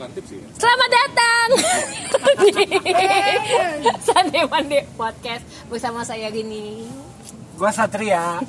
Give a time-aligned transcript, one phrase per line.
[0.00, 0.40] bukan tips sih.
[0.56, 1.48] Selamat datang
[2.40, 2.64] di
[4.00, 6.88] Sunday Monday Podcast bersama saya Gini.
[7.60, 8.40] Gua Satria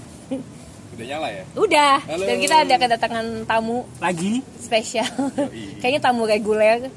[0.96, 1.44] Udah nyala ya?
[1.60, 2.24] Udah, Halo.
[2.24, 4.40] dan kita ada kedatangan tamu lagi.
[4.64, 5.12] spesial.
[5.84, 6.88] Kayaknya tamu reguler.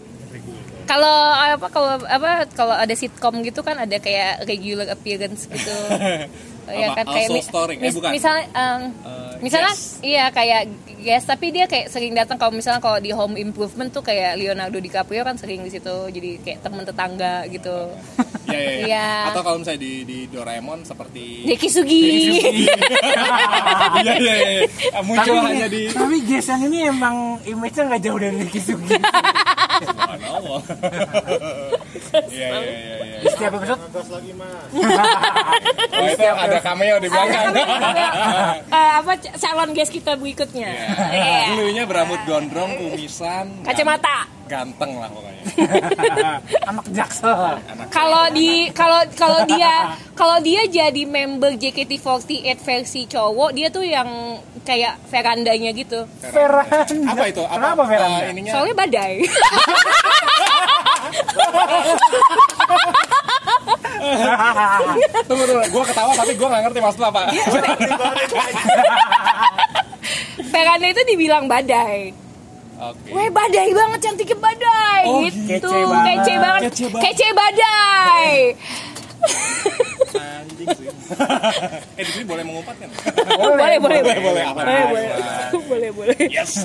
[0.86, 5.74] Kalau apa kalau apa kalau ada sitkom gitu kan ada kayak regular appearance gitu.
[6.66, 6.96] ya Apa?
[6.96, 7.78] kan kayak Also mi- starring?
[7.78, 8.10] Eh, mis- bukan.
[8.10, 10.00] misalnya em, Eh, misalnya guest.
[10.00, 10.62] iya kayak
[10.98, 14.76] guest tapi dia kayak sering datang kalau misalnya kalau di home improvement tuh kayak Leonardo
[14.76, 17.74] DiCaprio kan sering di situ jadi kayak teman tetangga gitu.
[18.44, 18.84] Iya, iya, iya.
[18.86, 19.08] Iya.
[19.26, 22.04] Atau kalau misalnya di, di Doraemon seperti Deki Sugi.
[23.96, 24.62] Iya, iya, iya.
[25.00, 28.94] Muncul Tapi, hanya di tapi Jess yang ini emang image-nya nggak jauh dari Nicky Sugi.
[32.30, 33.18] Iya, iya, iya, iya.
[33.26, 33.80] Setiap episode
[35.94, 37.44] Oh, itu ada cameo di belakang.
[38.66, 40.66] Eh, apa c- calon guest kita berikutnya?
[41.10, 41.50] Iya.
[41.50, 44.26] Dulunya berambut gondrong, kumisan, Kacamata.
[44.44, 45.40] ganteng lah pokoknya.
[46.68, 47.58] anak jaksel.
[47.88, 54.38] Kalau di kalau kalau dia kalau dia jadi member JKT48 versi cowok, dia tuh yang
[54.60, 56.02] kayak verandanya gitu.
[56.20, 56.82] Veranda.
[57.06, 57.40] apa itu?
[57.40, 58.20] Apa, Kenapa veranda?
[58.20, 59.12] eh, ininya Soalnya badai.
[65.24, 67.20] tunggu tunggu, gue ketawa tapi gue gak ngerti maksudnya apa.
[67.30, 67.44] Iya.
[70.50, 72.14] veranda itu dibilang badai.
[72.74, 73.10] Oke.
[73.10, 75.46] Weh badai banget cantiknya badai Oh, gitu.
[75.46, 76.04] kece banget.
[76.18, 76.62] Kece banget.
[76.68, 77.02] Kece banget.
[77.06, 78.30] Kece badai.
[80.64, 80.88] Anjing sih.
[82.00, 82.88] eh di sini boleh mengumpat kan?
[82.88, 84.00] boleh, boleh, boleh.
[84.02, 84.44] boleh, boleh.
[84.54, 85.10] Boleh, boleh.
[85.68, 86.16] Boleh, boleh.
[86.32, 86.64] Yes.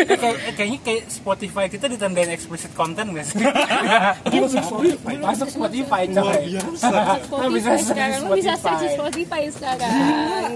[0.00, 3.36] Eh, kayak, eh, kayaknya kayak Spotify kita ditandain explicit content gak sih?
[5.28, 6.56] Masuk Spotify coy.
[6.74, 8.80] Spotify bisa search sekarang lu bisa Spotify.
[8.80, 9.92] search Spotify sekarang.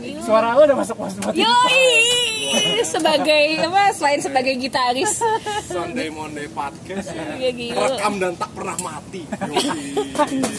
[0.01, 0.23] Gila.
[0.25, 1.45] Suara lu udah masuk Spotify.
[1.45, 1.85] Yoi,
[2.89, 3.83] sebagai apa?
[3.93, 5.21] Selain sebagai gitaris,
[5.69, 7.37] Sunday Monday podcast ya.
[7.37, 7.53] ya.
[7.77, 9.23] Rekam dan tak pernah mati.
[9.29, 9.69] Yoi.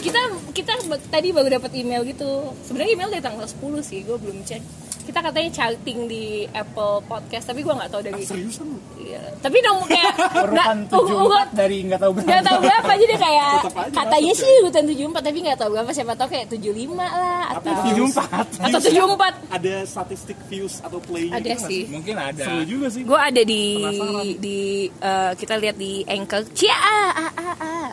[0.00, 0.20] Kita
[0.56, 0.72] kita
[1.06, 2.24] tadi baru dapat email gitu.
[2.62, 3.52] Sebenarnya email dari tanggal 10
[3.82, 4.62] sih, gue belum cek.
[5.06, 8.18] Kita katanya charting di Apple Podcast, tapi gue nggak tahu dari.
[8.20, 8.82] Seriusan lu?
[8.98, 9.22] Iya.
[9.38, 12.26] Tapi nomor kayak Urutan nggak- u- u- 74 dari nggak tahu berapa.
[12.26, 13.50] nggak tahu berapa jadi kayak
[13.92, 18.66] katanya sih urutan 74 tapi nggak tahu berapa siapa tahu kayak 75 lah atau 74.
[18.66, 22.42] atau 74 Ada statistik views atau play ada sih Mungkin ada.
[22.42, 23.02] Seru juga sih.
[23.04, 24.26] gue ada di Penasaran.
[24.36, 26.82] di eh, kita lihat di anchor cia ah,
[27.14, 27.88] ah, ah, ah.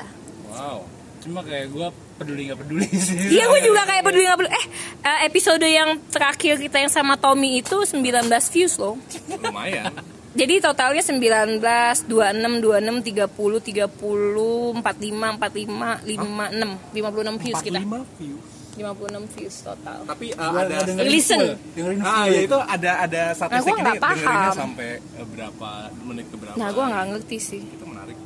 [0.49, 0.79] Wow.
[1.23, 3.15] Cuma kayak gue peduli nggak peduli sih.
[3.31, 4.53] Iya gue juga kayak peduli nggak peduli.
[4.53, 4.65] Eh
[5.01, 8.95] eh, episode yang terakhir kita yang sama Tommy itu 19 views loh.
[9.39, 9.91] Lumayan.
[10.33, 11.61] Jadi totalnya 19,
[12.09, 17.79] 26, 26, 30, 30, 45, 45, 56, 56 views kita.
[17.79, 18.35] 45 view.
[18.73, 19.99] 56 views total.
[20.01, 21.37] Tapi uh, Gua ada dengerin Listen.
[21.37, 21.53] full.
[21.77, 24.17] Dengerin Ah, ya itu ada ada statistik gua ini nggak paham.
[24.17, 25.69] dengerinnya sampai eh, berapa
[26.01, 26.55] menit ke berapa.
[26.57, 27.61] Nah gue nggak ngerti sih.
[27.61, 28.17] Itu menarik.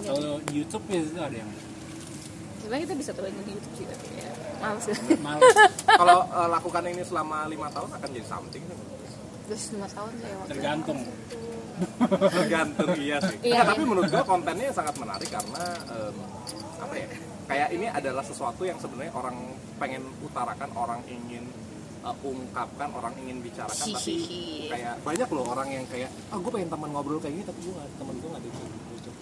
[0.00, 1.50] Kalau di YouTube ya itu ada yang
[2.70, 4.30] Sebenarnya kita bisa tulis di YouTube tapi ya
[4.62, 4.94] males ya.
[5.18, 5.56] malas.
[6.06, 8.62] Kalau eh, lakukan ini selama lima tahun akan jadi something.
[9.50, 10.98] Terus 5 tahun waktu Tergantung.
[12.38, 13.36] Tergantung iya sih.
[13.42, 13.90] Iya, Nah, tapi iya.
[13.90, 16.14] menurut gua kontennya sangat menarik karena em,
[16.78, 17.06] apa ya?
[17.50, 19.34] Kayak ini adalah sesuatu yang sebenarnya orang
[19.82, 21.50] pengen utarakan, orang ingin
[22.06, 24.14] uh, ungkapkan, orang ingin bicarakan, tapi
[24.70, 27.74] kayak banyak loh orang yang kayak, ah gue pengen teman ngobrol kayak gini, tapi gue
[27.74, 28.50] gak, temen gue gak ada.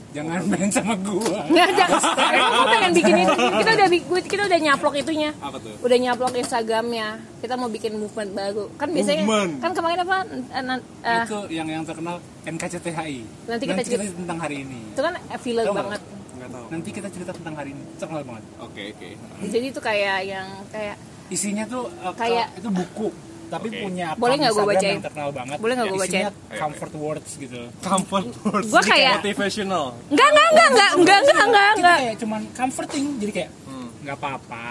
[0.08, 1.44] Jangan main sama gua.
[1.44, 1.84] Nggak ada.
[2.30, 3.34] Emang gue pengen bikin itu.
[3.36, 5.30] Kita udah bi- kita udah nyaplok itunya.
[5.36, 5.74] Apa tuh?
[5.78, 7.08] Udah nyaplok Instagramnya.
[7.38, 8.64] Kita mau bikin movement baru.
[8.74, 9.52] Kan biasanya Movement.
[9.58, 10.16] kan kemarin apa?
[10.24, 13.16] eh, itu yang yang terkenal NKCTHI.
[13.46, 14.80] Nanti kita cerita- tentang hari ini.
[14.88, 15.76] itu kan filler nggak?
[15.78, 16.00] banget.
[16.34, 16.66] Nggak tahu.
[16.70, 17.82] Nanti kita cerita tentang hari ini.
[17.94, 18.44] Terkenal banget.
[18.58, 19.08] Oke oke.
[19.44, 20.96] Jadi itu kayak yang kayak
[21.28, 23.12] Isinya tuh uh, Kayak- itu buku,
[23.48, 23.78] tapi Oke.
[23.81, 24.92] punya Boleh nggak gua Instagram bacain?
[24.92, 25.56] yang terkenal banget.
[25.59, 26.59] Boleh nggak gua Isinya bacain?
[26.59, 27.60] comfort words gitu.
[27.81, 28.69] Comfort words.
[28.69, 29.86] Gua kayak- motivational.
[30.06, 31.98] enggak enggak enggak enggak enggak enggak enggak Kita enggak.
[31.98, 33.88] kayak cuman comforting, jadi kayak Hmm.
[34.00, 34.66] nggak apa-apa,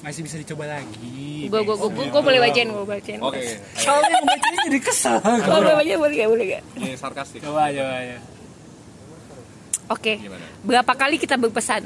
[0.00, 1.46] masih bisa dicoba lagi.
[1.46, 3.18] Gue gue gue gue boleh bacain gue bacain.
[3.18, 3.40] Oke.
[3.76, 5.16] Kalau yang bacanya jadi kesel.
[5.20, 6.62] Gue boleh bacain boleh gak boleh gak?
[6.74, 7.40] Ini sarkastik.
[7.40, 8.18] Coba coba ya.
[9.86, 10.12] Oke.
[10.18, 10.46] Gimana?
[10.60, 11.84] Berapa kali kita berpesan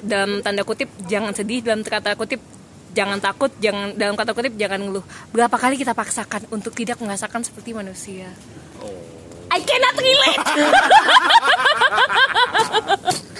[0.00, 2.40] dalam tanda kutip jangan sedih dalam kata kutip
[2.92, 5.04] jangan takut jangan dalam kata kutip jangan ngeluh.
[5.30, 8.30] Berapa kali kita paksakan untuk tidak merasakan seperti manusia?
[8.82, 8.90] Oh.
[9.50, 10.46] I cannot relate.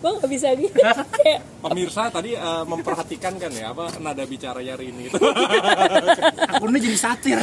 [0.00, 0.78] Gue gak bisa gitu.
[0.80, 5.20] Kayak, Pemirsa tadi eh, memperhatikan kan ya apa nada bicara Rini itu.
[6.56, 7.36] Akunnya jadi satir.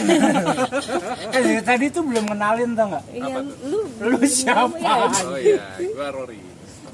[1.37, 3.03] eh, tadi tuh belum kenalin tau nggak?
[3.13, 3.37] ya,
[3.67, 4.77] lu Lu siapa?
[4.79, 5.61] ya, oh iya,
[5.93, 6.39] gua Rory.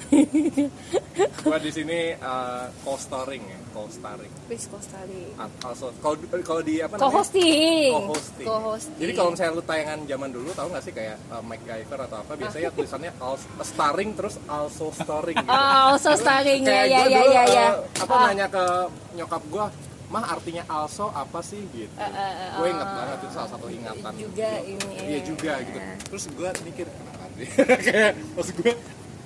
[1.43, 5.29] gua di sini uh, co-starring ya co-starring Please co-starring.
[5.37, 7.91] At- also kalau kalau di apa namanya Co-hosting.
[7.93, 8.47] co-hosting.
[8.47, 8.97] Co-hosting.
[8.97, 12.31] Jadi kalau misalnya lu tayangan zaman dulu tahu nggak sih kayak uh, MacGyver atau apa
[12.33, 15.49] biasanya tulisannya also, starring terus also starring gitu.
[15.53, 17.67] Oh, also starring ya ya ya ya ya.
[17.95, 18.21] apa Ah.
[18.25, 18.65] nanya ke
[19.13, 19.65] nyokap gua,
[20.09, 21.93] "Mah artinya also apa sih?" gitu.
[21.93, 22.95] Uh, uh, uh, gue inget oh.
[22.97, 24.11] banget itu salah satu ingatan.
[24.17, 24.65] Juga gua.
[24.65, 25.19] ini, Iya ya.
[25.21, 25.79] juga gitu.
[26.09, 27.47] Terus gua mikir kenapa sih?
[27.85, 28.73] kayak maksud gue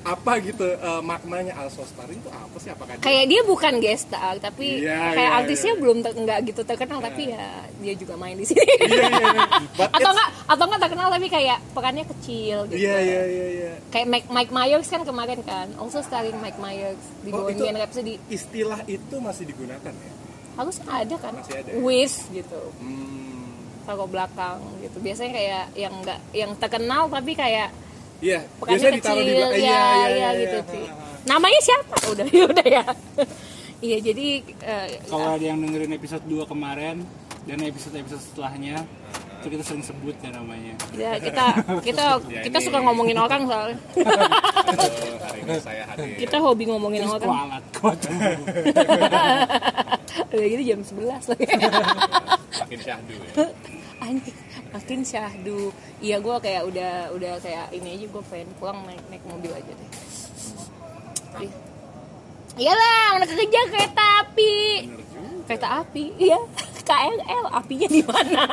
[0.04, 4.04] apa gitu uh, maknanya also starring itu apa sih apakah dia Kayak dia bukan guest
[4.06, 5.80] star, tapi Iya, kayak iya, artisnya iya.
[5.80, 7.48] belum ter- nggak gitu terkenal, tapi ya
[7.80, 8.60] dia juga main di sini.
[8.60, 9.42] Iya, iya.
[9.80, 12.80] But atau enggak atau enggak terkenal tapi kayak perannya kecil gitu.
[12.80, 13.74] Iya iya iya iya.
[13.90, 18.20] Kayak Mike, Mike Myers kan kemarin kan, also starring Mike Myers di Oh, Bohemian Rhapsody.
[18.28, 20.12] Istilah itu masih digunakan ya?
[20.54, 21.72] Harus ada kan, Masih ada.
[21.80, 23.56] with gitu, Hmm.
[23.84, 25.00] taruh belakang gitu.
[25.00, 27.72] Biasanya kayak yang enggak yang terkenal tapi kayak
[28.24, 29.52] Iya, perannya biasanya kecil, ditaruh di belakang.
[29.54, 30.72] ya, Iya, iya, ya, iya, gitu iya.
[30.72, 30.86] sih.
[31.24, 31.96] Namanya siapa?
[32.14, 32.84] Udah, ya udah ya.
[33.78, 34.28] Iya, jadi
[34.62, 37.04] eh, Kalau ada yang dengerin episode 2 kemarin
[37.44, 38.88] dan episode-episode setelahnya
[39.38, 40.72] itu kita sering sebut ya namanya.
[40.94, 41.44] ya kita
[41.86, 43.76] kita Ya, kita ini- suka ngomongin orang soalnya.
[45.20, 46.16] Hari ini saya hadir.
[46.18, 47.28] kita hobi ngomongin Terus orang.
[47.28, 48.00] kualat kuat.
[50.32, 51.46] Udah gitu jam 11 lagi.
[52.56, 53.46] Makin syahdu ya.
[54.00, 54.36] Anjing,
[54.74, 55.70] makin syahdu.
[56.02, 59.72] Iya gue kayak udah udah kayak ini aja gue pengen pulang naik naik mobil aja
[59.72, 59.90] deh.
[61.46, 61.54] Ih.
[62.54, 64.54] Iyalah, mana kekejar kereta api.
[65.50, 66.38] Kereta api, iya.
[66.88, 68.44] KRL, apinya di mana?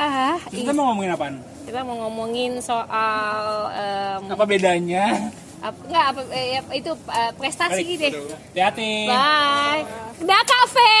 [0.00, 1.36] ah, kita mau ngomongin apaan?
[1.70, 5.30] kita mau ngomongin soal em, Apa bedanya?
[5.60, 8.00] Apa, enggak apa eh, itu eh, prestasi Balik.
[8.00, 8.12] deh.
[8.50, 8.92] Hati-hati.
[9.06, 9.82] Bye.
[10.20, 10.94] Udah kafe.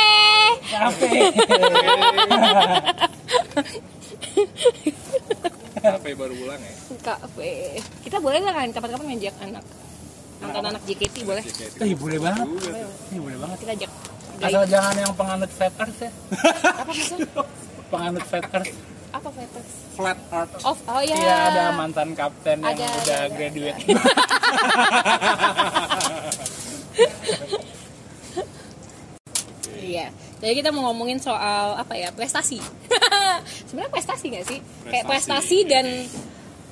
[0.68, 1.10] Kafe.
[5.80, 6.72] Sampai baru pulang ya.
[7.00, 9.64] kafe kita boleh nggak kan kapan-kapan ngajak anak
[10.40, 11.44] nonton anak JKT boleh
[11.80, 12.48] Ih, boleh banget.
[13.12, 13.56] Ih, boleh banget.
[13.64, 13.90] kita ajak
[14.40, 16.08] Asal jangan yang penganut fat ya.
[16.64, 17.28] apa maksudnya
[17.92, 18.44] Penganut fat
[19.10, 20.54] apa Veters Flat Earth.
[20.62, 23.28] oh oh ya Iya, ada mantan kapten yang Ada, ada, udah ada.
[23.30, 23.78] graduate.
[29.80, 30.08] iya
[30.40, 32.60] jadi kita mau ngomongin soal apa ya prestasi
[33.66, 35.68] sebenarnya prestasi nggak sih kayak prestasi Prestasi.
[35.68, 35.86] dan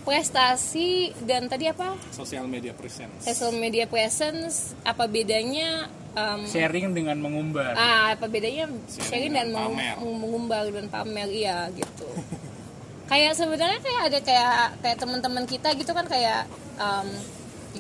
[0.02, 0.88] prestasi
[1.22, 3.12] dan tadi apa Social media presence.
[3.20, 5.84] social media presence apa bedanya
[6.14, 7.76] em, Sharing dengan mengumbar.
[7.76, 9.94] ah apa bedanya sharing dan dan pamer.
[10.00, 12.08] mengumbar dan pamer iya gitu
[13.08, 16.44] kayak sebenarnya kayak ada kayak kayak teman-teman kita gitu kan kayak
[16.76, 17.08] em,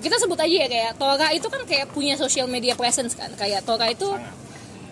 [0.00, 3.60] kita sebut aja ya kayak Tora itu kan kayak punya social media presence kan kayak
[3.68, 4.08] Tora itu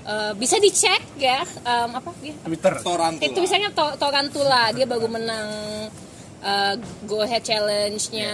[0.04, 2.74] eh, bisa dicek ya em, apa dia Twitter.
[2.84, 3.24] Torantula.
[3.24, 5.48] itu misalnya to Torantula dia baru menang
[6.44, 6.74] eh,
[7.08, 8.32] Go Ahead Challenge-nya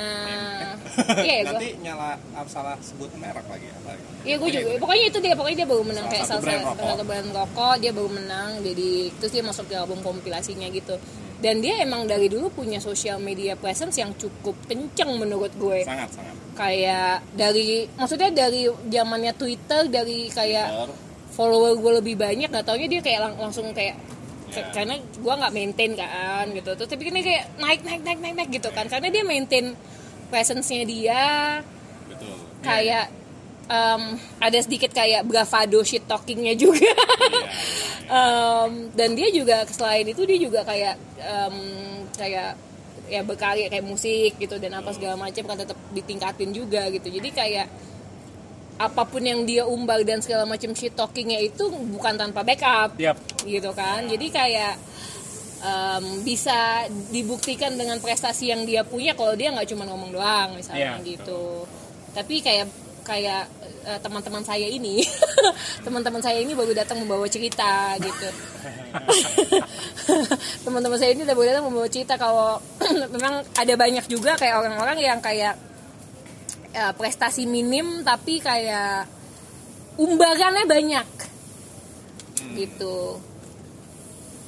[1.25, 3.97] iya ya gue Nanti nyala ah, salah sebut merek lagi apa?
[4.23, 4.77] Iya gue juga.
[4.77, 5.35] Pokoknya itu dia.
[5.35, 7.75] Pokoknya dia baru menang Salah kayak salah satu brand rokok.
[7.81, 8.51] Dia baru menang.
[8.61, 10.95] Jadi terus dia masuk ke album kompilasinya gitu.
[11.43, 15.83] Dan dia emang dari dulu punya social media presence yang cukup kenceng menurut gue.
[15.83, 16.35] Sangat sangat.
[16.55, 20.91] Kayak dari maksudnya dari zamannya Twitter dari kayak Bener.
[21.35, 22.47] follower gue lebih banyak.
[22.47, 23.99] Gak taunya dia kayak lang- langsung kayak
[24.53, 24.69] Ya.
[24.69, 28.51] karena gue nggak maintain kan gitu terus tapi ini kayak naik naik naik naik naik
[28.53, 29.73] gitu kan karena dia maintain
[30.29, 31.25] presence-nya dia
[32.05, 32.37] Betul.
[32.61, 33.09] kayak
[33.67, 34.03] em,
[34.39, 36.93] ada sedikit kayak bravado shit talkingnya juga.
[38.13, 41.57] Em, dan dia juga selain itu dia juga kayak em,
[42.13, 42.51] kayak
[43.09, 47.09] ya berkarya kayak musik gitu dan apa segala macam kan tetap ditingkatin juga gitu.
[47.09, 47.69] Jadi kayak
[48.77, 52.97] apa pun yang dia umbar dan segala macam shit talkingnya itu bukan tanpa backup.
[52.97, 53.17] Yap.
[53.45, 54.05] gitu kan.
[54.07, 54.75] Jadi kayak
[55.63, 60.99] em, bisa dibuktikan dengan prestasi yang dia punya kalau dia nggak cuma ngomong doang misalnya
[61.01, 61.07] Iya.
[61.07, 61.65] gitu.
[62.13, 62.69] tapi kayak
[63.03, 63.51] kayak
[63.85, 65.03] eh, teman-teman saya ini.
[65.87, 68.29] Teman-teman saya ini baru datang membawa cerita gitu.
[70.65, 72.59] Teman-teman saya ini baru datang membawa cerita kalau
[73.15, 75.55] memang ada banyak juga kayak orang-orang yang kayak
[76.73, 79.07] eh, prestasi minim tapi kayak
[79.99, 81.09] umbarannya banyak.
[82.53, 82.97] Gitu.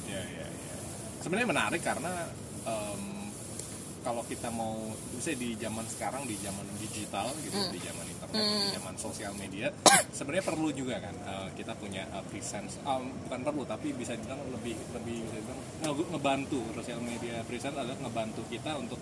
[0.09, 0.75] Ya, ya, ya.
[1.21, 2.29] Sebenarnya menarik karena
[2.65, 3.14] em,
[4.05, 4.77] kalau kita mau,
[5.09, 9.67] misalnya di zaman sekarang, di zaman digital gitu, di zaman internet, di zaman sosial media,
[10.11, 14.37] sebenarnya perlu juga kan eh, kita punya eh, presence, em, bukan perlu tapi bisa dibilang
[14.51, 19.01] lebih lebih bisa dibilang nge- ngebantu sosial media presence adalah ngebantu kita untuk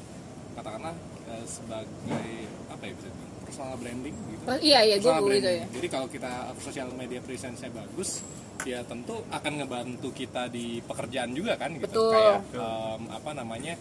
[0.53, 0.95] katakanlah
[1.27, 2.25] eh, sebagai
[2.69, 4.43] apa ya bisa dibilang personal branding gitu.
[4.45, 8.23] Oh, iya iya gue gitu ya Jadi kalau kita sosial media presence-nya bagus,
[8.63, 11.91] ya tentu akan ngebantu kita di pekerjaan juga kan gitu.
[11.91, 12.07] Betul.
[12.09, 13.75] Kayak em, apa namanya?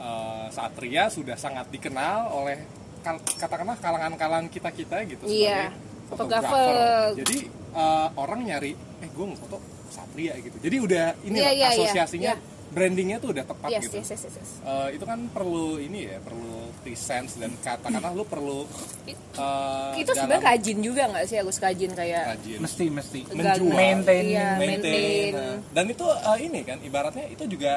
[0.00, 2.56] Eh, Satria sudah sangat dikenal oleh
[3.00, 6.74] kal- katakanlah kalangan-kalangan kita kita gitu Iya, sebagai fotografer.
[7.16, 7.38] Jadi
[7.70, 10.56] eh, orang nyari, eh gue foto Satria gitu.
[10.56, 11.68] Jadi udah ini Iya, lah, iya, iya.
[11.76, 12.58] asosiasinya, Iya.
[12.70, 13.96] brandingnya tuh udah tepat yes, gitu.
[13.98, 14.50] yes, yes, yes, yes.
[14.62, 18.62] Eh, itu kan perlu ini ya, perlu presence dan katakanlah lu perlu
[19.06, 22.58] eh, itu dalam sebenarnya rajin juga nggak sih harus rajin kayak rajin.
[22.58, 23.58] mesti mesti Menjual.
[23.70, 24.24] Maintain.
[24.24, 24.78] iya, maintain.
[24.86, 25.32] maintain.
[25.34, 27.72] Nah, dan itu eh, ini kan ibaratnya itu juga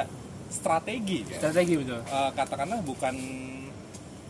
[0.54, 1.38] strategi kan.
[1.42, 2.00] strategi betul.
[2.06, 3.14] Eh, katakanlah bukan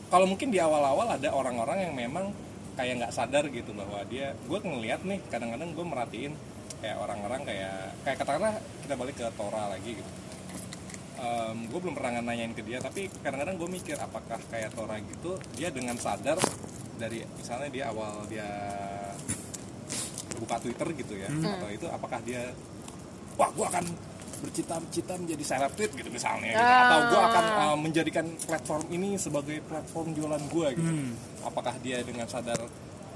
[0.09, 2.33] kalau mungkin di awal-awal ada orang-orang yang memang
[2.75, 6.33] kayak nggak sadar gitu bahwa dia gue ngeliat nih kadang-kadang gue merhatiin
[6.81, 10.12] kayak orang-orang kayak kayak katakanlah kita balik ke Tora lagi gitu.
[11.73, 15.73] Gue belum pernah nanyain ke dia tapi kadang-kadang gue mikir apakah kayak Tora gitu dia
[15.73, 16.37] dengan sadar
[17.00, 18.47] dari misalnya dia awal dia
[20.37, 22.52] buka Twitter gitu ya atau itu apakah dia
[23.38, 23.85] wah gue akan
[24.45, 26.61] bercita-cita menjadi seleb tweet gitu misalnya gitu.
[26.61, 26.81] Ah.
[26.85, 30.93] atau gue akan uh, menjadikan platform ini sebagai platform jualan gue gitu.
[31.49, 32.61] Apakah dia dengan sadar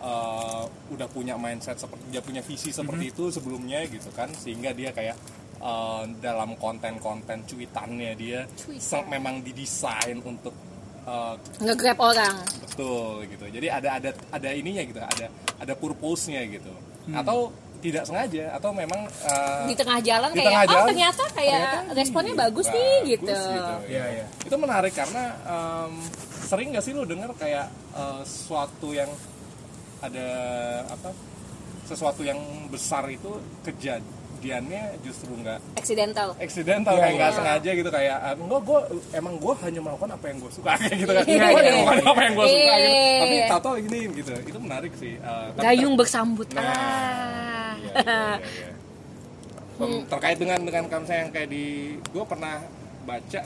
[0.01, 4.91] uh, udah punya mindset seperti dia punya visi seperti itu sebelumnya gitu kan sehingga dia
[4.97, 5.17] kayak
[5.61, 8.49] uh, dalam konten-konten cuitannya dia
[9.11, 10.55] memang didesain untuk
[11.05, 12.37] uh, nge-grab orang.
[12.65, 13.45] Betul gitu.
[13.51, 15.27] Jadi ada ada ada ininya gitu ada
[15.59, 16.73] ada purpose-nya gitu.
[17.09, 21.25] Atau tidak sengaja atau memang uh, di tengah jalan di kayak tengah oh jalan, ternyata
[21.31, 23.35] kayak ternyata responnya ini bagus nih gitu,
[23.87, 24.25] Iya, iya.
[24.43, 25.93] itu menarik karena em,
[26.49, 29.11] sering gak sih lu dengar kayak eh, sesuatu yang
[30.01, 30.29] ada
[30.89, 31.11] apa
[31.85, 32.39] sesuatu yang
[32.73, 33.37] besar itu
[34.39, 37.37] kejadiannya justru nggak accidental accidental Iya, kayak nggak iya.
[37.37, 38.81] sengaja gitu kayak eh, enggak gue
[39.13, 41.59] emang gue hanya melakukan apa yang gue suka kayak gitu kan Iya, gue iya.
[41.59, 43.19] hanya melakukan apa yang gue suka gitu Iya.
[43.19, 48.41] tapi tato gini gitu itu menarik sih tapi gayung bersambut Nah, ah Iya, iya, iya,
[48.47, 48.71] iya.
[49.79, 51.67] Pem- terkait dengan dengan kamu yang kayak di
[51.99, 52.63] gue pernah
[53.03, 53.41] baca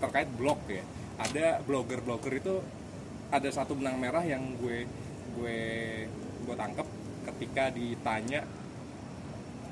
[0.00, 0.84] terkait blog ya
[1.20, 2.54] ada blogger-blogger itu
[3.28, 4.88] ada satu benang merah yang gue
[5.36, 5.58] gue
[6.48, 6.88] gue tangkep
[7.28, 8.40] ketika ditanya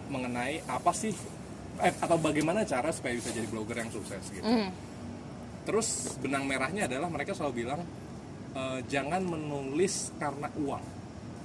[0.08, 1.12] mengenai apa sih
[1.78, 4.42] eh, atau bagaimana cara supaya bisa jadi blogger yang sukses gitu.
[4.42, 4.68] Hmm.
[5.62, 7.80] terus benang merahnya adalah mereka selalu bilang
[8.52, 10.84] eh, jangan menulis karena uang.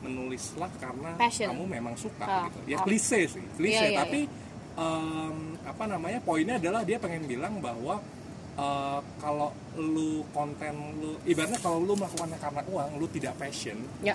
[0.04, 1.48] Menulislah karena Passion.
[1.56, 2.60] kamu memang suka Ah, gitu.
[2.68, 2.84] Ya ah.
[2.84, 3.80] klise sih klise.
[3.80, 4.28] Iya, iya, tapi
[4.76, 8.04] em, apa namanya poinnya adalah dia pengen bilang bahwa
[8.60, 14.12] eh, kalau lu konten lu ibaratnya kalau lu melakukannya karena uang lu tidak passion ya.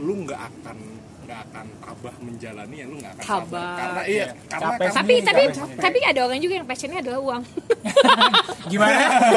[0.00, 0.78] lu nggak akan
[1.26, 3.74] nggak akan tabah menjalani ya lu nggak akan Tabah.
[3.76, 5.78] karena iya karena Capek kan tapi tapi capek.
[5.82, 7.42] tapi ada orang juga yang passionnya adalah uang
[8.72, 8.96] gimana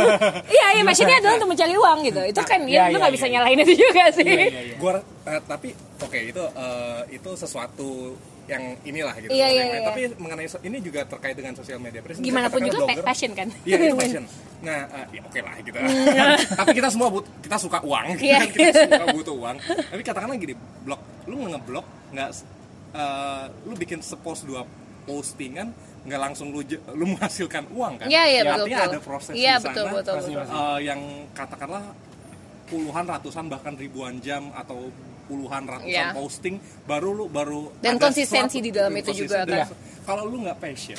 [0.56, 3.12] iya iya passionnya adalah untuk mencari uang gitu itu kan Iya, ya, lu iya, nggak
[3.12, 3.34] iya, bisa iya.
[3.34, 4.76] nyalain itu juga sih Iya, iya, iya.
[4.78, 5.70] gua eh, tapi
[6.00, 7.90] oke itu eh, itu sesuatu
[8.50, 9.80] yang inilah gitu Iya, iya, iya.
[9.86, 13.32] tapi mengenai so- ini juga terkait dengan sosial media presence gimana pun juga blogger, passion
[13.32, 14.24] kan Iya itu passion.
[14.60, 15.78] Nah, eh, ya oke lah gitu.
[16.60, 18.44] Tapi kita semua but, kita suka uang, Iya.
[18.52, 19.56] kita suka butuh uang.
[19.62, 20.52] Tapi katakanlah gini,
[20.84, 22.30] blog, lu ngeblok nggak,
[22.92, 24.66] eh, lu bikin sepost dua
[25.06, 26.60] postingan nggak langsung lu
[26.92, 28.08] lu menghasilkan uang kan?
[28.08, 28.92] Iya, iya, Ya, betul, Artinya betul.
[28.92, 30.42] ada proses Iya, di sana betul, betul, Pasti, betul.
[30.42, 30.56] pasti.
[30.58, 31.02] eh, yang
[31.32, 31.84] katakanlah
[32.66, 34.92] puluhan ratusan bahkan ribuan jam atau
[35.30, 36.10] puluhan ratusan Iya.
[36.12, 39.70] posting baru lu baru Dan ada konsistensi suatu- di dalam itu juga, kan?
[40.02, 40.98] kalau lu nggak passion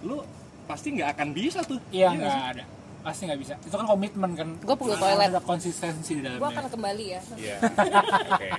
[0.00, 0.24] lu
[0.64, 2.52] pasti nggak akan bisa tuh iya nggak nggak sih?
[2.52, 2.64] ada
[3.02, 5.28] pasti nggak bisa itu kan komitmen kan Gua perlu toilet.
[5.28, 7.56] ada konsistensi di gua dalamnya akan kembali ya Iya.
[8.32, 8.50] Oke.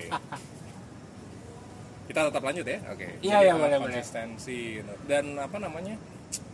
[2.07, 2.79] Kita tetap lanjut ya.
[2.87, 3.07] Oke.
[3.19, 3.79] Iya, Jadi, iya, eh, boleh, boleh.
[3.91, 4.93] konsistensi gitu.
[5.05, 5.95] dan apa namanya?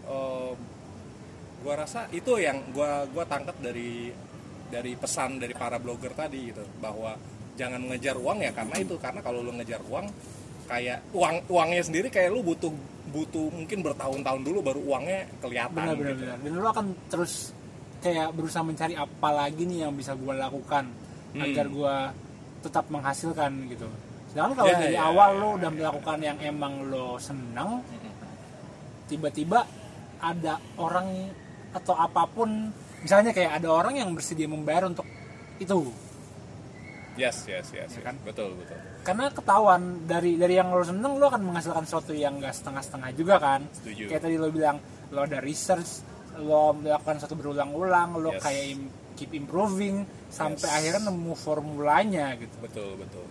[0.04, 0.52] eh,
[1.62, 4.10] gua rasa itu yang gua gua tangkap dari
[4.68, 7.14] dari pesan dari para blogger tadi gitu bahwa
[7.54, 10.06] jangan mengejar uang ya karena itu karena kalau lu ngejar uang
[10.66, 12.72] kayak uang uangnya sendiri kayak lu butuh
[13.12, 16.24] butuh mungkin bertahun-tahun dulu baru uangnya kelihatan benar benar gitu.
[16.26, 17.34] benar dan lu akan terus
[18.00, 20.86] kayak berusaha mencari apa lagi nih yang bisa gue lakukan
[21.34, 21.42] Hmm.
[21.42, 21.96] agar gue
[22.62, 23.90] tetap menghasilkan gitu
[24.30, 25.76] sedangkan kalau Ya, dari ya, awal ya, lo ya, udah ya.
[25.82, 27.82] melakukan yang emang lo seneng
[29.10, 29.66] tiba-tiba
[30.22, 31.34] ada orang
[31.74, 32.70] atau apa pun
[33.02, 35.04] misalnya kayak ada orang yang bersedia membayar untuk
[35.58, 35.90] itu
[37.14, 38.04] Yes, yes, yes, Ya yes.
[38.04, 38.16] kan?
[38.22, 38.78] Betul, betul.
[39.04, 43.36] karena ketahuan dari dari yang lo seneng lo akan menghasilkan sesuatu yang gak setengah-setengah juga
[43.36, 44.08] kan Setuju.
[44.08, 44.80] kayak tadi lo bilang
[45.12, 46.08] lo ada research
[46.40, 48.42] lo melakukan satu berulang-ulang lo Yes.
[48.42, 50.74] kayak im- keep improving sampai Yes.
[50.74, 53.28] akhirnya nemu formulanya gitu betul betul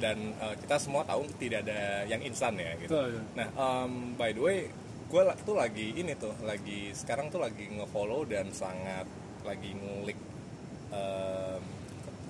[0.00, 3.22] dan uh, kita semua tahu tidak ada yang instan ya gitu Betul.
[3.36, 4.60] nah um, by the way
[5.06, 9.04] gue tuh lagi ini tuh lagi sekarang tuh lagi ngefollow dan sangat
[9.44, 10.16] lagi ngulik
[10.90, 11.60] um,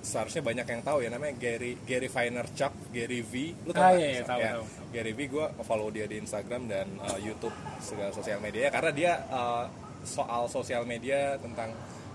[0.03, 3.33] seharusnya banyak yang tahu ya namanya Gary Gary Vaynerchuk Gary V.
[3.63, 4.65] Lu tahu Ah, iya, iya, tahu, Ya, tahu.
[4.91, 8.67] Gary V gue follow dia di Instagram dan uh, YouTube segala sosial media.
[8.67, 9.65] Karena dia uh,
[10.03, 11.71] soal sosial media tentang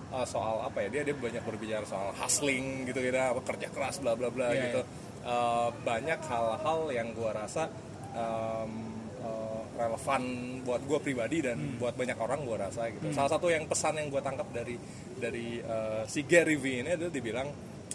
[0.08, 3.96] uh, soal apa ya dia dia banyak berbicara soal hustling gitu gitu apa kerja keras
[3.98, 4.80] bla bla bla Iya, gitu.
[5.24, 7.72] Uh, banyak hal-hal yang gua rasa
[8.12, 8.70] um,
[9.20, 10.22] uh, relevan
[10.62, 11.78] buat gue pribadi dan Hmm.
[11.78, 13.08] buat banyak orang gue rasa gitu.
[13.10, 14.76] Salah satu yang pesan yang gue tangkap dari
[15.16, 17.48] dari uh, si Gary V ini adalah dibilang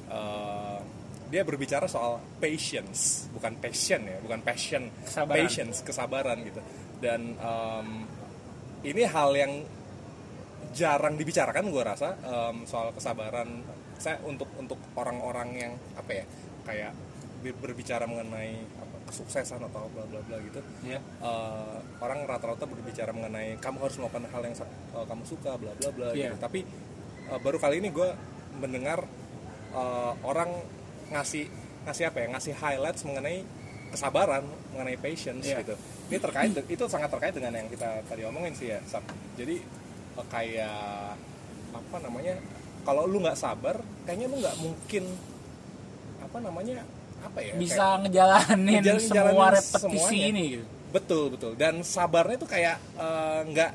[0.08, 0.80] uh,
[1.28, 5.34] dia berbicara soal patience bukan passion ya bukan passion Kesabaran.
[5.34, 6.62] patience kesabaran gitu
[7.02, 8.06] dan um,
[8.84, 9.66] ini hal yang
[10.74, 13.62] jarang dibicarakan gue rasa um, soal kesabaran
[13.98, 16.26] saya untuk untuk orang-orang yang apa ya
[16.66, 16.92] kayak
[17.42, 20.98] ber- berbicara mengenai apa, kesuksesan atau bla bla bla gitu Iya.
[21.22, 24.56] uh, orang rata-rata berbicara mengenai kamu harus melakukan hal yang
[24.94, 26.34] uh, kamu suka bla bla bla Iya.
[26.34, 26.60] gitu tapi
[27.30, 28.10] uh, baru kali ini gue
[28.58, 29.06] mendengar
[29.74, 30.50] uh, orang
[31.10, 31.46] ngasih
[31.84, 33.44] ngasih apa ya ngasih highlights mengenai
[33.90, 35.62] kesabaran mengenai patience Iya.
[35.62, 35.76] gitu
[36.08, 39.04] ini terkait itu sangat terkait dengan yang kita tadi omongin sih ya Sab.
[39.34, 39.60] jadi
[40.16, 41.14] uh, kayak
[41.72, 42.38] apa namanya
[42.84, 45.04] kalau lu nggak sabar kayaknya lu nggak mungkin
[46.20, 46.78] apa namanya
[47.22, 50.26] apa ya bisa kayak- ngejalanin Ngejalan- semua ngejalanin repetisi semuanya.
[50.28, 50.66] ini gitu.
[50.92, 53.72] betul betul dan sabarnya tuh kayak eh, nggak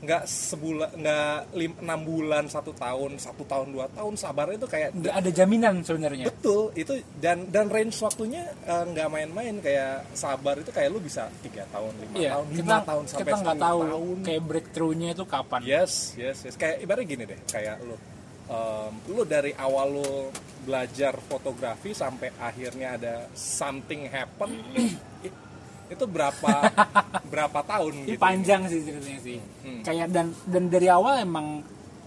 [0.00, 4.88] nggak sebulan nggak lim- enam bulan satu tahun satu tahun dua tahun sabarnya tuh kayak
[4.94, 6.24] nggak ada jaminan sebenarnya.
[6.26, 11.28] Betul itu dan dan range waktunya eh, nggak main-main kayak sabar itu kayak lu bisa
[11.40, 14.16] tiga tahun lima Iya, tahun kita lima tahun sampai kita nggak 10 tahu tahun.
[14.22, 15.60] kayak breakthrough-nya itu kapan.
[15.62, 16.54] yes yes yes.
[16.56, 17.96] Kayak ibaratnya gini deh kayak lu
[18.46, 20.10] em, lu dari awal lu
[20.60, 24.48] belajar fotografi sampai akhirnya ada something happen
[25.90, 26.52] itu berapa
[27.32, 29.38] berapa tahun gitu panjang sih ceritanya sih.
[29.66, 29.82] Hmm.
[29.82, 31.60] Kayak dan dan dari awal emang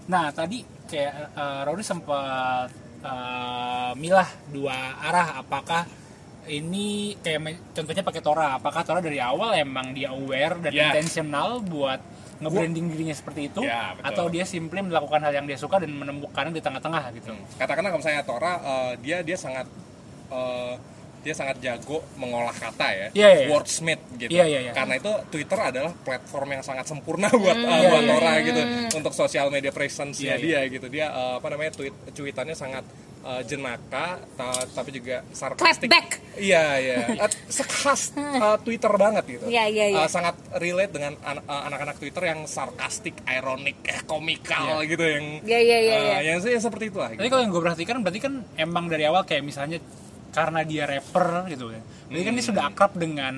[0.04, 2.68] nah tadi kayak uh, Rory sempat
[3.00, 5.84] uh, milah dua arah apakah
[6.44, 7.40] ini kayak
[7.72, 10.92] contohnya pakai Tora apakah Tora dari awal emang dia aware dan Ya.
[10.92, 12.00] intentional buat
[12.34, 14.04] nge-branding dirinya seperti itu Ya, betul.
[14.12, 17.32] atau dia simply melakukan hal yang dia suka dan menemukannya di tengah-tengah gitu.
[17.56, 19.64] katakanlah kalau misalnya Tora eh, dia dia sangat
[20.28, 20.74] eh,
[21.24, 23.48] dia sangat jago mengolah kata ya, Iya, iya, iya.
[23.48, 24.30] wordsmith gitu.
[24.30, 24.72] Iya, iya, iya.
[24.72, 28.60] Karena itu Twitter adalah platform yang sangat sempurna buat eh, Iya, buat iya, Tora gitu
[28.94, 30.86] untuk sosial media presence-nya Iya, dia gitu.
[30.86, 32.84] Dia eh, apa namanya tweet cuitannya sangat
[33.24, 35.88] eh, jenaka ta- tapi juga sarkastik.
[35.88, 36.20] back.
[36.36, 36.96] Iya, iya.
[37.48, 39.44] Sekhas eh, Twitter banget gitu.
[39.46, 39.98] Iya, iya, iya.
[39.98, 45.58] Eh, sangat relate dengan an- anak-anak Twitter yang sarkastik, ironik, eh, komikal gitu yang Iya,
[45.58, 46.18] iya, iya, iya.
[46.28, 47.08] yang, yang seperti itulah.
[47.10, 49.80] Tapi kalau yang gue perhatikan berarti kan emang dari awal kayak misalnya
[50.34, 51.80] karena dia rapper gitu ya.
[52.04, 53.34] Berarti kan dia sudah akrab dengan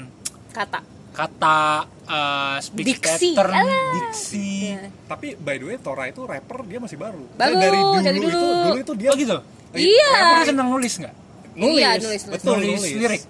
[0.48, 0.80] Kata.
[1.12, 1.58] kata
[2.02, 3.32] uh, speech Diksi.
[3.32, 3.88] pattern, Alah.
[3.94, 4.48] diksi.
[4.70, 4.88] Iya.
[5.06, 7.24] Tapi by the way Tora itu rapper dia masih baru.
[7.34, 8.48] Baru, dari dulu, dari itu dulu.
[8.66, 9.36] dulu itu dia Oh gitu.
[9.72, 10.10] Iya.
[10.10, 11.14] Rapper dia senang nulis nggak?
[11.54, 12.22] nulis, Iya, nulis, nulis.
[12.30, 13.22] betul nulis, nulis, lirik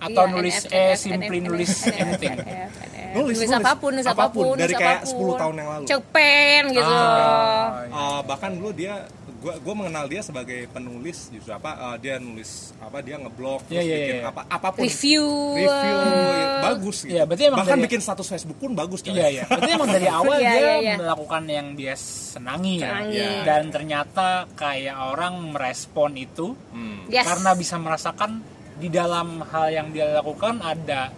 [0.00, 2.34] atau Iya, nulis NF, eh NF, simply NF, nulis NF, anything.
[2.36, 3.10] NF, NF.
[3.12, 3.50] Nulis, nulis nulis.
[3.52, 5.26] apa pun, nulis Apa pun, apa pun, dari nulis kayak apa pun.
[5.28, 5.84] 10 tahun yang lalu.
[5.84, 6.94] Cerpen gitu.
[6.94, 8.94] Ah, Uh, bahkan dulu dia
[9.42, 13.74] gua gua mengenal dia sebagai penulis justru apa uh, dia nulis apa dia ngeblog Iya,
[13.74, 14.30] terus iya, bikin iya.
[14.30, 15.24] apa apa pun Review.
[15.52, 15.98] review
[16.32, 17.12] ya, bagus gitu.
[17.12, 19.10] Iya, berarti emang bahkan dari- bikin status Facebook pun bagus kan.
[19.10, 19.44] Iya iya.
[19.44, 20.94] Berarti emang dari awal Iya, dia iya, iya.
[20.96, 23.02] melakukan yang dia senangi ya.
[23.02, 23.28] Iya.
[23.42, 27.04] Dan ternyata kayak orang merespon itu Hmm.
[27.06, 27.26] Yes.
[27.26, 28.40] karena bisa merasakan
[28.72, 31.10] di dalam hal yang dia lakukan ada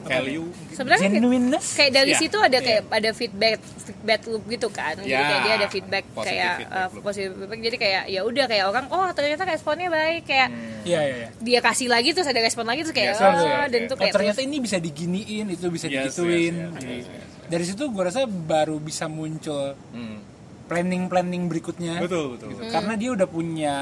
[0.00, 1.66] Value Sebenarnya kayak- genuineness.
[1.72, 2.60] kayak dari Iya, situ ada iya.
[2.60, 6.52] kayak ada feedback feedback loop gitu kan jadi Ya, kayak dia ada feedback positive kayak
[6.54, 7.02] feedback uh, loop.
[7.02, 10.48] positive feedback jadi kayak ya udah kayak orang oh ternyata responnya baik kayak
[10.82, 11.28] Iya iya iya.
[11.36, 13.84] dia kasih lagi terus ada respon lagi terus kayak Yes, oh, yes, yes, dan yes.
[13.84, 16.54] itu Oh, kayak ternyata terus- ini bisa diginiin, itu bisa Yes, digituin.
[16.54, 17.26] yes, yes, Jadi, yes, yes.
[17.46, 20.20] Dari situ gue rasa baru bisa muncul Hmm.
[20.66, 21.96] planning-planning berikutnya.
[21.98, 22.48] Betul betul.
[22.50, 22.60] Gitu.
[22.60, 22.70] betul.
[22.70, 23.76] Karena dia udah punya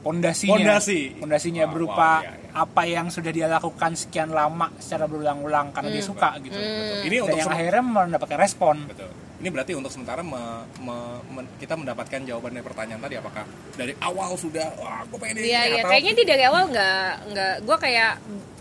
[0.00, 0.56] pondasinya.
[0.56, 1.00] Pondasi.
[1.14, 2.47] Pondasinya Wow, berupa wow, iya, iya.
[2.58, 6.58] Apa yang sudah dia lakukan sekian lama secara berulang-ulang karena dia suka gitu.
[6.58, 8.76] Ini Dan untuk yang akhirnya mendapatkan respon.
[8.90, 9.10] Betul.
[9.38, 13.46] Ini berarti untuk sementara me- me- men- kita mendapatkan jawaban dari pertanyaan tadi apakah
[13.78, 17.54] dari awal sudah wah gue pengen ini Iya iya kayaknya di dari awal nggak nggak
[17.62, 18.12] gue kayak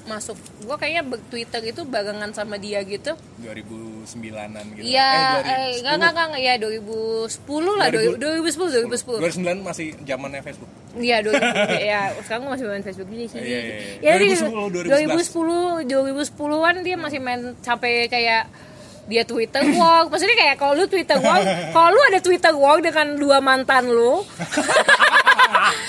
[0.08, 4.88] masuk gue kayaknya Twitter itu barengan sama dia gitu 2009-an gitu.
[4.88, 5.10] Iya,
[5.44, 7.28] eh, eh, enggak, enggak, enggak, ya 2010
[7.76, 9.20] lah, 2000 2010, 2010.
[9.44, 10.72] 2009 masih zamannya Facebook.
[10.98, 13.40] Iya, 2000, ya sekarang gue masih main Facebook gini sih.
[13.44, 14.16] Iya, iya, iya.
[14.16, 18.48] Ya, di 2010, 2010, 2010-an dia masih main sampai kayak
[19.08, 20.12] dia Twitter walk.
[20.12, 21.44] Maksudnya kayak kalau lu Twitter walk,
[21.76, 24.24] kalau lu ada Twitter walk dengan dua mantan lu,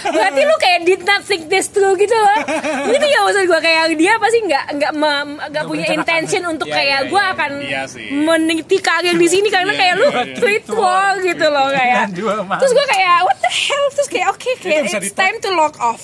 [0.04, 2.38] berarti lu kayak did not think this through gitu loh.
[2.86, 6.74] Gitu ya maksud gue kayak dia pasti nggak nggak me- nggak punya intention untuk Iya,
[6.74, 7.32] kayak iya, gue iya.
[7.32, 8.06] akan Iya sih.
[8.10, 10.34] meniti karir di sini karena Iya, kayak lu iya, iya.
[10.34, 12.04] tweet walk gitu loh kayak.
[12.10, 12.58] Mantan.
[12.58, 15.74] Terus gue kayak what the hell terus kayak oke kayak bisa it's time to log
[15.78, 16.02] off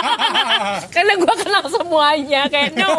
[0.94, 2.88] karena gue kenal semuanya kayak no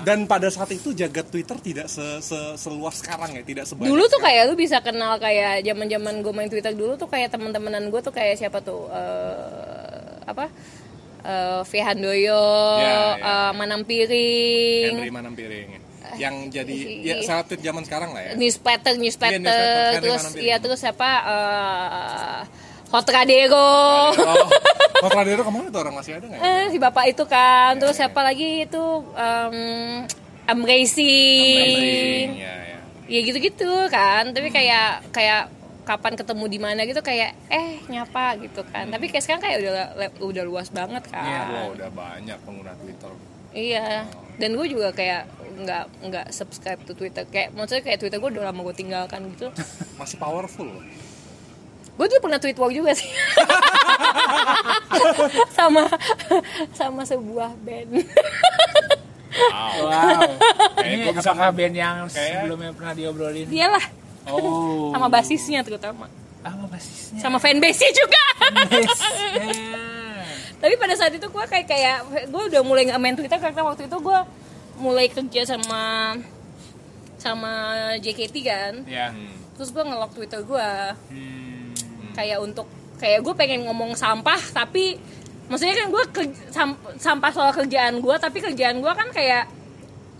[0.00, 3.88] Dan pada saat itu jagat Twitter tidak se- se- seluas sekarang ya, tidak sebanyak.
[3.88, 7.30] dulu tuh kayak lu bisa kenal kayak zaman zaman gue main Twitter dulu tuh kayak
[7.30, 10.50] teman-temanan gue tuh kayak siapa tuh eh, apa
[11.18, 12.46] Eh, V Handoyo,
[12.78, 13.50] Ya, ya.
[13.50, 15.68] eh, Manam Piring, Henry Manampiring
[16.16, 16.72] yang jadi
[17.04, 18.32] ya selebgram zaman sekarang lah ya.
[18.32, 18.94] Iya, newsletter,
[19.92, 22.40] Henry terus iya terus siapa eh,
[22.88, 24.46] Hot Radero, Oh,
[25.04, 25.94] Mas Radero ke mana tuh orang?
[25.98, 26.38] Masih ada nggak?
[26.38, 26.48] ya?
[26.48, 28.84] eh, si bapak itu kan, terus siapa lagi itu?
[29.12, 30.06] Um,
[30.48, 32.78] Amazing, Ya, ya.
[33.04, 35.52] ya gitu-gitu kan, tapi kayak kayak
[35.88, 39.86] kapan ketemu di mana gitu kayak eh nyapa gitu kan, tapi kayak sekarang kayak udah
[40.20, 41.24] udah luas banget kan.
[41.24, 41.40] Iya.
[41.48, 43.10] Wow, udah banyak pengguna Twitter.
[43.48, 44.04] Iya,
[44.36, 45.24] dan gue juga kayak
[45.58, 47.24] nggak nggak subscribe to Twitter.
[47.24, 49.48] Kayak maksudnya kayak Twitter gue udah lama gue tinggalkan gitu.
[49.98, 50.84] Masih powerful loh.
[51.98, 53.08] gue dulu pernah tweet war juga sih.
[55.56, 55.88] sama
[56.70, 58.06] sama sebuah band.
[59.28, 59.82] Wow.
[59.82, 60.20] Wow.
[60.76, 63.48] Kayaknya apakah band yang kayak- sebelumnya pernah diobrolin?
[63.48, 63.84] Dialah
[64.28, 64.92] Oh.
[64.92, 66.08] sama basisnya terutama.
[66.38, 67.18] Sama basisnya.
[67.18, 68.22] Sama fanbase-nya juga.
[70.58, 73.86] Tapi pada saat itu gue kayak kayak gue udah mulai nggak main Twitter karena waktu
[73.86, 74.18] itu gue
[74.78, 76.14] mulai kerja sama
[77.18, 77.52] sama
[77.98, 78.72] JKT kan.
[78.84, 79.14] Ya.
[79.54, 80.68] Terus gue ngelok Twitter gue.
[81.10, 81.72] Hmm.
[82.12, 82.66] kayak untuk
[82.98, 84.98] kayak gue pengen ngomong sampah tapi
[85.46, 86.02] maksudnya kan gue
[86.98, 89.46] sampah soal kerjaan gue tapi kerjaan gue kan kayak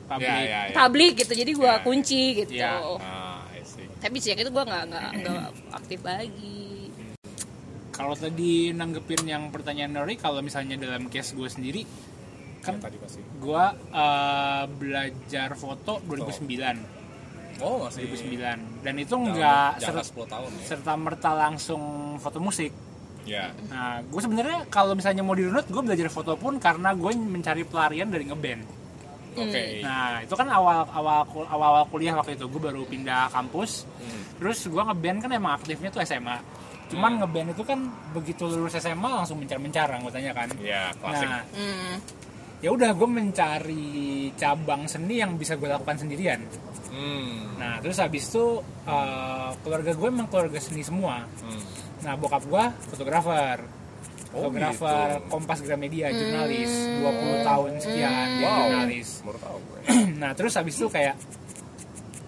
[0.09, 0.25] Public.
[0.25, 0.73] Ya, ya, ya.
[0.73, 1.83] publik gitu jadi gue Ya.
[1.85, 2.79] kunci gitu Ya.
[2.79, 2.94] Ah, I see.
[3.99, 6.65] Tapi sejak itu gue nggak nggak nggak aktif lagi
[7.91, 11.83] Kalau tadi nanggepin yang pertanyaan Nori, kalau misalnya dalam case gue sendiri,
[12.61, 13.21] kan Yang tadi pasti.
[13.21, 16.79] gue eh, belajar foto 2009,
[17.59, 20.63] Oh, masih 2009, dan itu Tahun- nggak jangka ser- 10 tahun ya.
[20.65, 21.83] serta merta langsung
[22.17, 22.71] foto musik.
[23.27, 23.51] Ya.
[23.67, 28.07] Nah, gue sebenarnya kalau misalnya mau dirunut, gue belajar foto pun karena gue mencari pelarian
[28.07, 28.63] dari ngeband.
[29.37, 29.85] Oke.
[29.85, 33.85] Nah, itu kan awal awal awal awal kuliah waktu itu gue baru pindah kampus.
[33.99, 34.23] Hmm.
[34.41, 36.38] Terus gue ngeband kan emang aktifnya tuh SMA.
[36.88, 37.81] Cuman ngeband itu kan
[38.17, 40.49] begitu lulus SMA langsung mencar-mencar anggotanya kan.
[40.64, 41.29] Ya, klasik.
[41.29, 41.95] Nah, hmm.
[42.64, 43.88] ya udah gue mencari
[44.35, 46.41] cabang seni yang bisa gue lakukan sendirian.
[46.88, 47.61] Hmm.
[47.61, 51.23] Nah, terus habis itu eh, keluarga gue emang keluarga seni semua.
[51.45, 51.62] Hmm.
[52.03, 53.78] Nah, bokap gue fotografer.
[54.29, 55.29] Oh, Fotografer gitu.
[55.29, 56.69] Kompas Gramedia, jurnalis,
[57.01, 58.59] 20 tahun sekian dia Wow.
[58.62, 59.09] jurnalis.
[59.23, 59.79] Baru tahu gue.
[60.21, 61.17] nah terus habis itu kayak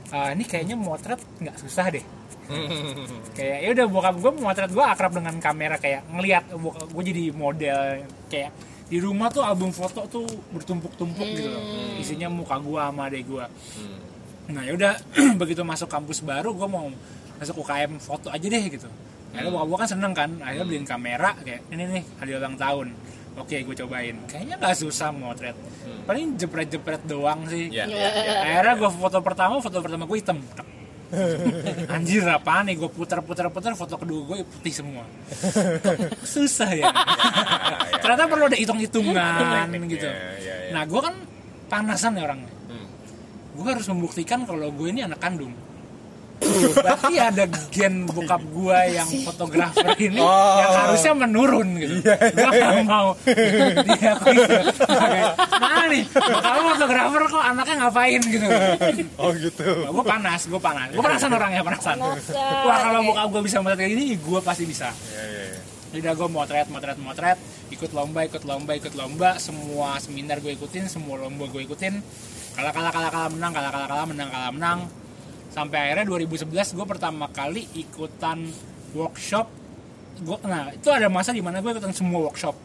[0.08, 2.04] "Ah, ini kayaknya motret nggak susah deh.
[3.38, 5.78] Kayak ya udah bokap gue motret gue akrab dengan kamera.
[5.78, 6.44] Kayak ngelihat
[6.90, 7.78] gue jadi model.
[8.26, 8.50] Kayak
[8.90, 11.62] di rumah tuh album foto tuh bertumpuk-tumpuk gitu loh.
[11.94, 13.46] Isinya muka gue sama adek gue
[14.50, 14.98] nah ya udah
[15.40, 16.90] begitu masuk kampus baru gue mau
[17.38, 18.90] masuk UKM foto aja deh gitu
[19.30, 22.88] akhirnya bokap gue kan seneng kan akhirnya beliin kamera kayak ini nih hadiah ulang tahun.
[23.38, 24.16] Oke gue cobain.
[24.26, 25.56] Kayaknya nggak susah motret.
[26.04, 27.70] Paling jepret-jepret doang sih.
[27.70, 27.86] Ya.
[27.86, 30.38] akhirnya gue foto pertama foto pertama gue hitam.
[31.94, 32.78] Anjir apaan nih?
[32.78, 35.06] Gue putar putar putar foto kedua gue putih semua.
[36.26, 36.90] Susah ya?
[38.02, 40.08] Ternyata perlu ada hitung hitungan Teknik, gitu.
[40.74, 41.14] Nah gue kan
[41.70, 42.50] panasan ya orangnya.
[42.70, 42.86] Hmm.
[43.50, 45.54] gue harus membuktikan kalau gue ini anak kandung
[46.40, 50.56] berarti ada gen bokap gue yang fotografer ini Oh.
[50.56, 51.94] yang harusnya menurun gitu.
[52.00, 53.12] Gue gak mau.
[53.84, 56.04] Dia aku itu Kayak, mana nih?
[56.10, 58.46] Kalau fotografer kok anaknya ngapain gitu?
[59.20, 59.64] Oh gitu.
[59.84, 60.86] gue panas gue panas.
[60.92, 61.96] Gue panasan orangnya panasan.
[62.00, 62.34] Panasan.
[62.64, 64.88] wah kalau bokap gue bisa motret kayak gini gue pasti bisa.
[64.90, 65.42] Ya, ya,
[65.92, 65.98] ya.
[66.00, 67.38] udah gue motret motret motret.
[67.70, 69.36] Ikut lomba ikut lomba ikut lomba.
[69.36, 72.00] Semua seminar gue ikutin semua lomba gue ikutin.
[72.56, 73.52] Kalah kalah kalah kalah menang.
[73.52, 74.80] Kalah kalah kalah menang kalah menang
[75.50, 78.46] sampai akhirnya 2011 gue pertama kali ikutan
[78.94, 79.46] workshop.
[80.22, 82.56] Gue nah itu ada masa di mana gue ikutan semua workshop.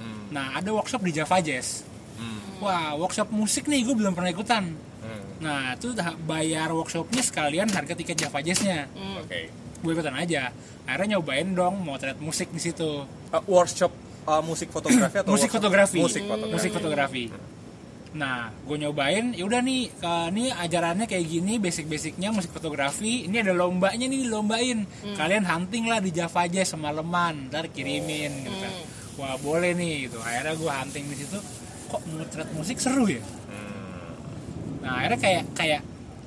[0.00, 0.32] Hmm.
[0.32, 1.84] nah ada workshop di Java Jazz.
[2.20, 2.60] Hmm.
[2.60, 4.72] wah workshop musik nih gue belum pernah ikutan.
[5.00, 5.24] Hmm.
[5.40, 8.88] nah itu udah bayar workshopnya sekalian harga tiket Java Jazznya.
[9.20, 9.52] Oke.
[9.80, 10.52] gue ikutan aja.
[10.84, 13.04] Akhirnya nyobain dong motret musik di situ.
[13.30, 13.92] Uh, workshop
[14.28, 15.98] uh, musik fotografi atau musik fotografi.
[16.00, 16.52] Musik fotografi.
[16.52, 17.24] musik fotografi
[18.10, 23.30] nah gue nyobain ya udah nih eh, ini ajarannya kayak gini basic basicnya musik fotografi
[23.30, 24.78] ini ada lombanya nih dilombain.
[25.14, 28.72] Kalian hunting lah di Java aja semalaman ntar kirimin gitu kan.
[29.14, 30.18] Wah boleh nih gitu.
[30.18, 31.38] Akhirnya gue hunting di situ
[31.86, 33.22] kok motret musik seru ya?
[34.82, 35.80] Nah akhirnya kayak kayak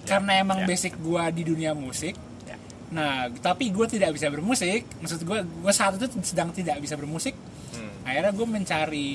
[0.07, 0.67] karena emang ya.
[0.67, 2.59] basic gue di dunia musik Ya.
[2.91, 7.31] nah tapi gue tidak bisa bermusik maksud gue gue saat itu sedang tidak bisa bermusik.
[7.71, 7.91] Hmm.
[8.03, 9.07] akhirnya gue mencari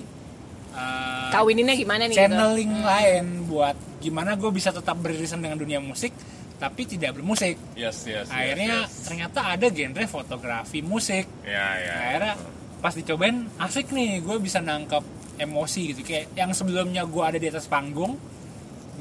[0.79, 2.21] uh, kawininnya gimana nih gitu?
[2.23, 6.15] channeling lain buat gimana gue bisa tetap beririsan dengan dunia musik
[6.57, 8.27] tapi tidak bermusik Yes, yes.
[8.27, 9.05] yes, akhirnya yes.
[9.05, 11.95] ternyata ada genre fotografi musik Ya, ya.
[12.01, 12.35] akhirnya
[12.79, 15.03] pas dicobain asik nih gue bisa nangkep
[15.37, 18.15] emosi gitu kayak yang sebelumnya gue ada di atas panggung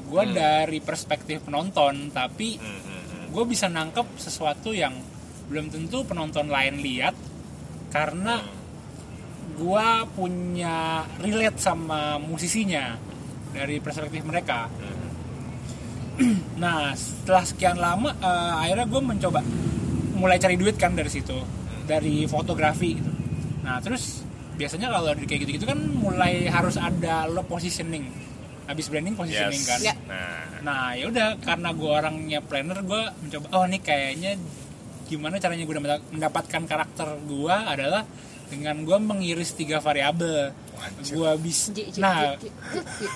[0.04, 0.32] gue Hmm.
[0.32, 3.24] dari perspektif penonton tapi Hmm, hmm, hmm.
[3.28, 4.94] gue bisa nangkep sesuatu yang
[5.46, 7.14] belum tentu penonton lain lihat
[7.88, 8.57] karena Hmm.
[9.58, 10.76] Gue punya
[11.18, 12.94] relate sama musisinya
[13.50, 15.06] dari perspektif mereka Hmm.
[16.62, 19.40] nah setelah sekian lama eh, akhirnya gue mencoba
[20.14, 21.34] mulai cari duit kan dari situ
[21.84, 23.10] dari fotografi gitu
[23.62, 24.22] nah terus
[24.54, 28.10] biasanya kalau di kayak gitu-gitu kan mulai harus ada lo positioning
[28.66, 29.70] habis branding positioning Yes.
[29.70, 29.94] kan Ya.
[30.04, 34.34] Nah, Nah ya udah karena gue orangnya planner gue mencoba oh nih kayaknya
[35.06, 35.76] gimana caranya gue
[36.10, 38.02] mendapatkan karakter gue adalah
[38.48, 40.50] dengan gue mengiris tiga variabel.
[41.04, 41.30] Gue
[41.68, 42.34] J- nah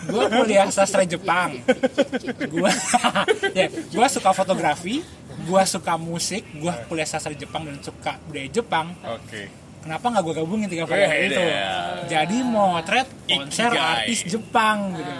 [0.05, 1.57] gue kuliah sastra Jepang.
[2.45, 2.71] Gue
[3.59, 5.01] ya gue suka fotografi
[5.42, 8.92] gue suka musik gue kuliah sastra Jepang dan suka budaya Jepang.
[9.03, 9.49] Oke.
[9.81, 11.42] kenapa nggak gue gabungin tiga variabel itu?
[11.42, 12.07] iya.
[12.07, 13.90] jadi motret konser Ikigai.
[13.99, 15.12] artis Jepang gitu.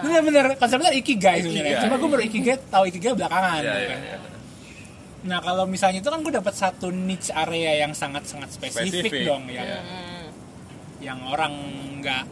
[0.00, 1.80] Bener-bener konsepnya ikigai sebenarnya.
[1.80, 4.20] Cuma gue baru ikigai tahu ikigai belakangan Iya, gitu iya, kan.
[5.20, 9.22] Nah kalau misalnya itu kan gue dapat satu niche area yang sangat sangat spesifik, Spesifik,
[9.28, 9.80] dong yang iya.
[9.80, 10.26] Hmm.
[10.98, 11.52] yang orang
[12.00, 12.24] nggak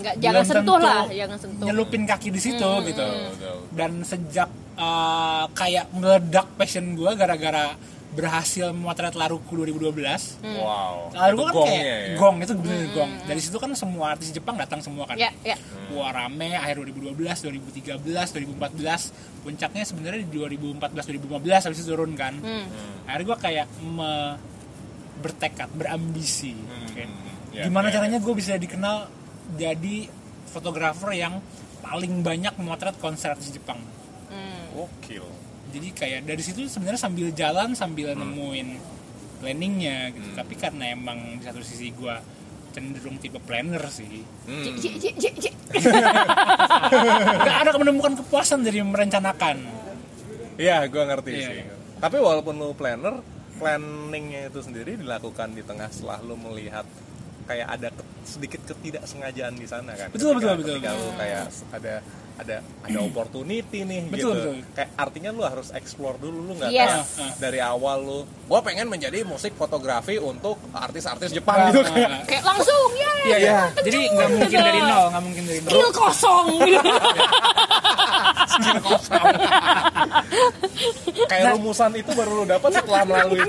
[0.00, 1.64] Nggak, jangan sentuh lah, jangan sentuh.
[1.68, 3.56] nyelupin kaki di situ Hmm, gitu Betul, betul.
[3.76, 7.76] dan sejak uh, kayak meledak passion gue gara-gara
[8.10, 10.56] berhasil memotret Laruku 2012 Hmm.
[10.56, 10.96] Wow.
[11.10, 12.16] Lalu Itu kan gongnya kayak ya?
[12.16, 13.10] gong itu bener gong.
[13.22, 15.14] Dari situ kan semua artis Jepang datang semua kan.
[15.14, 15.54] Ya, ya.
[15.90, 18.02] Wah rame akhir 2012, 2013,
[18.34, 19.14] 2014.
[19.40, 21.30] Puncaknya sebenarnya di 2014, 2015
[21.64, 22.34] habis itu turun kan.
[22.36, 22.66] Hmm.
[23.06, 24.38] Akhirnya gue kayak me-
[25.20, 26.56] bertekad, berambisi.
[26.56, 27.34] Hmm, hmm, hmm.
[27.52, 28.00] Ya, Gimana ya.
[28.00, 29.06] caranya gue bisa dikenal
[29.52, 30.08] jadi
[30.46, 31.38] fotografer yang
[31.80, 33.78] paling banyak memotret konser artis Jepang.
[34.26, 34.64] Hmm.
[34.72, 35.26] Gokil.
[35.70, 38.68] Jadi kayak dari situ sebenarnya sambil jalan sambil nemuin
[39.38, 40.28] planningnya gitu.
[40.28, 40.38] Hmm.
[40.38, 42.14] Tapi karena emang di satu sisi gue
[42.70, 44.22] cenderung tipe planner sih.
[44.44, 44.76] Hmm.
[47.40, 49.56] Gak ada menemukan kepuasan dari merencanakan.
[50.54, 51.62] Iya, gue ngerti Iya, sih.
[51.96, 53.24] Tapi walaupun lu planner,
[53.56, 56.84] planningnya itu sendiri dilakukan di tengah setelah lu melihat
[57.44, 60.08] kayak ada ke- sedikit ketidaksengajaan di sana kan.
[60.12, 60.74] Betul, Ketika- betul, betul.
[60.78, 61.94] Ketika lu kayak ada
[62.40, 64.28] ada ada opportunity nih Betul, gitu.
[64.32, 64.54] betul.
[64.72, 66.90] Kayak artinya lu harus explore dulu lu nggak Yes.
[66.90, 67.32] Ah, ah.
[67.36, 72.10] dari awal lu gua pengen menjadi musik fotografi untuk artis-artis Jepang Nah, gitu nah, kayak.
[72.10, 72.20] nah.
[72.24, 73.12] Kayak langsung ya.
[73.20, 73.58] Iya, iya.
[73.84, 74.64] Jadi nggak mungkin gitu.
[74.64, 75.70] dari nol, nggak mungkin dari nol.
[75.70, 76.46] Skill kosong.
[81.30, 83.40] Kayak rumusan itu baru lu dapat setelah melalui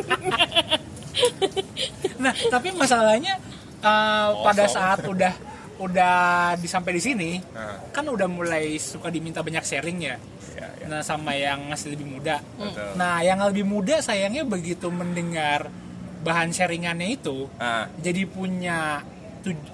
[2.22, 3.36] Nah, tapi masalahnya
[3.82, 4.46] uh, Kosong.
[4.46, 5.34] pada saat udah
[5.82, 6.16] udah
[6.56, 7.90] di sampai di sini, Nah.
[7.90, 10.16] kan udah mulai suka diminta banyak sharing ya.
[10.52, 10.86] ya, ya.
[10.88, 12.38] Nah, sama yang masih lebih muda.
[12.54, 12.94] Betul.
[12.94, 15.74] Nah, yang lebih muda sayangnya begitu mendengar
[16.22, 19.02] bahan sharingannya itu, Ah, jadi punya
[19.42, 19.74] tuj-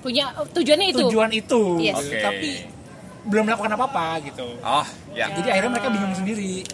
[0.00, 1.06] Punya tujuannya itu.
[1.06, 1.94] tujuan itu, Yes.
[1.94, 2.18] Oke.
[2.18, 2.50] tapi
[3.22, 4.48] belum melakukan apa-apa gitu.
[4.58, 5.28] oh, ya.
[5.30, 6.64] Jadi akhirnya mereka bingung sendiri.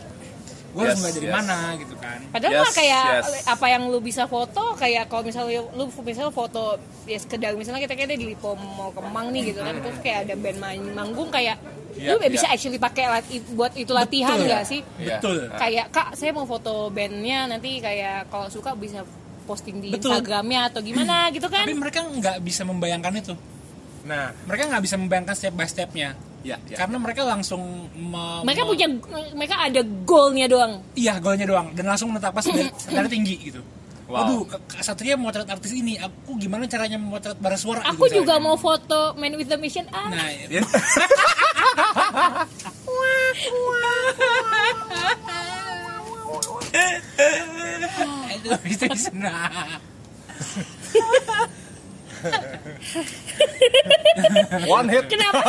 [0.76, 1.34] Gue harus Yes, mulai dari yes.
[1.34, 2.18] mana gitu kan.
[2.28, 3.48] Padahal Yes, mah kayak yes.
[3.48, 7.96] apa yang lu bisa foto kayak kalau misalnya lu misalnya foto ya sekedar misalnya kita
[7.96, 11.56] kayak di Lipo mau kemang nih gitu kan terus kayak ada band main manggung kayak
[11.96, 12.52] Iya, lu bisa iya.
[12.52, 14.46] actually pakai lati- buat itu latihan Betul.
[14.46, 14.80] nggak sih?
[15.00, 15.16] Iya.
[15.16, 15.48] Betul.
[15.48, 19.00] Kayak kak saya mau foto bandnya nanti kayak kalau suka bisa
[19.48, 20.12] posting di Betul.
[20.12, 21.64] Instagramnya atau gimana gitu kan?
[21.64, 23.32] Tapi mereka nggak bisa membayangkan itu.
[24.04, 26.12] Nah, Mereka nggak bisa membayangkan step by stepnya.
[26.46, 26.76] Ya, ya.
[26.78, 27.60] Karena mereka langsung
[27.92, 28.86] me- mereka me- punya
[29.34, 30.72] mereka ada goalnya doang.
[30.94, 33.60] iya golnya doang dan langsung menetapkan standar, standar tinggi gitu.
[34.06, 34.22] Wow.
[34.22, 37.82] Waduh, Kak Satria mau motret artis ini, aku gimana caranya memotret bara suara?
[37.90, 38.46] Aku gitu juga misalnya.
[38.46, 40.06] mau foto Man with the Mission ah.
[40.06, 40.62] Nah, Ya.
[48.66, 49.34] itu di sana.
[54.68, 55.04] One hit.
[55.06, 55.42] Kenapa?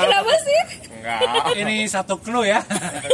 [0.00, 0.60] Kenapa sih?
[1.00, 1.20] Enggak.
[1.56, 2.60] Ini satu clue ya.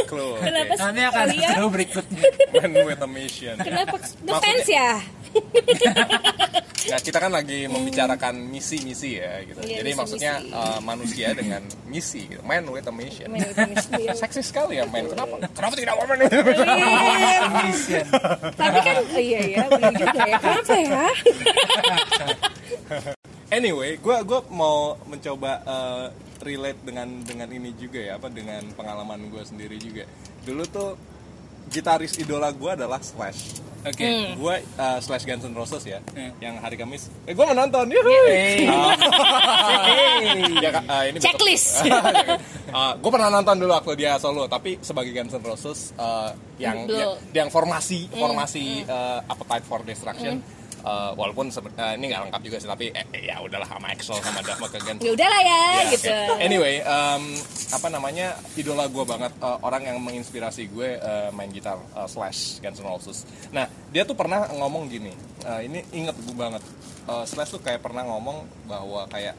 [0.05, 0.37] Clue.
[0.39, 0.81] Kenapa Oke.
[0.83, 1.51] Nanti akan Kalian?
[1.55, 2.21] clue berikutnya.
[2.53, 3.55] Man with a mission.
[3.57, 4.91] Kenapa Maksudnya- defense ya?
[6.77, 9.57] Nah, kita kan lagi membicarakan misi-misi ya gitu.
[9.65, 9.97] Iya, Jadi misi-misi.
[9.97, 12.39] maksudnya uh, manusia dengan misi gitu.
[12.45, 13.33] Man with a mission.
[13.33, 14.13] Man with the Mission.
[14.21, 15.09] Seksi sekali ya man.
[15.09, 15.41] Kenapa?
[15.51, 16.67] Kenapa tidak mau man with a mission?
[17.65, 18.05] Mission.
[18.53, 20.37] Tapi kan oh iya iya bener juga ya.
[20.37, 21.05] Kenapa ya?
[23.47, 26.11] Anyway, gue gua mau mencoba uh,
[26.43, 30.03] relate dengan dengan ini juga ya, apa dengan pengalaman gue sendiri juga.
[30.43, 30.99] Dulu tuh
[31.67, 33.59] gitaris idola gue adalah Slash.
[33.83, 34.03] Oke.
[34.03, 34.35] Hmm.
[34.35, 36.31] Gue uh, Slash Guns N' Roses ya, Hmm.
[36.39, 37.07] yang hari Kamis.
[37.23, 37.87] Eh, gue menonton.
[37.87, 38.11] Yuhu.
[38.27, 38.67] Hey.
[40.63, 41.85] ya, Kak, uh, ini Checklist.
[43.01, 47.15] gue pernah nonton dulu waktu dia solo, tapi sebagai Guns N' Roses uh, yang ya-
[47.33, 50.41] yang formasi formasi uh, Appetite for Destruction.
[50.83, 54.17] Eh, walaupun eh, ini nggak lengkap juga sih tapi eh, eh, ya udahlah sama Axel
[54.21, 56.15] sama Duff McKagan ya udahlah ya, Ya, gitu.
[56.41, 57.23] Anyway, um,
[57.73, 62.59] apa namanya idola gue banget uh, orang yang menginspirasi gue uh, main gitar uh, Slash
[62.63, 63.27] Guns N' Roses.
[63.51, 65.11] Nah dia tuh pernah ngomong gini,
[65.45, 66.63] uh, ini inget gue banget.
[67.07, 69.35] Uh, Slash tuh kayak pernah ngomong bahwa kayak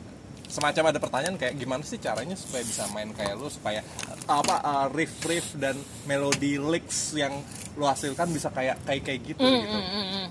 [0.48, 3.84] semacam ada pertanyaan kayak gimana sih caranya supaya bisa main kayak lu supaya
[4.26, 7.32] uh, apa uh, riff riff dan melodi licks yang
[7.76, 9.78] lu hasilkan bisa kayak kayak kayak gitu gitu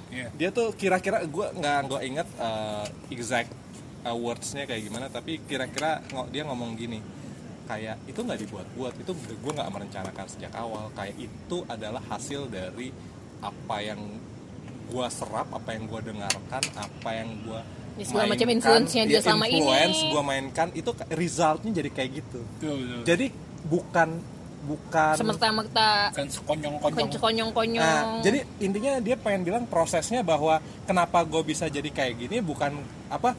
[0.08, 0.28] Iya.
[0.34, 3.54] dia tuh kira-kira gue nggak nggak inget uh, exact
[4.04, 7.00] uh, wordsnya kayak gimana tapi kira-kira dia ngomong gini
[7.68, 12.90] kayak itu nggak dibuat-buat itu gue nggak merencanakan sejak awal kayak itu adalah hasil dari
[13.44, 14.00] apa yang
[14.88, 17.62] gue serap apa yang gue dengarkan apa yang gue
[17.98, 19.58] Ya, segala macam influence-nya dia selama ini.
[19.58, 23.02] influence gue mainkan itu resultnya jadi kayak gitu Betul, betul.
[23.04, 23.26] jadi
[23.64, 24.10] bukan
[24.60, 27.10] bukan semerta-merta Bukan sekonyong-konyong.
[27.16, 32.38] konyong-konyong Nah, jadi intinya dia pengen bilang prosesnya bahwa kenapa gue bisa jadi kayak gini
[32.40, 32.76] bukan
[33.08, 33.32] apa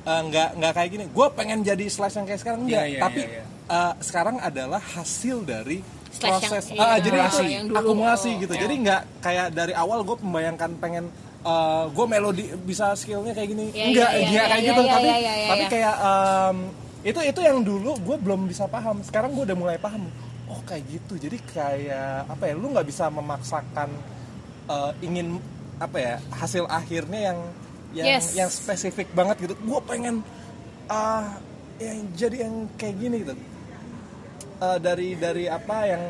[0.00, 1.04] eh, nggak nggak kayak gini.
[1.08, 3.44] Gue pengen jadi slash yang kayak sekarang enggak, Iya, iya, tapi iya, iya.
[3.70, 5.78] eh, sekarang adalah hasil dari
[6.10, 7.44] Slash proses yang- ah, iya, jadi itu akumulasi.
[7.46, 7.76] yang dulu.
[7.78, 8.52] akumulasi Oh, gitu.
[8.52, 8.60] iya.
[8.60, 11.04] Jadi nggak kayak dari awal gue membayangkan pengen
[11.96, 13.66] gue melodi bisa skillnya kayak gini.
[13.72, 14.82] Iya, enggak iya, dia iya, kayak iya, gitu.
[14.82, 15.70] iya, tapi iya, iya, tapi iya.
[15.72, 16.56] kayak em,
[17.00, 19.00] itu itu yang dulu gue belum bisa paham.
[19.00, 20.04] Sekarang gue udah mulai paham.
[20.52, 21.16] Oh kayak gitu.
[21.16, 23.88] Jadi kayak apa ya lu nggak bisa memaksakan
[24.68, 25.40] eh, ingin
[25.80, 27.38] apa ya hasil akhirnya yang
[27.90, 28.36] yang Yes.
[28.36, 29.54] yang spesifik banget gitu.
[29.64, 30.20] Gue pengen
[30.92, 31.40] ah
[31.80, 33.34] yang jadi yang kayak gini gitu.
[34.60, 36.02] Eh, dari dari apa yang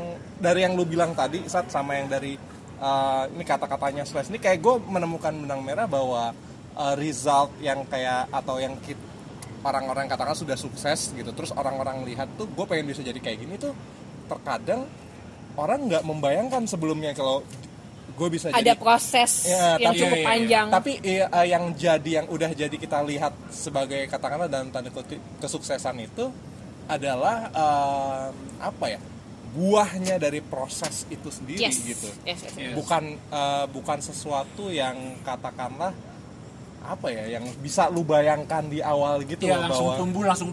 [0.43, 2.35] dari yang lu bilang tadi saat sama yang dari
[2.81, 6.33] eh, ini kata-katanya slash ini kayak gue menemukan benang merah bahwa
[6.73, 9.09] eh, result yang kayak atau yang kit-
[9.61, 13.55] orang-orang katakan sudah sukses gitu terus orang-orang lihat tuh gue pengen bisa jadi kayak gini
[13.55, 13.77] tuh
[14.25, 14.89] terkadang
[15.55, 17.45] orang nggak membayangkan sebelumnya kalau
[18.11, 20.29] gue bisa ada jadi proses Ya, yang tapi- cukup Iya, iya, iya.
[20.29, 20.67] panjang.
[20.71, 25.21] Tapi eh, eh, yang jadi yang udah jadi kita lihat sebagai katakanlah dalam tanda kutip
[25.39, 26.29] kesuksesan itu
[26.87, 28.25] adalah eh,
[28.61, 29.01] apa ya
[29.51, 31.83] buahnya dari proses itu sendiri yes.
[31.83, 32.55] gitu yes, yes, yes.
[32.57, 32.75] Yes.
[32.79, 35.91] bukan eh, bukan sesuatu yang katakanlah
[36.81, 40.51] apa ya yang bisa lu bayangkan di awal gitu Iya, loh langsung bahwa tumbuh langsung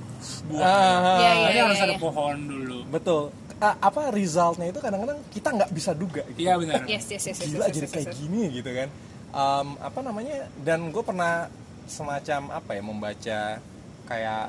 [0.52, 0.60] buah.
[0.60, 2.02] Ah, Iya, iya, Tapi iya, harus ada iya.
[2.04, 2.78] pohon dulu.
[2.92, 3.24] betul
[3.58, 6.86] Ah, apa resultnya itu kadang-kadang kita nggak bisa duga gitu Iya benar.
[6.86, 8.18] yes yes yes, yes, gila yes, jadi yes, kayak yes.
[8.22, 8.90] gini gitu kan
[9.28, 11.52] Em, apa namanya dan gue pernah
[11.86, 13.40] semacam apa ya membaca
[14.06, 14.44] kayak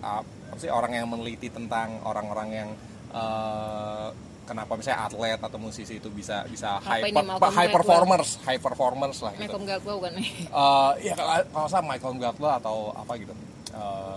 [0.00, 2.68] uh, apa sih orang yang meneliti tentang orang-orang yang
[3.10, 4.08] eh,
[4.42, 8.58] kenapa misalnya atlet atau musisi itu bisa bisa Apa high, ini, per- high performers high
[8.58, 12.76] performers lah gitu Malcolm Gladwell bukan nih Eh, ya kalau kalau saya Michael Gladwell atau
[12.90, 13.34] apa gitu.
[13.70, 14.16] Eh,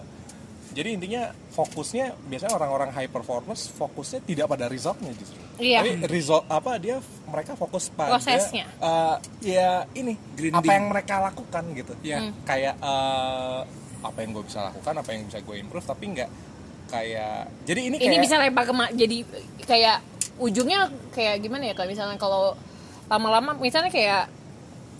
[0.73, 5.37] jadi intinya fokusnya biasanya orang-orang high performance fokusnya tidak pada resultnya justru.
[5.61, 5.85] Iya.
[5.85, 6.97] Tapi result apa dia
[7.29, 8.65] mereka fokus pada Prosesnya.
[8.65, 10.57] eh, ya ini Grinding.
[10.57, 11.93] apa yang mereka lakukan gitu.
[12.01, 12.25] Iya.
[12.25, 12.33] Hmm.
[12.41, 13.61] Kayak eh,
[14.01, 16.29] apa yang gue bisa lakukan, apa yang bisa gue improve tapi nggak
[16.93, 19.17] kayak jadi ini kayak ini bisa lempar ke ma- jadi
[19.59, 19.97] kayak
[20.35, 20.79] ujungnya
[21.09, 22.53] kayak gimana ya kalau misalnya kalau
[23.05, 24.29] lama-lama misalnya kayak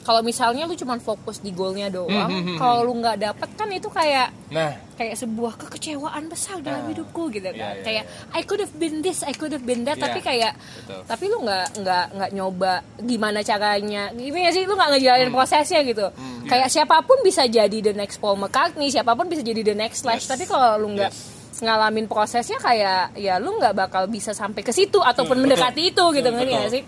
[0.03, 3.87] kalau misalnya lu cuma fokus di goalnya doang Hmm, kalau lu nggak dapet kan itu
[3.87, 8.35] kayak nah kayak sebuah kekecewaan besar dalam Ah, hidupku gitu kan iya, iya, kayak iya.
[8.35, 11.01] I could have been this I could have been that Iya, tapi kayak betul.
[11.07, 15.37] tapi lu nggak nggak nggak nyoba gimana caranya gimana sih lu nggak ngejalanin Hmm.
[15.39, 16.05] prosesnya gitu
[16.45, 20.03] kayak siapa pun bisa jadi the next Paul McCartney siapa pun bisa jadi the next
[20.03, 20.29] Slash Yes.
[20.29, 21.32] tapi kalau lu nggak Yes.
[21.63, 25.43] Ngalamin prosesnya kayak ya lu nggak bakal bisa sampai ke situ ataupun Betul.
[25.47, 26.83] mendekati itu gitu ngerti nggak sih?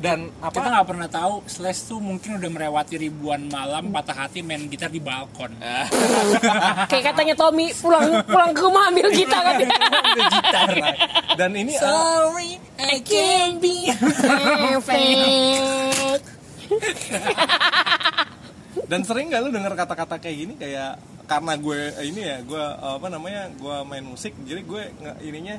[0.00, 0.56] Dan apa?
[0.56, 4.88] Kita nggak pernah tahu Slash tuh mungkin udah melewati ribuan malam patah hati main gitar
[4.88, 5.52] di balkon.
[6.90, 9.44] kayak katanya Tommy pulang pulang ke rumah ambil gitar.
[9.44, 9.68] Kan
[10.32, 10.68] gitar
[11.36, 13.92] dan ini eh, Sorry, I can't be
[14.80, 16.24] perfect.
[18.86, 20.54] dan sering nggak lu denger kata-kata kayak gini?
[20.58, 24.82] Kayak karena gue eh, ini ya gue eh, apa namanya gue main musik jadi gue
[25.22, 25.56] ininya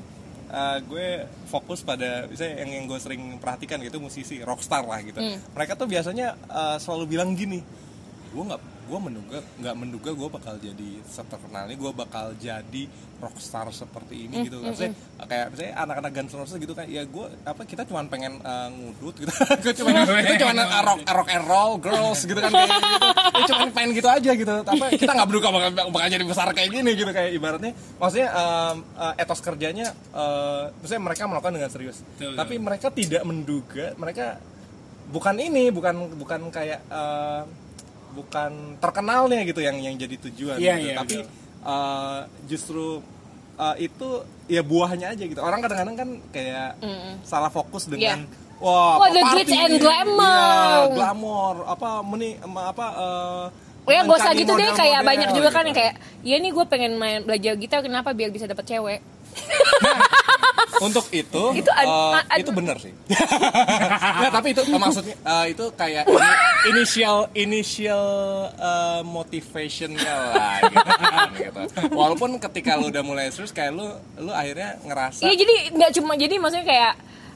[0.51, 1.07] eh, gue
[1.47, 5.19] fokus pada misalnya yang yang gue sering perhatikan gitu musisi rockstar lah gitu.
[5.55, 7.63] Mereka tuh biasanya eh, selalu bilang gini
[8.31, 12.83] gue nggak gue menduga nggak menduga gue bakal jadi seterkenal ini gue bakal jadi
[13.23, 14.59] rockstar seperti ini gitu.
[14.59, 14.91] maksudnya
[15.23, 18.67] kayak misalnya anak-anak Guns N' Roses gitu kan ya gue apa kita cuma pengen eh,
[18.67, 19.31] ngudut gitu.
[19.63, 22.99] Gue cuma kita cuma rock rock and roll girls gitu kan kayak gitu.
[23.31, 24.55] Ya cuma pengen gitu aja gitu.
[24.67, 27.71] Tapi kita nggak menduga bakal, bakal jadi besar kayak gini gitu kayak ibaratnya.
[27.95, 32.03] Maksudnya em, eh, etos kerjanya eh, maksudnya mereka melakukan dengan serius.
[32.03, 34.35] Betul, tapi mereka tidak menduga mereka
[35.15, 37.43] bukan ini bukan bukan kayak eh,
[38.11, 40.83] bukan terkenalnya gitu yang yang jadi tujuan Iya, gitu.
[40.83, 41.31] iya, tapi betul.
[41.65, 42.85] eh, justru
[43.55, 44.07] eh, itu
[44.45, 46.75] ya buahnya aja gitu orang kadang-kadang kan kayak
[47.21, 48.27] salah fokus dengan
[48.59, 50.29] wah Wah, apa, the glitz and glamour.
[50.29, 52.87] iya, glamour apa meni apa
[53.81, 55.73] Oh ya gak usah gitu deh kayak banyak juga kan gitu.
[55.73, 59.01] yang kayak ya nih gue pengen main belajar gitar kenapa biar bisa dapet cewek
[60.81, 62.89] untuk itu Itu ad- itu benar sih
[64.19, 66.31] Nggak, tapi itu maksudnya eh, itu kayak ini,
[66.73, 68.05] initial initial
[68.57, 71.61] eh, motivationnya lah gitu, kan, gitu.
[71.93, 73.85] walaupun ketika lu udah mulai serius kayak lu
[74.17, 76.93] lu akhirnya ngerasa Iya jadi nggak cuma jadi maksudnya kayak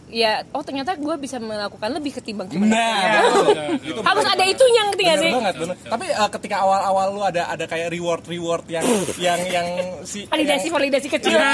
[0.08, 4.82] ya oh ternyata gue bisa melakukan lebih ketimbang cuma nah betul itu harus ada itunya
[4.86, 5.76] ngerti nggak Bener sih banget, bener.
[5.82, 8.86] Tapi eh, ketika awal-awal lu ada ada kayak reward reward yang
[9.18, 9.68] yang yang
[10.04, 11.52] si validasi yang, validasi kecil Iya,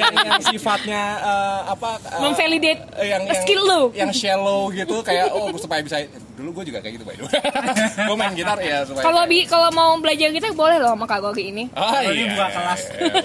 [0.00, 3.82] yang, yang sifatnya eh, apa eh, Memvalidate yang, yang skill lu.
[3.92, 6.00] yang shallow gitu kayak oh supaya bisa
[6.34, 7.38] dulu gue juga kayak gitu by the way
[8.10, 11.20] gue main gitar ya supaya kalau bi kalau mau belajar gitar boleh loh sama kak
[11.20, 12.80] Gogi ini Oh, Ini buka kelas.
[12.90, 13.22] iya, iya,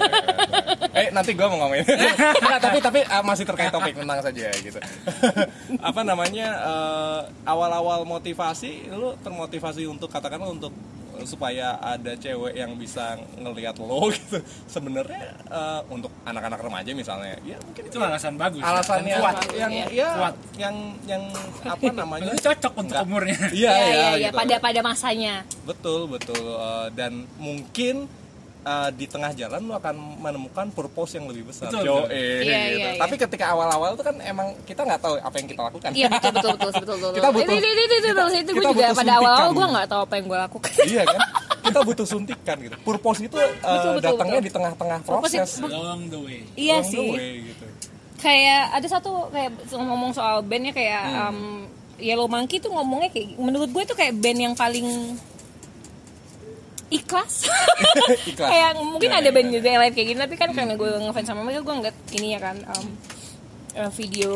[0.93, 0.99] iya.
[0.99, 1.86] Eh nanti gue mau ngomongin.
[2.43, 4.80] Nggak, tapi tapi ah, masih terkait topik tentang saja gitu.
[5.89, 10.74] Apa namanya eh, awal-awal motivasi lu termotivasi untuk katakanlah untuk
[11.14, 14.39] eh, supaya ada cewek yang bisa ngelihat lo gitu.
[14.66, 19.36] Sebenarnya eh, untuk anak-anak remaja misalnya, ya mungkin itu alasan bagus alasan Dan yang kuat
[19.52, 19.86] yang Iya.
[19.89, 20.36] ya Kuat.
[20.56, 20.76] yang
[21.06, 21.24] yang
[21.64, 22.32] apa namanya?
[22.36, 23.06] cocok untuk Nggak.
[23.06, 24.38] umurnya Iya, ya, iya, ya, ya, gitu.
[24.38, 26.41] pada pada masanya Betul, betul.
[26.41, 28.10] Eh, dan mungkin
[28.62, 31.68] eh, di tengah jalan lu akan menemukan purpose yang lebih besar.
[31.68, 32.43] Betul, eh, Iya, gitu.
[32.43, 32.89] iya, iya.
[32.97, 35.89] Tapi ketika awal-awal itu kan emang kita nggak tahu apa yang kita lakukan.
[35.91, 39.14] iya betul betul betul betul betul Kita butuh- itu itu itu, itu, gue juga pada
[39.14, 39.55] awal awal suntikan.
[39.55, 41.20] gue nggak tahu apa yang gue lakukan iya kan?
[41.60, 42.76] Kita butuh suntikan gitu.
[42.82, 44.45] Purpose itu eh, Betul, betul, datangnya betul.
[44.45, 45.49] di tengah-tengah proses.
[45.62, 47.66] along the way iya Along the sih way, gitu.
[48.18, 51.32] kayak ada satu kayak ngomong soal bandnya kayak Hmm.
[51.32, 51.39] um,
[51.97, 54.88] Yellow Monkey tuh ngomongnya kayak menurut gue tuh kayak band yang paling
[56.90, 57.46] ikhlas.
[58.30, 58.50] Ikhlas.
[58.50, 59.54] kayak mungkin Ya, ada ya, band ya.
[59.56, 62.28] juga yang lain kayak gini tapi kan karena gue ngefans sama mereka gue ngeliat ini
[62.34, 62.88] ya kan um,
[63.76, 64.34] eh, video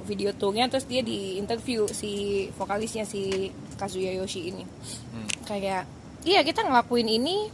[0.00, 2.12] video tournya terus dia di interview si
[2.52, 4.64] vokalisnya si Kazuya Yoshi ini
[5.10, 5.28] Hmm.
[5.44, 5.88] kayak
[6.22, 7.48] iya kita ngelakuin ini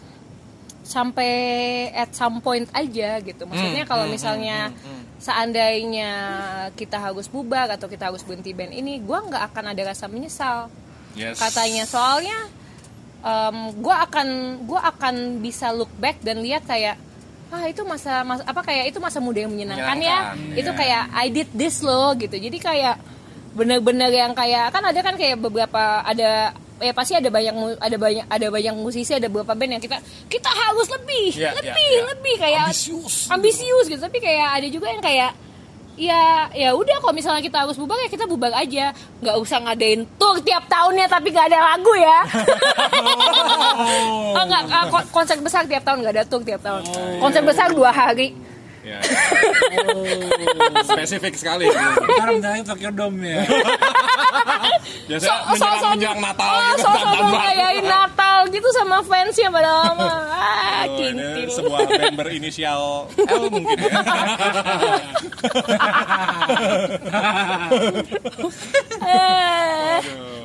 [0.81, 1.33] sampai
[1.93, 4.59] at some point aja gitu maksudnya Hmm, kalau hmm, misalnya
[5.17, 6.11] seandainya
[6.73, 10.67] kita harus bubar atau kita harus berhenti band ini gue nggak akan ada rasa menyesal
[11.11, 11.39] Yes.
[11.39, 12.39] katanya soalnya
[13.77, 14.27] gue akan
[14.65, 16.97] gue akan bisa look back dan lihat kayak
[17.51, 20.79] ah itu masa, masa apa kayak itu masa muda yang menyenangkan, ya Menyenangkan, itu iya.
[20.79, 22.97] kayak I did this loh gitu jadi kayak
[23.51, 28.25] bener-bener yang kayak kan ada kan kayak beberapa ada ya pasti ada banyak ada banyak
[28.25, 29.99] ada banyak musisi ada beberapa band yang kita
[30.31, 32.03] kita harus lebih Iya, lebih iya, iya.
[32.15, 33.15] lebih kayak Ambisius.
[33.29, 35.31] ambisius gitu tapi kayak ada juga yang kayak
[36.01, 38.97] ya ya udah kalau misalnya kita harus bubar ya kita bubar aja.
[39.21, 42.19] Nggak usah ngadain tour tiap tahunnya tapi nggak ada lagu ya.
[44.31, 46.85] Oh, nggak ah, ko- konser besar tiap tahun nggak ada tour tiap tahun.
[47.21, 48.33] Konser besar dua hari
[48.81, 48.97] Ya.
[50.89, 51.69] Spesifik sekali.
[51.69, 53.45] sekarang bilangnya Tokyo Dome ya
[55.05, 56.81] Biasanya menjelang, menjelang Natal oh, gitu.
[56.81, 57.29] so dan tahun baru.
[57.35, 63.43] ngerayain Natal gitu sama fansnya padahal mah ah Oh, ini kintil sebuah band berinisial L
[63.53, 63.93] mungkin ya.
[69.01, 69.99] Eh,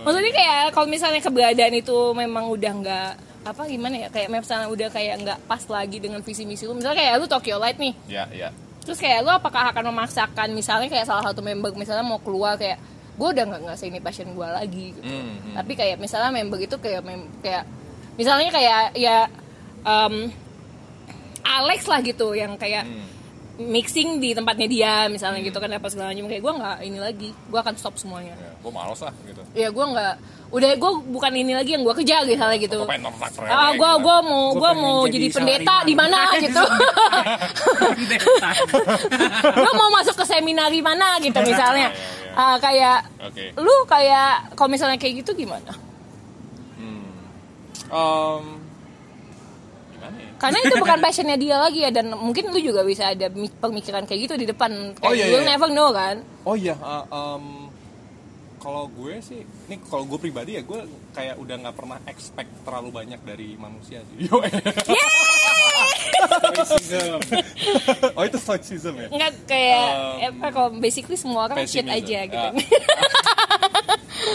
[0.03, 3.11] maksudnya kayak kalau misalnya keberadaan itu memang udah nggak
[3.45, 6.97] apa gimana ya kayak misalnya udah kayak nggak pas lagi dengan visi misi lu misalnya
[6.97, 8.49] kayak lu Tokyo Light nih ya, ya.
[8.81, 12.81] terus kayak lu apakah akan memaksakan misalnya kayak salah satu member misalnya mau keluar kayak
[13.15, 15.53] gue udah nggak nggak ini passion gue lagi gitu Hmm, hmm.
[15.55, 17.63] tapi kayak misalnya member itu kayak mem- kayak
[18.15, 19.29] misalnya kayak ya
[19.79, 20.33] em,
[21.45, 23.05] Alex lah gitu yang kayak Hmm.
[23.55, 27.29] mixing di tempatnya dia misalnya gitu kan apa segala macam kayak gue nggak ini lagi
[27.31, 29.39] gue akan stop semuanya Ya, gue males lah gitu.
[29.55, 30.13] ya gue nggak
[30.47, 34.01] udah gue bukan ini lagi yang gue kejar misalnya gitu nonton Trailer ah gue gitu.
[34.01, 36.63] gue mau Gua gue mau jadi jadi pendeta di mana gitu
[39.55, 41.89] gue mau masuk ke seminar di mana gitu misalnya.
[42.35, 43.55] Ah, kayak Oke.
[43.55, 45.71] lu kayak kalau misalnya kayak gitu gimana
[46.75, 47.07] Hmm.
[49.87, 50.29] Gimana ya?
[50.35, 54.03] karena itu bukan passionnya dia lagi ya dan mungkin lu juga bisa ada mi- pemikiran
[54.03, 55.55] kayak gitu di depan kayak Oh, iya, you'll iya.
[55.55, 57.64] never know kan Oh iya, uh, em,
[58.65, 60.79] kalau gue sih, ini kalau gue pribadi ya gue
[61.13, 64.25] kayak udah nggak pernah expect terlalu banyak dari manusia sih.
[64.25, 64.41] Yo,
[68.15, 69.07] oh itu stoicism ya?
[69.07, 71.97] nggak kayak Um, apa kalau basically semua orang shit Pessimism.
[72.01, 72.49] aja gitu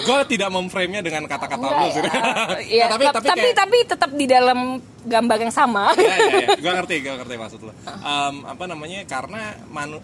[0.00, 2.00] gue tidak memframe-nya dengan kata-kata lu sih.
[2.00, 2.12] ya.
[2.70, 4.58] Iya, Nah, tapi tap- tapi tapi kayak- tapi tetap di dalam
[5.02, 6.48] gambar yang sama ya, ya, ya.
[6.54, 9.98] gue ngerti gue ngerti maksud lo Em, apa namanya karena manu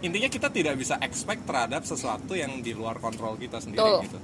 [0.00, 4.04] intinya kita tidak bisa expect terhadap sesuatu yang di luar kontrol kita sendiri Betul.
[4.06, 4.20] gitu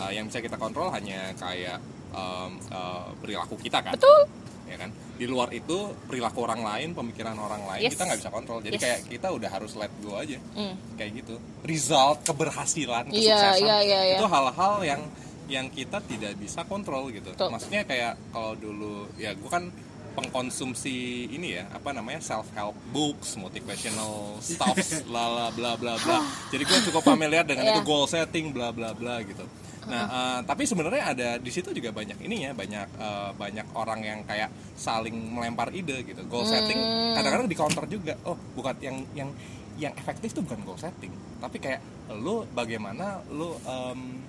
[0.00, 1.76] Eh, yang bisa kita kontrol hanya kayak
[2.10, 4.20] em, eh, perilaku kita kan betul
[4.64, 5.76] ya kan di luar itu
[6.08, 7.92] perilaku orang lain pemikiran orang lain Yes.
[7.92, 8.82] kita nggak bisa kontrol jadi Yes.
[8.82, 10.72] kayak kita udah harus let go aja Hmm.
[10.96, 11.34] kayak gitu
[11.66, 14.16] result keberhasilan Iya, kesuksesan iya, iya, iya.
[14.16, 15.02] itu hal-hal yang
[15.50, 17.50] yang kita tidak bisa kontrol gitu Betul.
[17.50, 19.68] maksudnya kayak kalau dulu ya gue kan
[20.12, 20.96] pengkonsumsi
[21.28, 24.74] ini ya apa namanya self help books motivational stuff
[25.08, 26.18] bla bla bla bla bla.
[26.48, 27.72] Jadi gue cukup familiar dengan Iya.
[27.74, 29.44] itu goal setting bla bla bla gitu.
[29.86, 34.00] Nah eh, tapi sebenarnya ada di situ juga banyak ini ya banyak eh, banyak orang
[34.00, 36.20] yang kayak saling melempar ide gitu.
[36.26, 37.14] Goal setting Hmm.
[37.14, 38.14] kadang-kadang di counter juga.
[38.24, 39.30] Oh bukan yang yang
[39.76, 41.10] yang efektif tuh bukan goal setting.
[41.38, 41.80] Tapi kayak
[42.16, 44.20] lu bagaimana lu em,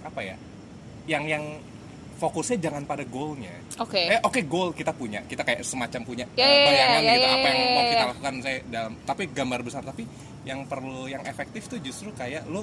[0.00, 0.36] apa ya
[1.04, 1.44] yang yang
[2.22, 3.98] fokusnya jangan pada goalnya Oke.
[3.98, 7.24] eh oke goal kita punya kita kayak semacam punya Ya, eh, ya, bayangan ya, gitu
[7.24, 8.08] ya, apa yang ya, mau ya, kita ya.
[8.08, 10.02] lakukan saya dalam tapi gambar besar tapi
[10.42, 12.62] yang perlu yang efektif tuh justru kayak lu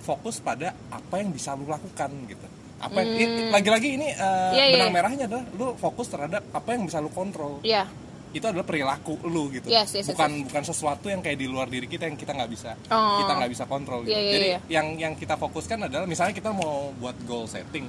[0.00, 2.46] fokus pada apa yang bisa lu lakukan gitu
[2.78, 4.52] apa i- lagi-lagi ini eh, Hmm.
[4.52, 4.96] Iya, iya, benang iya.
[4.96, 7.84] merahnya adalah lu fokus terhadap apa yang bisa lu kontrol Iya.
[8.30, 11.66] itu adalah perilaku lu gitu Yes, yes, yes, bukan bukan sesuatu yang kayak di luar
[11.66, 13.20] diri kita yang kita nggak bisa Oh.
[13.20, 14.58] kita nggak bisa kontrol gitu Iya, iya, jadi iya.
[14.70, 17.84] yang yang kita fokuskan adalah misalnya kita mau buat goal setting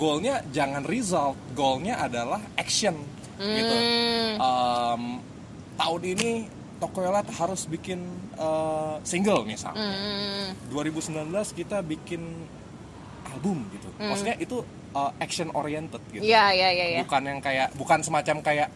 [0.00, 2.96] goalnya jangan result goalnya adalah action
[3.36, 4.36] gitu Hmm.
[4.36, 5.02] Em,
[5.74, 6.30] tahun ini
[6.76, 8.00] Tokoyolat harus bikin
[8.34, 10.56] eh, single misalnya Hmm.
[10.72, 12.24] 2019 kita bikin
[13.26, 17.00] album gitu maksudnya itu eh, action oriented gitu Iya, iya, iya, iya.
[17.00, 18.68] bukan yang kayak bukan semacam kayak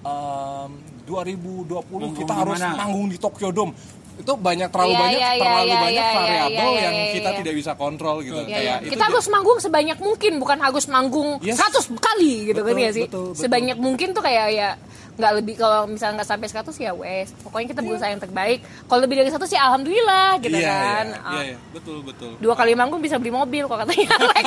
[0.00, 0.70] em,
[1.02, 2.78] 2020 Manggung kita harus mana?
[2.78, 3.74] manggung di Tokyo Dome
[4.12, 6.96] itu banyak terlalu Iya, banyak iya, iya, terlalu iya, banyak iya, variabel iya, iya, yang
[6.96, 7.38] iya, kita iya.
[7.40, 8.54] tidak bisa kontrol gitu iya.
[8.54, 11.58] kayak itu kita harus manggung sebanyak mungkin bukan harus manggung Yes.
[11.58, 13.40] 100 kali gitu kan Betul, ya sih betul, betul.
[13.40, 14.70] sebanyak mungkin tuh kayak ya
[15.12, 19.04] nggak lebih kalau misalnya nggak sampai 100 ya wes pokoknya kita berusaha yang terbaik kalau
[19.04, 22.54] lebih dari 100 ya alhamdulillah gitu iya, kan iya, Ah, iya, iya, betul betul dua
[22.54, 24.46] kali manggung bisa beli mobil kok katanya Alex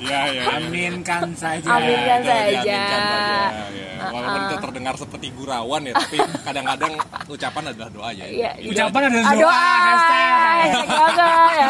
[0.00, 0.56] iya iya iya.
[0.56, 1.66] Aminkan saja.
[1.68, 2.54] Aminkan saja.
[2.56, 3.36] diaminkan saja,
[3.74, 3.90] ya.
[4.08, 6.92] walaupun Ah, itu terdengar seperti gurauan ya tapi kadang-kadang
[7.26, 10.70] ucapan adalah doa aja Iya, Ini Ucapan ada Aduh, doa, hashtag.
[10.70, 11.68] hashtag doa, ya.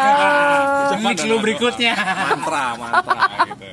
[0.87, 1.93] ucapan adalah berikutnya.
[1.97, 2.25] doa.
[2.29, 3.67] mantra mantra gitu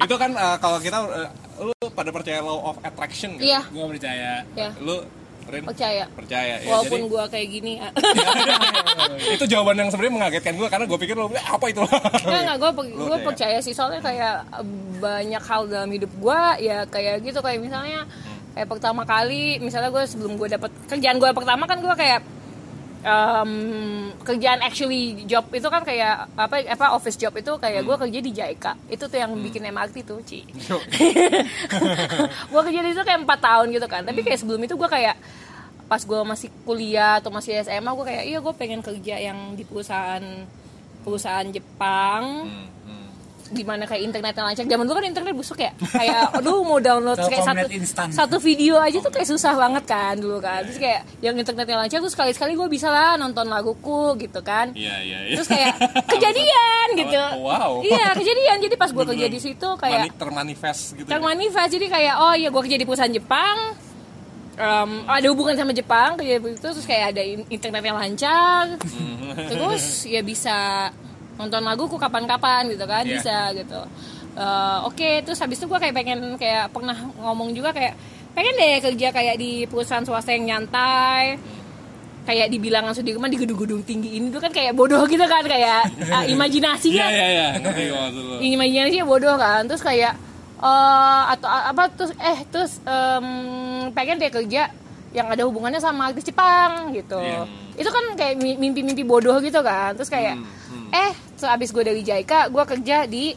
[0.00, 3.46] itu kan eh, kalau kita eh, lu pada percaya law of attraction gitu?
[3.46, 4.32] Iya, Gue percaya.
[4.52, 4.70] ya.
[4.78, 4.96] lu
[5.44, 6.08] Rin, Percaya.
[6.08, 7.92] percaya ya Walaupun jadi gua kayak gini, ah.
[9.36, 12.72] itu jawaban yang sebenarnya mengagetkan gue karena gue pikir lo "Eh, apa itu Enggak, enggak,
[12.72, 14.48] gue kayak- percaya sih soalnya kayak
[14.98, 18.08] banyak hal dalam hidup gue ya kayak gitu kayak misalnya
[18.54, 22.24] kayak pertama kali misalnya gue sebelum gue dapet kerjaan gue pertama kan gue kayak
[23.04, 23.52] em,
[24.24, 28.32] kerjaan actually job itu kan kayak apa apa office job itu kayak gue kerja di
[28.32, 30.40] JICA itu tuh yang bikin MRT tuh Ci.
[32.50, 34.02] Gue kerja di situ kayak empat tahun gitu kan.
[34.06, 35.16] Tapi kayak sebelum itu gue kayak
[35.84, 39.68] pas gue masih kuliah atau masih SMA gue kayak iya gue pengen kerja yang di
[39.68, 40.24] perusahaan
[41.04, 42.48] perusahaan Jepang.
[42.48, 43.03] Hmm, hmm.
[43.54, 45.70] Di mana kayak internetnya lancar zaman dulu kan internet busuk ya.
[45.72, 48.08] Kayak aduh mau download kayak satu Telkomnet instan.
[48.10, 50.60] satu video aja tuh kayak susah banget kan dulu kan.
[50.64, 54.74] Terus kayak yang internetnya lancar terus sekali sekali gue bisa lah nonton laguku gitu kan.
[54.74, 55.34] Iya iya iya.
[55.34, 55.72] Terus kayak
[56.12, 57.22] kejadian gitu.
[57.40, 57.80] Wow.
[57.80, 58.58] iya kejadian.
[58.60, 61.12] Jadi pas gue kerja di situ kayak Mani- termanifest gitu ya?
[61.14, 61.70] termanifest.
[61.70, 63.58] Jadi kayak oh iya gue kerja di perusahaan Jepang.
[64.54, 68.78] Em, ada hubungan sama Jepang kerja di itu terus kayak ada in- internet yang lancar
[68.78, 69.50] Hmm.
[69.50, 70.88] terus ya bisa
[71.34, 73.12] nonton laguku kapan-kapan gitu kan Iya.
[73.12, 73.82] bisa gitu
[74.34, 77.94] Eh, oke terus habis itu gue kayak pengen kayak pernah ngomong juga kayak
[78.32, 81.38] pengen deh kerja kayak di perusahaan swasta yang nyantai
[82.24, 85.86] kayak di bilangan Sudirman di gedung-gedung tinggi ini tuh kan kayak bodoh gitu kan kayak
[86.08, 90.18] ah, imajinasi iya kan iya iya gue maksud lo imajinasinya bodoh kan terus kayak
[90.56, 93.26] eh atau apa terus eh terus em,
[93.92, 94.66] pengen deh kerja
[95.12, 97.46] yang ada hubungannya sama artis Jepang gitu Iya.
[97.76, 100.90] itu kan kayak mi- mimpi-mimpi bodoh gitu kan terus kayak Hmm, hmm.
[100.90, 103.34] eh sehabis gue dari JICA gue kerja di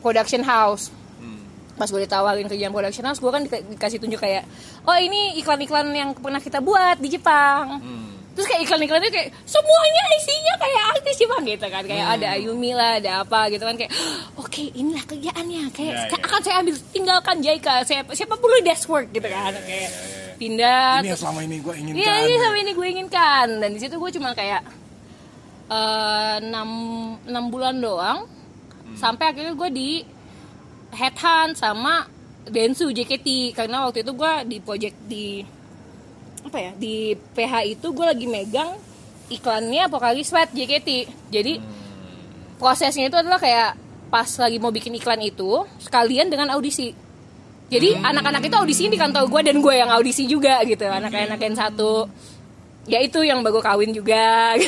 [0.00, 0.90] production house.
[1.16, 1.40] Hmm.
[1.74, 4.46] pas gue ditawarin kerjaan production house gue kan di- dikasih tunjuk kayak
[4.82, 7.80] oh ini iklan-iklan yang pernah kita buat di Jepang.
[7.80, 8.10] Hmm.
[8.30, 11.82] terus kayak iklan-iklannya kayak semuanya isinya kayak artis Jepang gitu kan.
[11.82, 12.14] Kayak Hmm.
[12.16, 13.74] ada Ayumi lah ada apa gitu kan.
[13.74, 13.94] Kayak
[14.34, 15.62] oke inilah kerjaannya.
[15.70, 16.26] Kayak Ya, "Sekarang ya.
[16.26, 19.54] akan saya ambil tinggalkan Jaika saya siapa perlu desk work gitu kan.
[19.56, 19.90] Kayak
[20.34, 22.00] pindah ini yang selama ini gue inginkan.
[22.00, 23.46] Iya ini sama ini gue inginkan.
[23.56, 24.60] Dan di situ gue cuma kayak
[25.74, 26.70] eh, enam
[27.26, 28.18] enam bulan doang.
[28.94, 29.90] Sampai akhirnya gue di
[30.94, 32.06] headhunt sama
[32.46, 35.26] Densu JKT karena waktu itu gue di project di
[36.44, 38.76] apa ya di PH itu gue lagi megang
[39.32, 41.56] iklannya Pokali Sweat JKT jadi
[42.60, 43.80] prosesnya itu adalah kayak
[44.12, 46.94] pas lagi mau bikin iklan itu sekalian dengan audisi.
[47.66, 51.56] Jadi anak-anak itu audisinya di kantor gue dan gue yang audisi juga gitu anak-anak yang
[51.56, 52.06] satu
[52.84, 54.54] ya itu yang baru kawin juga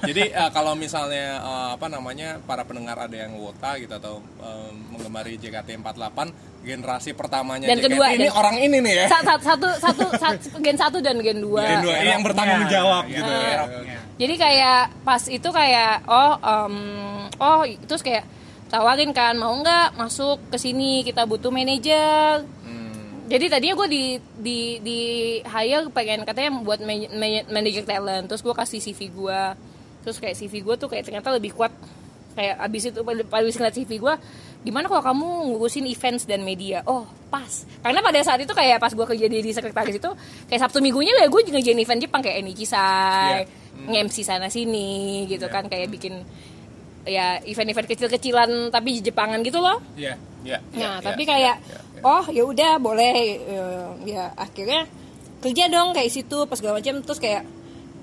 [0.00, 4.70] Jadi eh, kalau misalnya eh, apa namanya para pendengar ada yang wota gitu atau eh,
[4.88, 6.18] menggemari JKT48
[6.60, 9.06] generasi pertamanya Dan JKT kedua, ini dan- orang ini nih ya.
[9.08, 12.70] Sa- sa- satu satu satu gen satu dan gen dua Gen dua, yang bertanggung Iya,
[12.70, 13.44] jawab iya, gitu ya.
[13.66, 13.98] Iya.
[14.16, 16.74] jadi kayak pas itu kayak oh em,
[17.38, 18.24] oh terus kayak
[18.66, 22.44] tawarin kan mau nggak masuk ke sini kita butuh manajer.
[23.30, 24.02] Jadi tadinya gue di
[24.36, 24.98] di di
[25.40, 28.26] hire pengen katanya buat man- man- manager talent.
[28.26, 29.40] Terus gue kasih CV gue
[30.00, 31.70] terus kayak CV gue tuh kayak ternyata lebih kuat.
[32.30, 34.14] Kayak abis itu abis ngeliat CV gue
[34.60, 36.82] gimana kalau kamu ngurusin events dan media?
[36.84, 37.64] Oh pas.
[37.80, 40.10] Karena pada saat itu kayak pas gue kerja di, di sekretaris itu
[40.46, 43.46] kayak sabtu minggunya ya gue ngerjain event Jepang kayak Enikisai
[43.80, 46.20] nge-MC sana sini gitu kan kayak bikin
[47.00, 49.80] ya event-event kecil-kecilan tapi Jepangan gitu loh.
[49.96, 50.14] Iya.
[50.40, 51.80] Ya, Nah, ya, tapi ya, kayak ya, ya.
[52.04, 53.14] Oh ya udah boleh.
[53.40, 54.86] Eh, ya akhirnya
[55.40, 57.00] kerja dong kayak situ pas segala macam.
[57.04, 57.42] Terus kayak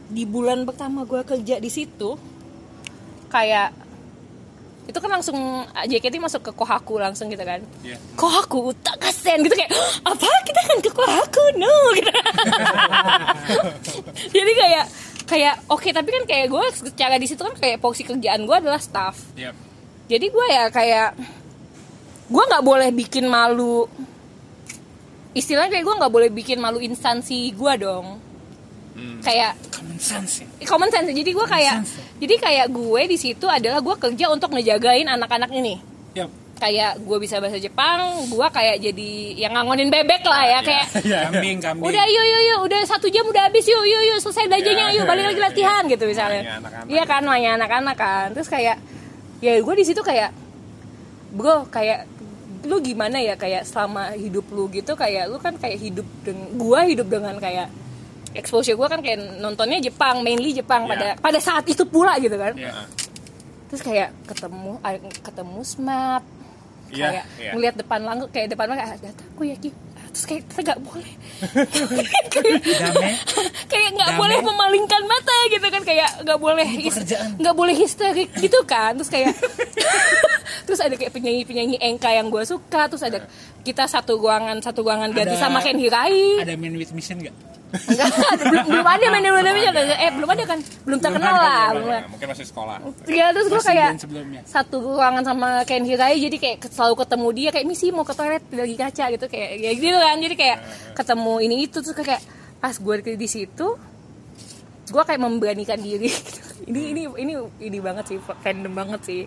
[0.08, 2.16] di bulan pertama gue kerja di situ
[3.28, 3.76] kayak
[4.88, 5.36] itu kan langsung
[5.84, 7.60] JKT masuk ke Kohaku langsung gitu kan.
[7.84, 8.00] Iya.
[8.16, 9.72] Kohaku tak kasihan gitu kayak
[10.08, 10.30] apa?
[10.48, 11.44] Kita kan ke Kohaku?
[11.60, 12.12] No gitu.
[14.36, 14.86] Jadi kayak
[15.28, 18.80] kayak oke tapi kan kayak gue secara di situ kan kayak porsi kerjaan gue adalah
[18.80, 19.20] staff.
[19.36, 19.54] Yap.
[20.08, 21.20] jadi gue ya kayak
[22.28, 23.88] gue nggak boleh bikin malu
[25.32, 28.20] istilahnya kayak gue nggak boleh bikin malu instansi gue dong
[29.22, 30.48] kayak Common sense ya.
[30.66, 32.04] common sense jadi gue kayak sense, ya.
[32.26, 35.78] jadi kayak gue di situ adalah gue kerja untuk ngejagain anak-anak ini
[36.18, 36.34] Yap.
[36.58, 40.86] kayak gue bisa bahasa Jepang gue kayak jadi yang ngangonin bebek lah ya kayak
[41.30, 41.86] Kambing, kambing.
[41.86, 44.96] udah yuk yuk yuk udah satu jam udah habis yuk yuk yuk selesai belajarnya Ya,
[44.98, 46.42] yuk balik lagi latihan gitu Mainnya misalnya
[46.90, 48.82] iya kan mainnya anak-anak kan terus kayak
[49.46, 50.34] ya gue di situ kayak
[51.38, 52.10] bro kayak
[52.64, 56.88] lu gimana ya kayak selama hidup lu gitu kayak lu kan kayak hidup dengan gua
[56.88, 57.68] hidup dengan kayak
[58.34, 60.90] exposure gua kan kayak nontonnya Jepang mainly Jepang Ya.
[60.96, 62.56] pada pada saat itu pula gitu kan.
[62.58, 62.74] Iya.
[63.68, 66.24] terus kayak ketemu ah, ketemu smart
[66.88, 67.52] Iya, kayak iya.
[67.52, 69.76] ngeliat depan langsung kayak depan mata ada aku ya Ki.
[70.08, 71.12] Terus kayak kita nggak boleh.
[73.72, 76.68] Kayak nggak boleh memalingkan mata gitu kan kayak nggak boleh
[77.38, 78.96] nggak boleh histerik gitu kan.
[78.98, 79.36] Terus kayak
[80.68, 83.24] terus ada kayak penyanyi penyanyi engka yang gue suka terus ada
[83.64, 87.32] kita satu ruangan satu ruangan ganti Ada- sama Ken Hirai Ada man with mission enggak
[87.68, 89.96] ada, belum belum ada main belum ada.
[90.00, 90.60] Eh belum ada kan?
[90.88, 91.68] Belum terkenal ada, lah.
[91.68, 92.08] belum belum Ya, ada.
[92.08, 92.76] mungkin masih sekolah.
[93.04, 93.90] Iya terus gue kayak
[94.48, 98.40] satu ruangan sama Ken Hirai jadi kayak selalu ketemu dia kayak misi mau ke toilet
[98.56, 100.16] lagi kaca gitu kayak ya gitu kan.
[100.16, 100.58] Jadi kayak
[100.96, 102.24] ketemu ini itu terus kayak
[102.58, 103.68] pas gue di situ
[104.88, 106.08] gue kayak memberanikan diri.
[106.68, 109.22] Ini ini ini ini banget sih random banget sih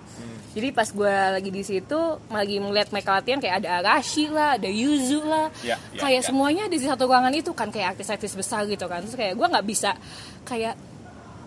[0.51, 4.66] jadi pas gue lagi di situ lagi melihat mereka latihan kayak ada Arashi lah ada
[4.66, 6.26] Yuzu lah Ya, ya, kayak ya.
[6.26, 9.46] semuanya ada di satu ruangan itu kan kayak artis-artis besar gitu kan terus kayak gue
[9.46, 9.94] nggak bisa
[10.42, 10.74] kayak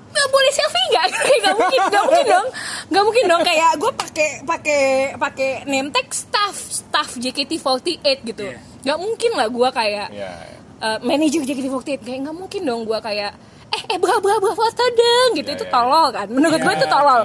[0.09, 1.05] nggak boleh selfie nggak
[1.41, 2.47] nggak mungkin nggak mungkin dong
[2.87, 4.81] nggak mungkin dong kayak gue pakai pakai
[5.15, 8.59] pakai name tag staff staff JKT48 gitu Iya.
[8.83, 10.31] nggak mungkin lah gue kayak Iya.
[10.79, 13.33] uh, manajer JKT48 kayak nggak mungkin dong gue kayak
[13.73, 15.49] eh eh bra bra bra foto dong gitu.
[15.49, 16.27] Ya, itu ya, tolol kan.
[16.29, 17.21] Menurut gue itu tolol.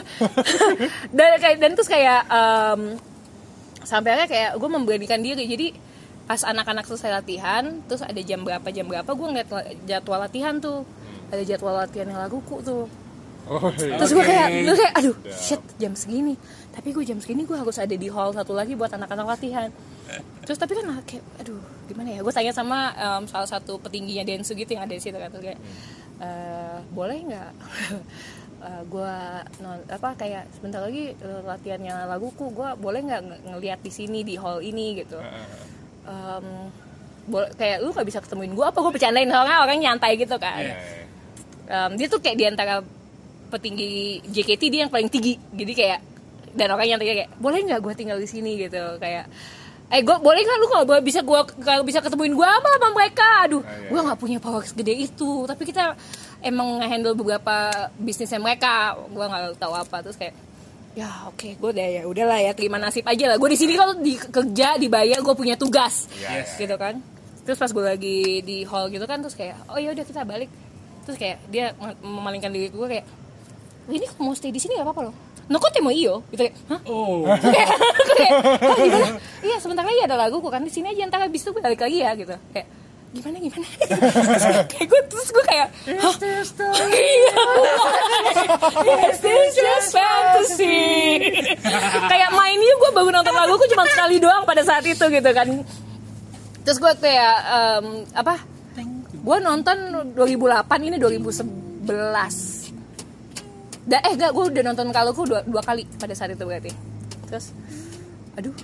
[1.16, 2.80] dan kayak dan terus kayak um,
[3.82, 5.44] sampai akhirnya kayak gue memberanikan diri.
[5.48, 5.66] Jadi
[6.28, 9.48] pas anak-anak selesai latihan terus ada jam berapa jam berapa gue ngeliat
[9.88, 10.84] jadwal latihan tuh.
[11.32, 12.84] Ada jadwal latihan yang laguku tuh.
[13.42, 13.98] Oh, iya.
[13.98, 16.36] terus gue kayak gue kayak aduh shit jam segini.
[16.72, 19.68] Tapi gue jam segini gue harus ada di hall satu lagi buat anak-anak latihan.
[20.44, 24.52] Terus tapi kan kayak aduh gimana ya gue tanya sama em, salah satu petingginya Densu
[24.52, 25.58] gitu yang ada di situ kan kayak
[26.18, 27.50] "Eh, boleh nggak?
[28.62, 29.14] Eh, gue
[29.58, 34.22] non apa kayak sebentar lagi eh, latihannya laguku gue boleh nggak nge- ngeliat di sini
[34.22, 35.18] di hall ini gitu.
[37.22, 39.26] Boleh kayak lu nggak bisa ketemuin gue apa gue bercandain?
[39.26, 40.58] Soalnya orang nyantai gitu kan.
[40.58, 41.04] Iya, iya.
[41.86, 42.82] Em, dia tuh kayak di antara
[43.48, 43.90] petinggi
[44.26, 45.34] JKT dia yang paling tinggi.
[45.38, 45.98] Jadi kayak
[46.52, 48.58] dan orang yang kayak boleh nggak gue tinggal di sini?
[48.58, 49.26] Gitu kayak
[49.92, 53.28] eh gue boleh nggak lu kalau bisa gue kalau bisa ketemuin gue apa sama mereka?
[53.44, 55.44] Aduh Ah, iya, gue nggak punya power segede itu.
[55.44, 55.92] Tapi kita
[56.40, 58.96] emang ngehandle beberapa bisnisnya mereka.
[59.06, 60.00] Gue nggak tahu apa.
[60.00, 60.34] Terus kayak
[60.92, 63.36] ya oke gue udah ya udahlah ya terima nasib aja lah.
[63.36, 66.08] Gue di sini kalau di kerja dibayar gue punya tugas.
[66.16, 66.56] Yes.
[66.56, 67.04] gitu kan.
[67.44, 70.48] Terus pas gue lagi di hall gitu kan terus kayak oh ya udah kita balik.
[71.04, 73.04] Terus kayak dia mem- memalingkan diri gue kayak
[73.82, 75.14] ini mau stay di sini gak apa-apa loh
[75.50, 76.22] Noko temo iyo?
[76.30, 76.80] Gitu kayak hah?
[76.86, 77.26] Oh.
[77.56, 77.68] kayak
[78.14, 78.32] kayak,
[78.62, 79.08] "Hah, gimana
[79.42, 81.82] iya sebentar lagi ada lagu kok kan di sini aja ntar habis itu gue balik
[81.82, 82.34] lagi ya gitu.
[82.54, 82.66] Kayak
[83.12, 83.66] gimana gimana?
[84.72, 85.68] Kayak gue terus gue kayak
[86.00, 86.14] hah?
[86.96, 87.36] iya.
[88.88, 90.80] Yes it's just fantasy?
[92.08, 95.48] Kayak mainnya gue baru nonton lagu gue cuma sekali doang pada saat itu gitu kan.
[96.62, 97.86] Terus gue kayak em,
[98.16, 98.40] apa?
[99.22, 99.76] Gue nonton
[100.18, 101.86] 2008 ini 2011
[103.82, 106.70] Da, eh enggak, gue udah nonton kalau gue dua, dua kali pada saat itu berarti.
[107.26, 107.50] Terus,
[108.38, 108.54] aduh,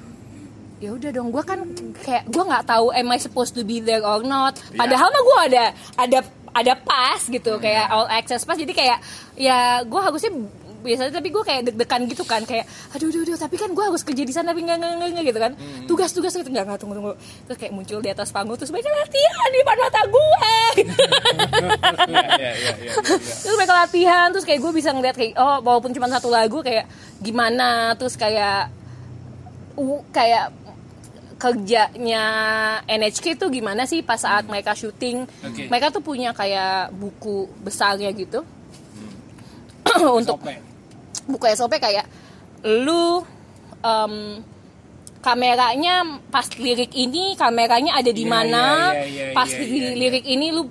[0.78, 1.34] ya udah dong.
[1.34, 1.58] Gue kan
[2.06, 4.58] kayak gue nggak tahu am I supposed to be there or not.
[4.78, 5.64] Padahal mah gue ada
[5.98, 6.18] ada
[6.54, 8.58] ada pas gitu kayak all access pass.
[8.58, 8.98] Jadi kayak
[9.34, 10.30] ya gue harusnya
[10.78, 12.64] biasanya tapi gue kayak deg-degan gitu kan kayak
[12.94, 15.40] aduh aduh, aduh tapi kan gue harus kerja di sana tapi nggak nggak nggak gitu
[15.40, 15.52] kan.
[15.90, 17.12] Tugas-tugas gitu nggak nggak tunggu tunggu.
[17.50, 22.50] Terus kayak muncul di atas panggung terus mereka latihan di depan mata gue Iya, iya,
[22.54, 22.92] iya,
[23.42, 26.86] terus mereka latihan terus kayak gue bisa ngeliat kayak oh walaupun cuma satu lagu kayak
[27.18, 28.70] gimana terus kayak
[29.78, 30.54] uh, kayak
[31.38, 32.24] kerjanya
[32.90, 35.22] NHK itu gimana sih pas saat mereka syuting.
[35.46, 35.70] Oke.
[35.70, 38.42] mereka tuh punya kayak buku besarnya gitu.
[38.42, 40.10] Hmm.
[40.18, 40.42] untuk.
[41.28, 42.08] Buku SOP kayak
[42.64, 43.22] lu
[43.80, 44.42] em,
[45.18, 45.94] kameranya
[46.30, 48.64] pas lirik ini kameranya ada di Iya, mana
[48.94, 50.70] iya, iya, iya, pas iya, di iya, lirik ini lu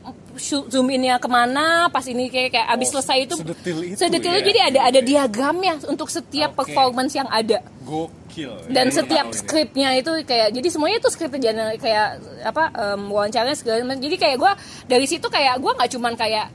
[0.70, 4.32] zoom innya ke mana pas ini kayak kayak abis Oh, selesai itu sedetil itu sedetil
[4.32, 4.38] ya.
[4.38, 6.58] itu jadi ada ada diagramnya untuk setiap Oke.
[6.64, 8.54] performance yang ada Gokil.
[8.70, 12.08] dan Ya, setiap skripnya itu kayak jadi semuanya itu skrip kayak
[12.46, 14.52] apa em, wawancaranya segala macam jadi kayak gue
[14.86, 16.48] dari situ kayak gue nggak cuman kayak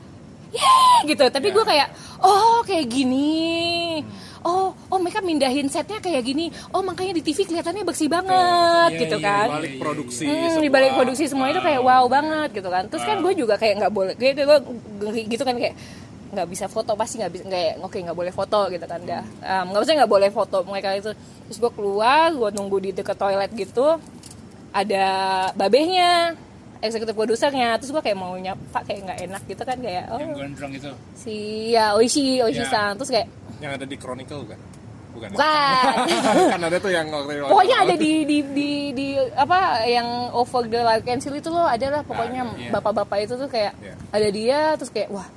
[0.53, 1.25] yeah gitu.
[1.27, 1.55] Tapi Ya.
[1.55, 1.89] gue kayak
[2.21, 4.01] oh kayak gini.
[4.43, 6.51] Oh oh mereka mindahin setnya kayak gini.
[6.71, 9.47] Oh makanya di TV kelihatannya bersih banget Iya, gitu iya, kan.
[9.47, 10.23] Di balik produksi.
[10.27, 12.85] Hmm, di sebuah- balik produksi semua itu kayak wow banget gitu kan.
[12.91, 15.75] Terus kan gue juga kayak nggak boleh gue gue gitu kan kayak
[16.33, 19.01] nggak bisa foto pasti nggak bisa kayak oke nggak boleh foto gitu kan.
[19.07, 19.23] Dah.
[19.43, 21.11] Um, nggak usah nggak boleh foto mereka itu.
[21.47, 23.95] Terus gue keluar gue nunggu di dekat toilet gitu
[24.73, 25.07] ada
[25.55, 26.35] babehnya
[26.83, 30.35] eksekutif produsernya terus gue kayak mau nyapa kayak nggak enak gitu kan kayak oh yang
[30.35, 31.37] gondrong itu si
[31.71, 34.59] ya Oishi Oishi san terus kayak Yang ada di Chronicle bukan?
[35.13, 35.29] Bukan.
[35.29, 35.37] ya?
[35.37, 40.81] bukan kan ada tuh yang pokoknya ada di di di di apa yang over the
[40.81, 42.71] like cancel itu loh ada lah pokoknya Ah, iya.
[42.73, 43.95] bapak-bapak itu tuh kayak Iya.
[44.11, 45.29] ada dia terus kayak wah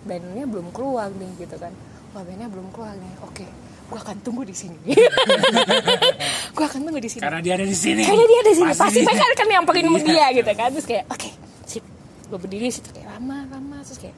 [0.00, 1.72] bandnya belum keluar nih gitu kan
[2.10, 3.46] wah bandnya belum keluar nih oke
[3.90, 4.78] gua akan tunggu di sini.
[6.56, 7.22] Gua akan tunggu di sini.
[7.22, 8.02] Karena dia ada di sini.
[8.02, 8.72] Kayaknya dia ada di sini.
[8.72, 9.00] Pasti.
[9.02, 9.98] Mereka akan nyamperin Iya.
[10.06, 10.68] dia gitu kan.
[10.70, 11.28] Terus kayak oke
[11.66, 11.84] sip.
[12.30, 12.88] Gue berdiri di situ.
[12.90, 14.16] Kayak lama lama terus kayak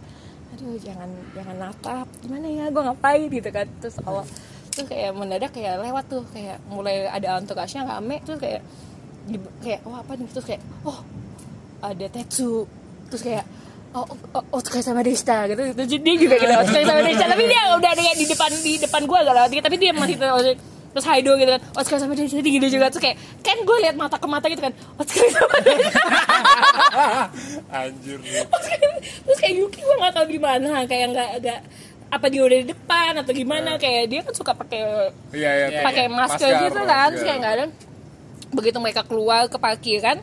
[0.53, 2.07] aduh jangan jangan natap.
[2.21, 2.65] Gimana ya?
[2.69, 3.29] Gue ngapain?
[3.29, 3.67] Gitu kan.
[3.81, 4.25] Terus awal
[4.73, 6.25] terus kayak mendadak kayak lewat tuh.
[6.31, 8.61] Kayak mulai ada entourage-nya rame terus kayak
[9.65, 10.29] kayak oh apa nih?
[10.29, 10.99] Terus kayak oh
[11.81, 12.69] ada Tetsu.
[13.09, 13.45] Terus kayak
[13.93, 16.53] oh oh, oh sama Desta gitu terus dia juga gitu.
[16.53, 19.77] Otsuka sama Desta tapi dia udah ada di depan di depan gue agak lewat tapi
[19.77, 20.57] dia masih terus
[20.93, 21.61] terus Haido gitu kan.
[21.77, 22.87] Otsuka sama Desta gitu juga.
[22.93, 24.73] Terus kayak kan gue liat mata ke mata gitu kan.
[24.97, 26.03] Otsuka sama Desta
[27.85, 28.19] Anjir.
[29.25, 30.85] terus kayak Yuki gue nggak tahu gimana.
[30.89, 31.61] Kayak nggak agak
[32.13, 33.71] apa dia udah di depan atau gimana.
[33.77, 34.81] Kayak dia kan suka pakai
[35.33, 35.67] Iya, iya.
[35.69, 36.13] Iya, pakai iya.
[36.13, 37.09] masker gitu kan.
[37.13, 37.65] terus kayak nggak ada.
[38.53, 40.21] Begitu mereka keluar ke parkiran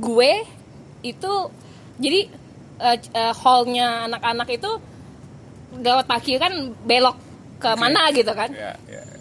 [0.00, 0.32] gue
[1.04, 1.32] itu
[2.00, 2.39] jadi
[2.80, 4.70] eh, eh, hallnya anak-anak itu
[5.84, 7.16] gawat parkiran belok
[7.60, 8.50] ke mana gitu kan.
[8.50, 9.02] Iya, iya.
[9.04, 9.18] iya.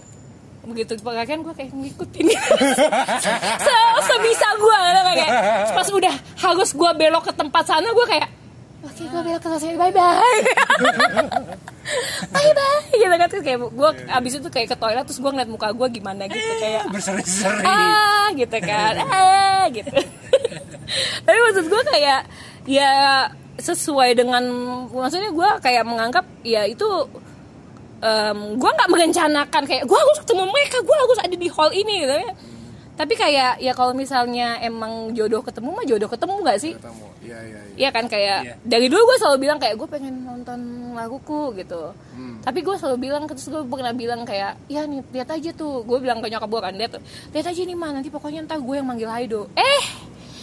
[0.70, 2.30] begitu parkiran gue kayak ngikutin
[3.66, 5.32] Se sebisa gue gitu, kayak.
[5.74, 8.30] Pas udah harus gue belok ke tempat sana gue kayak
[8.80, 10.41] oke gue belok ke sana bye bye
[12.32, 13.28] bye bye gitu kan.
[13.28, 16.51] Terus kayak gue abis itu kayak ke toilet terus gue ngeliat muka gue gimana gitu
[16.62, 17.66] kayak berseri-seri.
[17.66, 18.93] Ah gitu kan.
[19.03, 19.89] Ah gitu.
[21.26, 22.22] Tapi maksud gue kayak
[22.70, 22.93] ya
[23.60, 24.43] sesuai dengan
[24.89, 26.88] maksudnya gue kayak menganggap ya itu
[27.99, 31.95] em, gue nggak merencanakan kayak gue harus ketemu mereka gue harus ada di hall ini
[32.03, 32.32] gitu ya
[32.99, 37.05] tapi kayak ya kalau misalnya emang jodoh ketemu mah jodoh ketemu nggak sih Ketemu.
[37.20, 37.76] Iya, iya, iya.
[37.80, 38.53] Iya kan kayak Iya.
[38.60, 40.60] dari dulu gue selalu bilang kayak gue pengen nonton
[40.97, 41.95] laguku gitu.
[42.12, 42.41] Hmm.
[42.43, 45.86] Tapi gue selalu bilang terus gue pernah bilang kayak ya nih lihat aja tuh.
[45.88, 47.03] Gue bilang ke nyokap gue kan lihat tuh.
[47.32, 49.47] Lihat aja nih mah nanti pokoknya ntar gue yang manggil Haido.
[49.53, 49.84] Eh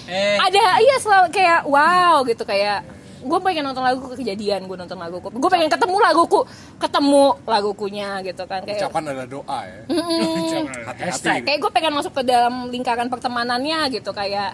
[0.06, 2.86] eh ada iya selalu kayak wow gitu kayak
[3.18, 6.40] gue pengen nonton lagu kejadian gue nonton laguku gue pengen ketemu laguku
[6.76, 9.80] ketemu lagukunya gitu kan kayak Ucapan adalah doa ya.
[9.88, 10.64] Mm-mm.
[10.88, 11.02] Hati-hati.
[11.02, 11.40] Hashtag.
[11.42, 14.52] kayak gue pengen masuk ke dalam lingkaran pertemanannya gitu kayak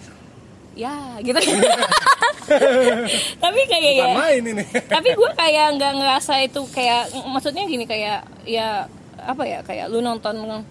[0.72, 1.36] ya gitu
[3.38, 4.64] tapi kayak Bukan ya main ini.
[4.88, 8.86] tapi gue kayak nggak ngerasa itu kayak maksudnya gini kayak ya
[9.18, 10.64] apa ya kayak lu nonton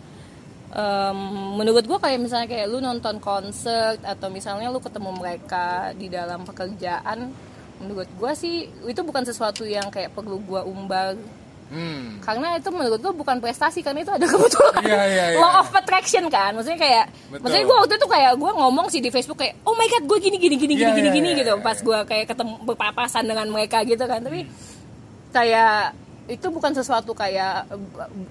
[0.71, 1.17] em,
[1.55, 6.43] menurut gue kayak misalnya kayak lu nonton konser atau misalnya lu ketemu mereka di dalam
[6.43, 7.31] pekerjaan
[7.81, 8.55] menurut gue sih
[8.85, 11.17] itu bukan sesuatu yang kayak perlu gue umbar.
[11.71, 12.19] Hmm.
[12.19, 15.39] karena itu menurut gue bukan prestasi karena itu ada kebetulan Iya, iya, iya.
[15.39, 16.51] law of attraction kan?
[16.51, 17.47] Maksudnya kayak Betul.
[17.47, 20.17] maksudnya gue waktu itu kayak gue ngomong sih di Facebook kayak oh my god gue
[20.19, 21.53] gini gini gini Iya, gini gini iya, gini iya, gitu.
[21.55, 24.19] iya, pas gue kayak ketemu berpapasan dengan mereka gitu kan.
[24.19, 24.51] Tapi
[25.31, 25.95] kayak
[26.27, 27.71] itu bukan sesuatu kayak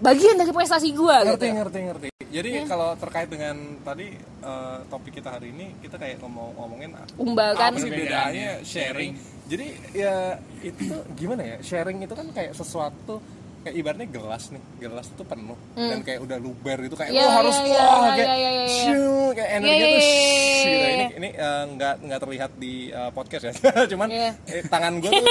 [0.05, 1.41] bagian dari prestasi gue gitu.
[1.41, 2.09] Ngerti, ngerti, ngerti.
[2.31, 7.57] Jadi kalau terkait dengan tadi eh, topik kita hari ini, kita kayak ngomong ngomongin Umbal
[7.57, 7.73] kan?
[7.73, 9.17] apa sih bedanya sharing
[9.51, 10.15] jadi ya
[10.61, 11.57] itu gimana ya?
[11.61, 13.19] Sharing itu kan kayak sesuatu
[13.61, 14.63] kayak ibaratnya gelas nih.
[14.79, 15.59] Gelas itu penuh.
[15.75, 17.19] Dan kayak udah luber gitu kayak Hmm.
[17.19, 18.67] Iya, oh harus iya, iya, wah iya, kayak iya, iya, iya.
[18.81, 20.81] shoo, kayak energi Iya, tuh iya, iya, shh, iya, gitu.
[20.81, 23.53] iya, ini ini eh, nggak nggak terlihat di eh, podcast ya.
[23.93, 24.31] Cuman Iya.
[24.49, 25.27] eh, tangan gue tuh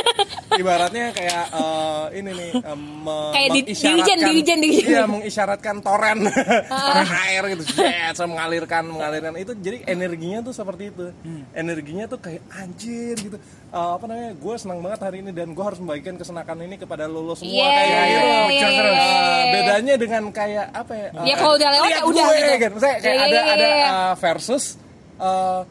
[0.51, 4.89] ibaratnya kayak eh, ini nih me- Kayak di- mengisyaratkan- dirijen, dirijen, dirijen.
[4.89, 6.19] iya mengisyaratkan toren.
[6.85, 7.63] Toren air gitu.
[7.73, 9.33] Jet sama mengalirkan mengalirkan.
[9.37, 11.09] Itu jadi energinya tuh seperti itu.
[11.51, 13.37] Energinya tuh kayak anjir gitu
[13.69, 17.05] Eh, apa namanya gue senang banget hari ini dan gue harus membagikan kesenakan ini kepada
[17.05, 17.93] lo lo semua Iya, kayak
[18.49, 18.97] gitu terus.
[18.97, 19.53] iya, Eh, iya.
[19.53, 22.55] bedanya dengan kayak apa ya Ya, eh, kalau udah lewat lihat ya udah gue, gitu.
[22.57, 22.69] kan.
[22.71, 23.87] Maksudnya kayak Iya, ada iya, ada iya.
[23.87, 24.63] eh, versus
[25.19, 25.61] eh,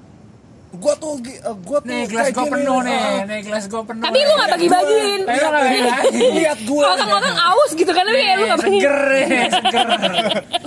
[0.68, 4.02] gue tuh eh, gua tuh nih gelas gue penuh nih eh, nih gelas gue penuh
[4.04, 6.32] tapi lu nggak bagi-bagiin Tapi lu nggak bagi-bagiin.
[6.38, 9.86] lihat gue orang-orang aus gitu kan tapi ya lu nggak bagi seger nih seger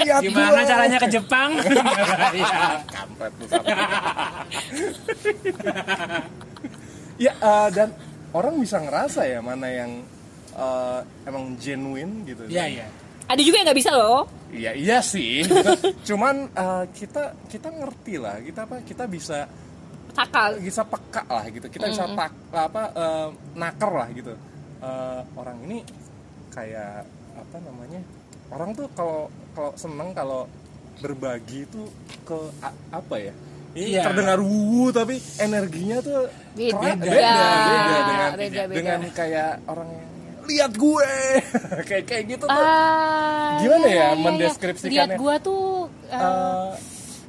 [0.02, 0.68] lihat gimana gua.
[0.68, 1.52] caranya ke Jepang
[2.34, 2.60] Iya.
[2.84, 3.46] kampret lu.
[7.22, 7.94] Ya eh, dan
[8.34, 10.02] orang bisa ngerasa ya mana yang
[10.52, 11.00] eh,
[11.30, 12.88] emang genuine gitu iya iya
[13.30, 15.48] ada juga yang nggak bisa loh Iya iya sih.
[16.08, 18.44] Cuman eh, kita kita ngerti lah.
[18.44, 18.84] Kita apa?
[18.84, 19.48] Kita bisa
[20.12, 21.72] takal bisa peka lah gitu.
[21.72, 24.36] Kita bisa tak apa eh, naker lah gitu.
[24.84, 25.80] Eh, orang ini
[26.52, 27.08] kayak
[27.40, 28.04] apa namanya?
[28.52, 30.52] Orang tuh kalau kalau seneng kalau
[31.00, 31.88] berbagi itu
[32.28, 33.34] ke a- apa ya?
[33.72, 34.04] Ini Iya.
[34.04, 36.76] terdengar wuwu tapi energinya tuh Beda.
[36.76, 37.08] keren- Beda.
[37.08, 38.76] beda, beda dengan Beda, beda.
[38.76, 40.08] dengan kayak orang yang
[40.44, 41.10] lihat gue
[41.88, 42.52] kayak kayak gitu tuh.
[42.52, 44.20] Ah, Gimana iya, ya iya, iya.
[44.20, 44.96] mendeskripsikannya?
[44.98, 45.64] Lihat gua tuh
[46.06, 46.72] eh, Eh,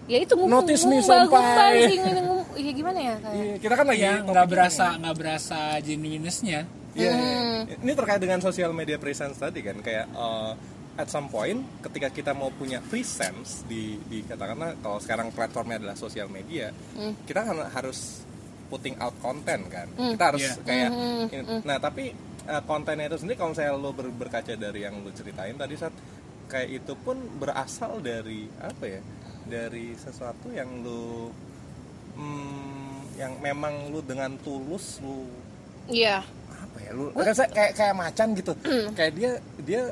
[0.09, 4.15] ya itu ngum, notice me, ngum- ya gimana ya kayak Iya, kita kan lagi ya
[4.21, 6.61] nggak berasa nggak berasa genuineness-nya
[6.93, 7.61] Iya, Hmm.
[7.65, 7.77] iya.
[7.79, 10.53] Ini terkait dengan social media presence tadi kan kayak uh,
[10.93, 15.97] at some point ketika kita mau punya presence di di katakanlah kalau sekarang platformnya adalah
[15.97, 17.17] sosial media, Hmm.
[17.23, 18.23] kita kan harus
[18.69, 19.89] putting out konten kan.
[19.89, 20.55] Kita harus Iya.
[20.63, 22.13] kayak Hmm, nah tapi
[22.45, 25.93] uh, kontennya itu sendiri kalau misalnya lo ber- berkaca dari yang lo ceritain tadi saat
[26.47, 29.01] kayak itu pun berasal dari apa ya?
[29.43, 31.33] Dari sesuatu yang lo
[32.17, 35.29] hmm, yang memang lu dengan tulus lu
[35.87, 38.53] iya apa ya lu kan saya kayak kayak macan gitu
[38.93, 39.83] kayak dia dia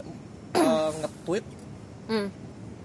[0.52, 1.44] uh, nge-tweet
[2.06, 2.28] Hmm.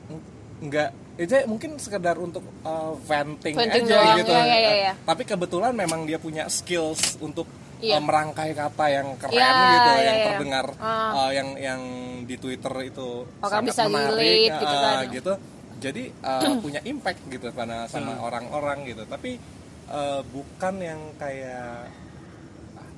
[0.08, 0.26] ng-
[0.64, 4.94] nggak itu mungkin sekedar untuk uh, venting, Venting aja doang, gitu iya, iya, iya, iya.
[5.02, 8.00] tapi kebetulan memang dia punya skills untuk Iya.
[8.00, 10.26] uh, merangkai kata yang keren Iya, gitu iya, yang iya.
[10.26, 11.12] terdengar Ah.
[11.18, 11.82] uh, yang yang
[12.24, 15.04] di Twitter itu Orang sangat bisa menarik relate gitu uh, kan.
[15.10, 15.34] gitu
[15.78, 18.24] jadi uh, punya impact gitu pada sama Hmm.
[18.24, 19.36] orang-orang gitu tapi
[19.88, 21.92] uh, bukan yang kayak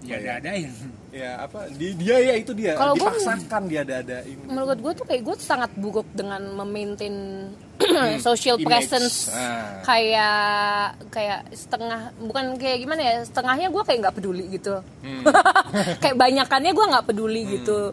[0.07, 0.33] ya apa ya?
[0.33, 0.71] diadain
[1.09, 4.93] ya apa di, dia ya itu dia Kalau gua- dipaksakan dia ada ini menurut gue
[4.93, 7.49] tuh kayak gue sangat buruk dengan memaintain
[8.19, 8.65] social Image.
[8.65, 9.81] presence Ah.
[9.81, 10.79] kayak
[11.09, 15.23] kayak setengah bukan kayak gimana ya setengahnya gue kayak nggak peduli gitu Hmm.
[16.01, 17.91] kayak banyakannya gue nggak peduli gitu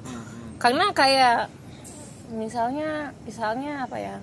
[0.56, 1.48] karena kayak
[2.30, 2.88] misalnya
[3.22, 4.16] misalnya apa ya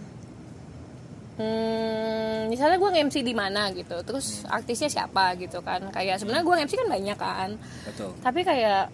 [1.32, 4.58] Hmm, misalnya gue nge-MC di mana gitu, terus Hmm.
[4.60, 7.50] artisnya siapa gitu kan, kayak sebenarnya gue nge-MC kan banyak kan,
[7.88, 8.92] betul tapi kayak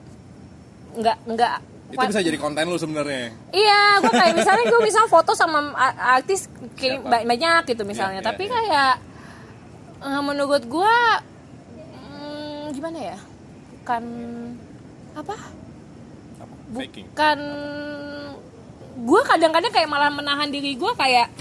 [0.95, 1.55] nggak nggak
[1.87, 6.45] itu bisa jadi konten lu sebenarnya Iya, gue kayak misalnya gue misal foto sama artis
[6.75, 7.25] kayak Siapa?
[7.25, 8.53] banyak gitu misalnya, iya, tapi iya.
[8.53, 8.91] kayak
[10.03, 10.95] eh, menurut gue
[12.13, 13.17] hmm, gimana ya?
[13.81, 14.03] Bukan
[15.15, 15.35] apa?
[16.75, 17.39] Bukan
[18.97, 21.31] gue kadang-kadang kayak malah menahan diri gue kayak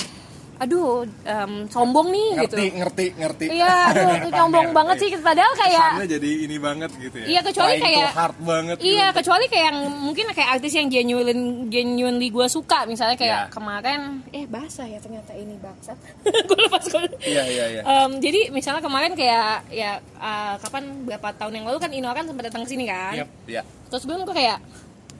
[0.56, 2.56] aduh em, sombong nih gitu.
[2.56, 6.90] ngerti ngerti ngerti Iya, aduh itu sombong banget sih padahal kayak Kesannya jadi ini banget
[6.96, 9.16] gitu ya Iya, kecuali Trying kayak- hard banget Iya, gitu.
[9.20, 13.52] kecuali kayak yang mungkin kayak artis yang genuine genuinely gue suka, misalnya kayak Iya.
[13.52, 14.00] kemarin,
[14.30, 15.98] eh basah ya ternyata ini bangsat.
[16.24, 17.04] gue lepas gue.
[17.22, 17.82] iya iya iya
[18.16, 22.48] jadi misalnya kemarin kayak ya eh, kapan berapa tahun yang lalu kan Ino kan sempat
[22.48, 23.28] datang ke sini kan.
[23.44, 23.60] Iya.
[23.86, 24.58] Terus gue kayak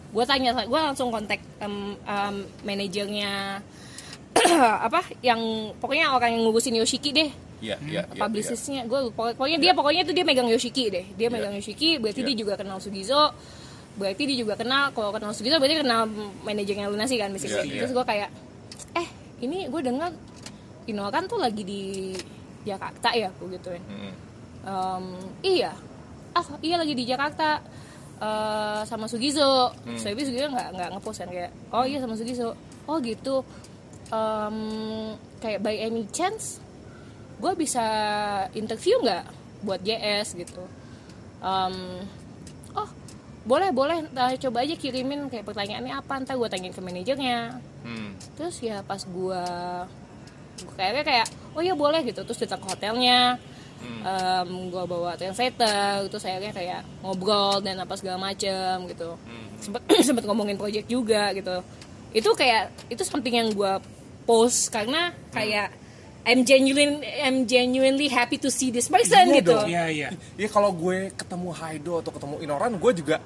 [0.06, 2.34] gue tanya, gue langsung kontak em, em,
[2.64, 3.60] manajernya
[4.86, 5.40] apa yang
[5.76, 10.12] pokoknya orang yang ngurusin Yoshiki deh iya iya iya, publicistnya gue pokoknya dia pokoknya tuh
[10.12, 11.32] dia megang Yoshiki deh dia Iya.
[11.32, 12.28] megang Yoshiki berarti Iya.
[12.28, 13.32] dia juga kenal Sugizo
[13.96, 16.04] berarti dia juga kenal kalau kenal Sugizo berarti kenal
[16.42, 17.80] manajernya Lunasi kan basically Iya, iya.
[17.80, 18.28] terus gue kayak
[18.94, 19.08] eh
[19.40, 20.12] ini gue dengar
[20.86, 22.12] Ino kan tuh lagi di
[22.62, 23.88] Jakarta ya gue gituin iya.
[23.90, 24.12] Mm-mm.
[24.66, 25.04] Em,
[25.42, 25.72] iya
[26.32, 27.64] ah iya lagi di Jakarta
[28.16, 29.96] eh, sama Sugizo Hmm.
[29.96, 32.52] tapi Sugizo nggak nggak ngepost kan kayak oh iya sama Sugizo
[32.84, 33.40] oh gitu
[34.06, 34.58] Em,
[35.42, 36.62] kayak by any chance
[37.36, 37.84] gue bisa
[38.54, 39.24] interview nggak
[39.66, 40.62] buat JS gitu?
[41.42, 41.74] Em,
[42.76, 42.90] oh
[43.46, 44.10] boleh boleh.
[44.10, 47.40] Nah, coba aja kirimin kayak pertanyaannya apa ntar gue tanyain ke manajernya.
[47.86, 48.18] Hmm.
[48.34, 49.46] terus ya pas gua
[50.74, 52.26] kayaknya kayak oh ya boleh gitu.
[52.26, 53.38] Terus datang ke hotelnya.
[54.02, 56.10] Um, gue bawa translator.
[56.10, 59.14] Terus akhirnya kayak ngobrol dan apa segala macem gitu.
[59.62, 61.62] Sempet sempet ngomongin project juga gitu
[62.16, 63.72] itu kayak itu something yang gue
[64.24, 65.68] post karena kayak
[66.26, 69.68] I'm genuine I'm genuinely happy to see this person Iya gitu dong.
[69.68, 70.08] Iya iya.
[70.34, 73.16] Iya kalau gue ketemu Haido atau ketemu Inoran, gue juga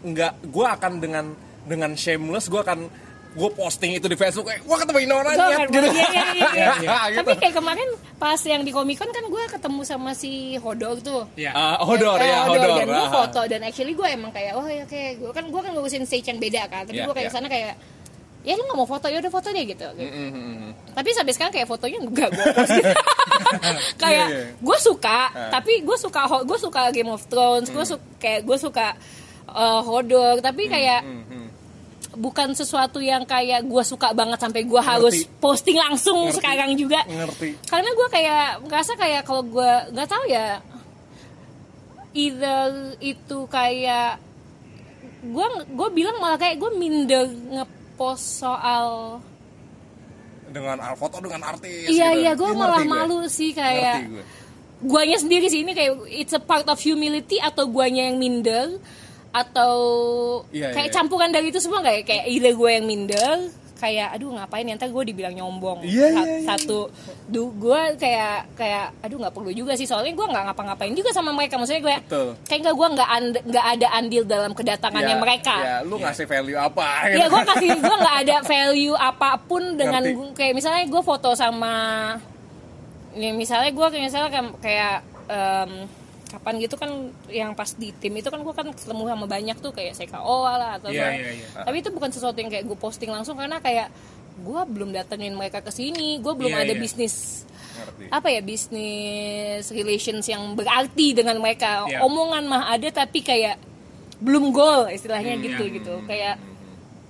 [0.00, 1.24] nggak, gue akan dengan
[1.66, 2.88] dengan shameless, gue akan
[3.36, 5.76] gue posting itu di Facebook, kayak gue ketemu Inoran ya, gitu.
[5.92, 6.96] iya, iya, iya, iya.
[7.12, 7.20] Gitu.
[7.20, 11.28] Tapi kayak kemarin pas yang di Comic Con kan gue ketemu sama si Hodor tuh.
[11.36, 11.52] Iya.
[11.52, 12.76] Ah, Hodor ya, Hodor, Hodor.
[12.80, 13.12] Dan gue Ah.
[13.12, 16.32] foto dan actually gue emang kayak oh ya oke gue kan gue kan ngurusin stage
[16.32, 16.88] yang beda kan.
[16.88, 17.36] Tapi Iya, gue kayak iya.
[17.36, 17.74] sana kayak
[18.46, 19.82] ya lu nggak mau foto ya udah foto deh gitu.
[19.90, 20.70] Mm, mm, mm, mm.
[20.92, 22.80] Tapi sampai sekarang kayak fotonya enggak gue gitu.
[24.02, 24.46] kayak Iya, iya.
[24.56, 25.50] gue suka, Ah.
[25.50, 28.94] tapi gue suka gue suka Game of Thrones, gue suka kayak gue suka
[29.48, 31.46] uh, Hodor, tapi kayak Mm, mm.
[32.16, 36.36] bukan sesuatu yang kayak gue suka banget sampai gue harus posting langsung Ngerti.
[36.38, 37.60] sekarang juga Ngerti.
[37.66, 40.64] karena gue kayak ngerasa kayak kalau gue nggak tahu ya
[42.14, 42.64] either
[42.98, 44.16] itu kayak
[45.22, 47.28] gue gue bilang malah kayak gue minder
[47.96, 49.16] ngepost soal
[50.46, 51.88] Dengan foto dengan artis.
[51.88, 52.20] iya gitu.
[52.20, 52.92] iya gue malah gue.
[52.92, 54.24] malu sih kayak gue.
[54.84, 58.76] guanya sendiri sih ini kayak it's a part of humility atau guanya yang minder
[59.32, 59.74] atau
[60.48, 60.94] Iya, kayak iya.
[60.94, 64.88] campuran dari itu semua kayak kayak either gue yang minder kayak aduh ngapain ya ntar
[64.88, 66.46] gue dibilang nyombong Iya, Sa- iya, iya.
[66.48, 66.88] satu
[67.26, 71.30] du gue kayak kayak aduh nggak perlu juga sih soalnya gue nggak ngapa-ngapain juga sama
[71.30, 71.96] mereka maksudnya gue
[72.42, 76.24] kayak nggak gue nggak and- nggak ada andil dalam kedatangannya Ya, mereka Ya, lu ngasih
[76.24, 76.88] value apa?
[77.06, 77.16] gitu.
[77.16, 80.16] Iya gue kasih gue nggak ada value apa pun dengan Ngerti.
[80.16, 81.74] gua- kayak misalnya gue foto sama
[83.12, 84.94] ya misalnya gue kayak misalnya kayak, kayak
[85.26, 85.70] em,
[86.36, 86.90] kapan gitu kan
[87.26, 90.76] yang pas di tim itu kan gue kan ketemu sama banyak tuh kayak CKO lah
[90.76, 90.94] atau apa.
[90.94, 91.48] iya, iya.
[91.56, 93.88] tapi itu bukan sesuatu yang kayak gue posting langsung karena kayak
[94.36, 96.78] gue belum datengin mereka ke sini gue belum Iya, ada iya.
[96.78, 97.14] bisnis
[97.72, 98.04] Ngerti.
[98.12, 102.04] apa ya bisnis relations yang berarti dengan mereka Iya.
[102.04, 103.56] omongan mah ada tapi kayak
[104.16, 105.74] belum goal istilahnya Hmm, gitu iya.
[105.80, 106.34] gitu kayak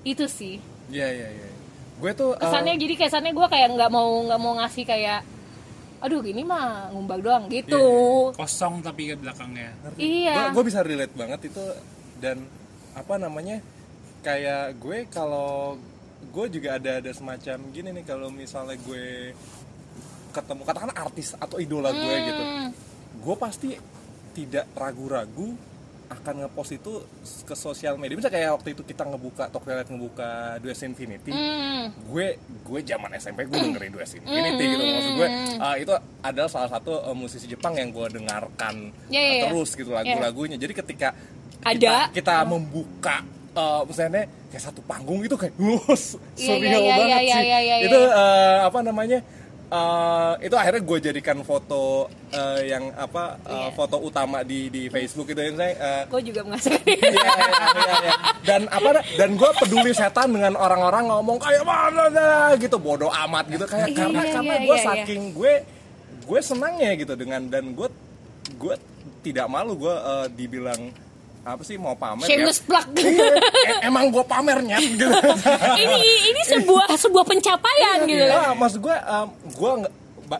[0.02, 0.56] itu sih
[0.86, 1.48] Iya, iya, iya.
[1.98, 5.26] Gue tuh kesannya jadi kesannya gue kayak nggak mau nggak mau ngasih kayak
[6.00, 7.44] aduh ini mah ngumbar doang.
[7.48, 7.82] Gitu.
[8.36, 9.72] Kosong tapi ke belakangnya.
[9.96, 10.50] iya.
[10.52, 11.62] Gue bisa relate banget itu.
[12.20, 12.44] Dan
[12.96, 13.60] apa namanya
[14.24, 15.76] kayak gue kalau
[16.32, 19.32] gue juga ada ada semacam gini nih kalau misalnya gue
[20.32, 22.42] ketemu katakanlah artis atau idola gue gitu.
[22.44, 22.68] Hmm.
[23.16, 23.68] gue pasti
[24.36, 25.56] tidak ragu-ragu
[26.06, 27.02] akan ngepost itu
[27.42, 31.90] ke sosial media misalnya kayak waktu itu kita ngebuka Tokyo ngebuka Dues Infinity Hmm.
[32.10, 35.28] gue gue zaman SMP gue dengerin Dues Infinity gitu maksud gue
[35.58, 35.92] uh, itu
[36.22, 39.42] adalah salah satu uh, musisi Jepang yang gue dengarkan Ya, ya, ya.
[39.50, 41.08] terus gitu lagu-lagunya jadi ketika
[41.66, 42.10] Ada.
[42.14, 43.22] kita, kita membuka
[43.54, 45.96] uh, misalnya kayak satu panggung itu kayak Iya,
[46.38, 48.10] surreal iya, iya, banget iya, sih iya, iya, itu iya.
[48.14, 49.18] uh, apa namanya
[49.70, 53.68] uh, itu akhirnya gue jadikan foto uh, yang apa uh, Iya.
[53.74, 57.30] foto utama di di Facebook gitu ya saya uh, gue juga merasakan Iya, iya,
[57.74, 58.14] iya, iya.
[58.46, 62.76] dan apa dan gue peduli setan dengan orang-orang ngomong kayak mana dah gitu.
[62.78, 63.64] Bodoh amat gitu.
[63.66, 65.52] Kayak Iya, karena iya, karena iya, gue iya, saking gue
[66.26, 67.88] gue senangnya gitu dengan dan gue
[68.58, 68.74] gue
[69.22, 70.90] tidak malu gue eh, dibilang
[71.46, 72.86] apa sih mau pamer shameless ya plug.
[72.98, 73.34] Iya,
[73.70, 75.06] e- emang gue pamernya gitu.
[75.82, 75.98] Ini
[76.34, 78.26] ini sebuah sebuah pencapaian gitu.
[78.26, 79.92] Iya, maksud gue um, gue nggak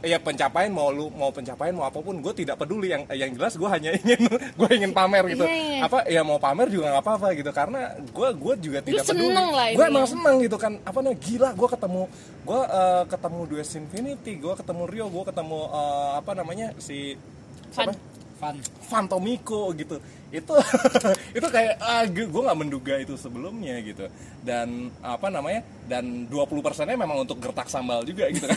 [0.02, 2.90] ya pencapaian mau lu mau pencapaian mau apa pun gue tidak peduli.
[2.90, 4.18] Yang yang jelas gue hanya ingin
[4.58, 5.46] gue ingin pamer gitu.
[5.46, 5.80] Iya, iya.
[5.86, 7.50] apa ya mau pamer juga nggak apa-apa gitu.
[7.54, 9.30] Karena gue gue juga tidak peduli.
[9.30, 10.72] seneng lah gue emang seneng gitu kan.
[10.82, 12.02] Apa namanya gila gue ketemu
[12.42, 17.14] gue eh, ketemu Dues Infinity gue ketemu Rio gue ketemu eh, apa namanya si
[17.70, 17.94] Fan.
[18.36, 18.56] Fun.
[18.82, 20.52] Fantomiko gitu itu
[21.38, 24.10] itu kayak ah, gue nggak menduga itu sebelumnya gitu
[24.42, 24.68] dan
[24.98, 28.44] apa namanya dan 20 persennya memang untuk gertak sambal juga gitu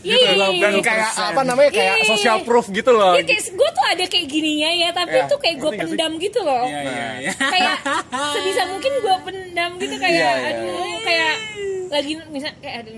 [0.00, 0.50] gitu loh.
[0.54, 2.06] dan kayak apa namanya kayak Iya.
[2.08, 5.36] social proof gitu loh Ya, kayak gue tuh ada kayak gininya ya tapi Ya, itu
[5.36, 5.90] kayak gue nggak sih?
[5.90, 7.32] pendam gitu loh Iya iya iya.
[7.36, 7.76] kayak
[8.32, 11.34] sebisa mungkin gue pendam gitu kayak Iya, iya, aduh kayak
[11.88, 12.94] lagi misal kayak aduh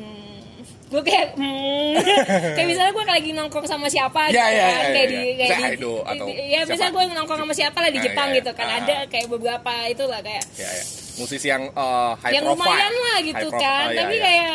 [0.90, 1.92] gue kayak hmm,
[2.58, 5.06] kayak misalnya gue lagi nongkrong sama siapa Iya, iya, kan, iya, kayak iya.
[5.06, 6.70] di kayak di, atau di- ya siapa?
[6.74, 8.78] misalnya gue nongkrong sama siapa lah di Nah, Jepang iya, gitu kan ah.
[8.82, 10.82] ada kayak beberapa itulah kayak ya, ya.
[11.14, 14.22] musisi yang eh, high yang profile lumayan lah gitu kan profile, ya, tapi ya.
[14.26, 14.48] kayak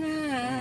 [0.00, 0.60] nah,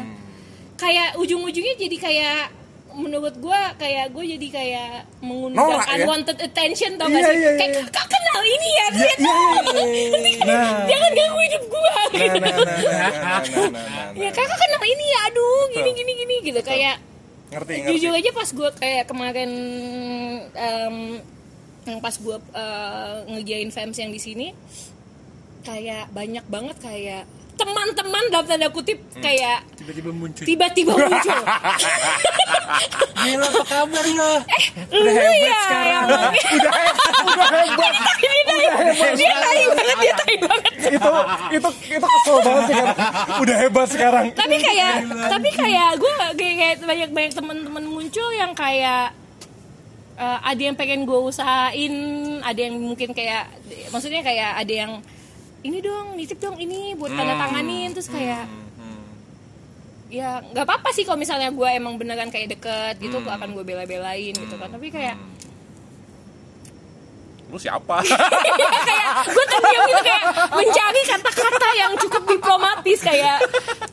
[0.75, 2.41] kayak ujung-ujungnya jadi kayak
[2.89, 5.95] menurut gue kayak gue jadi kayak mengundang Norak, ya?
[6.01, 7.81] unwanted attention tau Iya, gak sih iya, kayak iya.
[7.85, 10.43] kakak kenal ini ya Iya, ternyata iya, iya, iya.
[10.49, 10.85] Nah.
[10.89, 14.31] jangan ganggu hidup gue nah, gitu nah, nah, nah, nah, nah, nah, nah, ya nah.
[14.33, 15.97] kakak kenal ini ya aduh gini Betul.
[16.01, 16.95] gini gini gitu kayak
[17.49, 19.51] ngerti ngerti jujur aja pas gue kayak kemarin
[20.53, 20.95] em,
[21.89, 24.47] yang pas gue eh, ngejain fans yang di sini
[25.65, 27.23] kayak banyak banget kayak
[27.59, 30.43] teman-teman dalam tanda kutip kayak tiba-tiba muncul.
[30.47, 31.39] tiba-tiba muncul.
[33.19, 34.31] Gila apa kabar lo?
[34.95, 36.05] Lu ya sekarang.
[38.23, 39.61] ini tai dia tai.
[39.67, 40.73] Banget dia tai banget.
[40.87, 41.11] Itu
[41.51, 42.87] itu itu kesel banget sih kan?
[43.43, 44.25] Udah hebat sekarang.
[44.31, 44.95] Tapi kayak
[45.27, 49.11] tapi kayak gue kayak, kayak banyak banyak teman-teman muncul yang kayak
[50.15, 51.95] eh, ada yang pengen gue usahain
[52.39, 53.51] ada yang mungkin kayak
[53.91, 54.91] maksudnya kayak ada yang
[55.63, 57.91] ini dong nitip dong ini buat tanda tanganin.
[57.91, 58.45] Terus kayak
[60.09, 63.63] ya nggak apa-apa sih kalau misalnya gue emang beneran kayak deket gitu gue akan gue
[63.63, 64.69] bela-belain gitu kan.
[64.71, 65.17] Tapi kayak
[67.49, 68.05] lu siapa?
[68.89, 73.41] Kayak gue terdiam gitu kayak mencari kata-kata yang cukup diplomatis kayak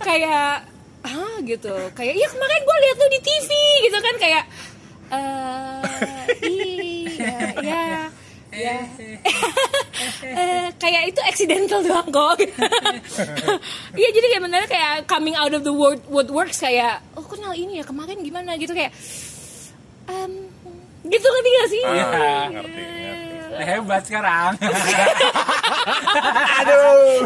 [0.05, 0.61] kayak
[1.01, 1.73] ah gitu.
[1.97, 3.51] Kayak iya kemarin gue lihat lu di TV
[3.89, 4.45] gitu kan kayak
[5.07, 5.81] eh
[6.45, 7.87] iya ya
[8.57, 8.77] ya
[10.23, 12.37] Eh, kayak itu accidental doang kok
[14.01, 17.81] iya jadi kayak bener kayak coming out of the word woodworks kayak oh kenal ini
[17.81, 17.85] ya?
[17.89, 18.61] Kemarin gimana?
[18.61, 18.93] Gitu kayak
[20.05, 20.53] em,
[21.09, 21.81] gitu ngerti gak sih?
[21.81, 22.07] Iya,
[22.53, 23.06] ngerti, ngerti.
[23.63, 24.53] Hebat sekarang.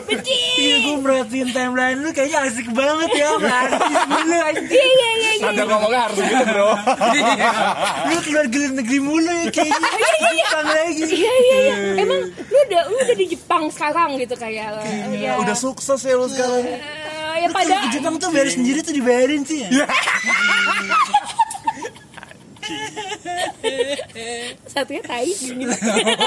[0.06, 0.36] Benci.
[0.58, 4.80] Iya gue merhatiin timeline lu kayaknya asik banget ya artis mulu anjing iya.
[4.80, 5.48] Iya iya iya.
[5.50, 6.70] Ada ngomongnya harus gitu bro.
[8.10, 9.88] Lu keluar negeri negeri mulu ya kayaknya.
[10.30, 11.02] Jepang lagi.
[11.04, 11.76] Iya iya iya.
[12.04, 14.82] Emang lu udah lu udah di Jepang sekarang gitu kayak
[15.14, 15.32] ya.
[15.40, 16.64] udah sukses ya lu sekarang.
[16.66, 17.00] Eh,
[17.40, 19.88] ya pada Ke Jepang tuh bayar sendiri tuh dibayarin sih ya
[24.66, 25.30] satunya tai.
[25.30, 25.64] Gini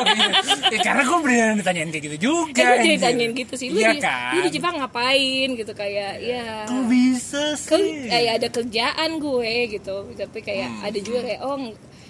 [0.74, 3.02] ya karena gue beneran ditanyain kayak gitu juga kan gue jadi anjir.
[3.02, 3.68] tanyain gitu sih.
[3.70, 4.32] Lu Iya di, kan?
[4.34, 8.08] lu di Jepang ngapain gitu kayak ya Kok bisa Ke, sih?
[8.08, 9.96] kayak ada kerjaan gue gitu.
[10.14, 11.58] Tapi kayak ada juga kayak oh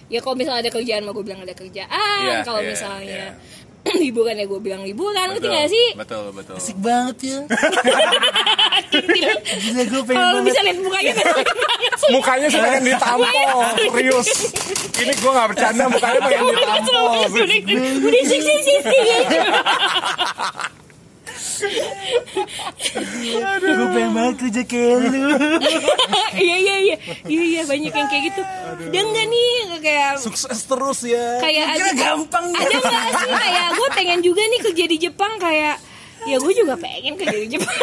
[0.08, 2.22] ya kalau misalnya ada kerjaan mah gue bilang ada kerjaan.
[2.22, 3.24] Iya, kalau iya, misalnya
[3.84, 7.40] liburan ya gue bilang liburan ngerti gak sih betul betul Asik banget ya
[8.94, 11.14] Gila, Gila gue pengen kalau bisa lihat mukanya
[12.16, 13.28] mukanya sih pengen ditampol
[13.76, 14.28] serius
[15.04, 19.00] ini gue nggak bercanda mukanya pengen ditampol udah udah udah sih sih sih sih
[23.64, 25.10] Gue pengen banget kerja kayak lu.
[26.34, 26.96] Iya iya iya.
[27.30, 28.42] Iya iya banyak yang kayak gitu.
[28.90, 29.50] Dan enggak nih
[29.84, 31.38] kayak sukses terus ya.
[31.40, 32.58] kayak ada gampang ya.
[32.58, 35.76] Ada nggak sih kayak gue pengen juga nih kerja di Jepang kayak
[36.24, 37.76] ya gue juga pengen kerja di Jepang.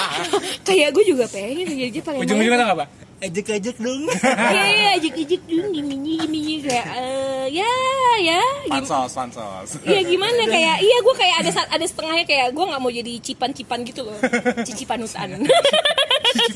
[0.68, 2.86] Kayak gue juga pengen kerja di Jepang Ujung-ujungnya tau gak apa?
[3.20, 4.08] Ajak-ajak dong.
[4.50, 7.72] Iya iya dulu gini gini gini kayak eh, ya
[8.20, 9.68] ya pansos pansos.
[9.84, 13.80] Iya gimana kayak iya gue kayak ada ada setengahnya kayak gue nggak mau jadi cipan-cipan
[13.84, 14.16] gitu loh.
[14.64, 15.44] Cicipanutan.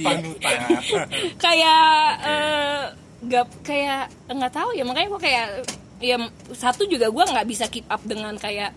[0.00, 0.58] Panutan
[1.44, 1.84] kayak
[2.24, 2.82] eh,
[3.24, 4.02] nggak kayak
[4.32, 5.46] nggak tahu ya makanya gue kayak
[6.00, 6.16] ya
[6.52, 8.72] satu juga gue nggak bisa keep up dengan kayak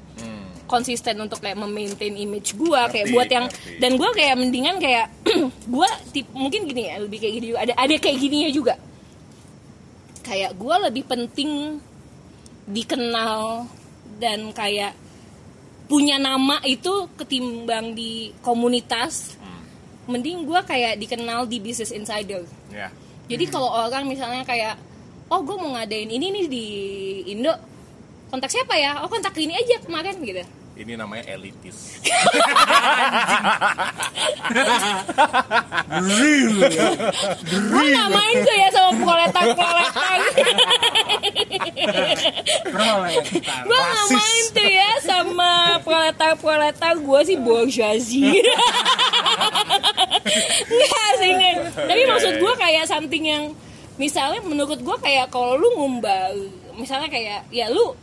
[0.68, 3.80] konsisten untuk kayak memaintain image gue kayak buat yang ngerti.
[3.80, 5.08] dan gue kayak mendingan kayak
[5.74, 7.60] gue tip mungkin gini ya lebih kayak gini juga.
[7.66, 8.76] Ada ada kayak gininya juga.
[10.22, 11.52] Kayak gue lebih penting
[12.68, 13.66] dikenal
[14.20, 14.92] dan kayak
[15.88, 19.40] punya nama itu ketimbang di komunitas.
[20.08, 22.44] Mending gue kayak dikenal di business insider.
[22.72, 22.92] Ya.
[23.28, 24.80] Jadi kalau orang misalnya kayak
[25.28, 26.66] oh gue mau ngadain ini nih di
[27.36, 27.52] Indo
[28.28, 29.02] kontak siapa ya?
[29.04, 30.44] Oh kontak ini aja kemarin gitu.
[30.78, 31.98] Ini namanya elitis.
[37.50, 40.18] Gue nggak main tuh ya sama proletar proletar
[43.66, 45.52] gue nggak main tuh ya sama
[45.82, 48.46] proletar proletar gue sih bourgeoisie
[50.68, 51.56] nggak sih nggak.
[51.90, 53.44] tapi maksud gue kayak something yang
[53.98, 56.38] misalnya menurut gue kayak kalau lu ngumbar
[56.78, 57.98] misalnya kayak ya lu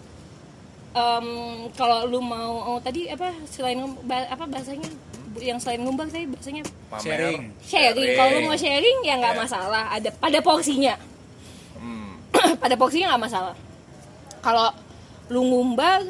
[0.94, 1.26] em,
[1.72, 4.86] kalau lu mau oh, tadi apa selain apa bahasanya
[5.34, 6.62] yang selain ngumbar tadi bahasanya?
[6.88, 7.42] Pamer Sharing.
[7.60, 8.10] sharing.
[8.14, 9.42] Kalau lu mau sharing ya nggak Iya.
[9.42, 9.84] masalah.
[9.90, 10.94] Ada pada porsinya.
[11.74, 12.14] Hmm.
[12.62, 13.54] pada porsinya nggak masalah.
[14.38, 14.70] Kalau
[15.28, 16.06] lu ngumbar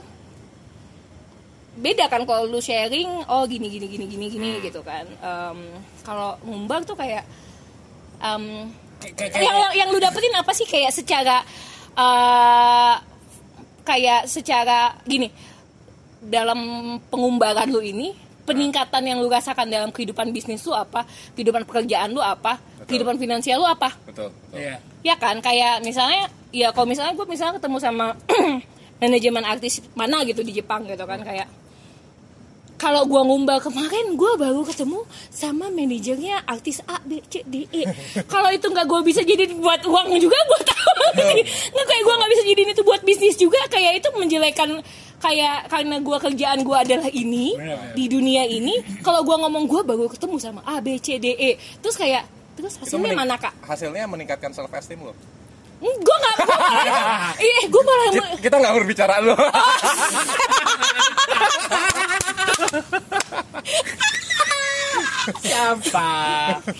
[1.75, 4.63] beda kan kalau lu sharing oh gini gini gini gini gini Hmm.
[4.63, 5.09] gitu kan.
[5.09, 5.59] Em,
[6.03, 7.25] kalau ngumbar tuh kayak
[9.01, 10.65] kayak- yang, yang yang lu dapetin apa sih?
[10.65, 11.41] Kayak secara
[11.95, 12.95] eh,
[13.85, 15.29] kayak secara gini
[16.25, 16.59] dalam
[17.13, 21.05] pengumbaran lu ini peningkatan yang lu rasakan dalam kehidupan bisnis lu apa
[21.37, 23.93] kehidupan pekerjaan lu apa kehidupan finansial lu apa?
[24.05, 24.61] Betul betul.
[24.61, 24.77] Iya.
[25.05, 25.41] Ya kan?
[25.41, 28.07] Kayak misalnya ya kalau misalnya gue misalnya ketemu sama
[29.03, 31.49] manajemen artis mana gitu di Jepang gitu kan kayak
[32.75, 37.83] kalau gue ngumbal kemarin gue baru ketemu sama manajernya artis A B C D E.
[38.33, 41.03] Kalau itu nggak gue bisa jadi buat uang juga gue tahu.
[41.73, 43.63] Nggak kayak gue nggak bisa jadi itu buat bisnis juga.
[43.71, 44.83] Kayak itu menjelekan
[45.23, 47.95] kayak karena gue kerjaan gue adalah ini Benar, benar.
[47.95, 51.51] di dunia ini kalau gue ngomong gue baru ketemu sama A B C D E.
[51.79, 53.55] Terus kayak terus hasilnya mana kak?
[53.63, 55.15] hasilnya meningkatkan self esteem lo
[55.85, 56.37] Gue nggak,
[57.49, 59.37] iya gue malah kita, kita nggak berbicara lo
[65.41, 66.11] Siapa?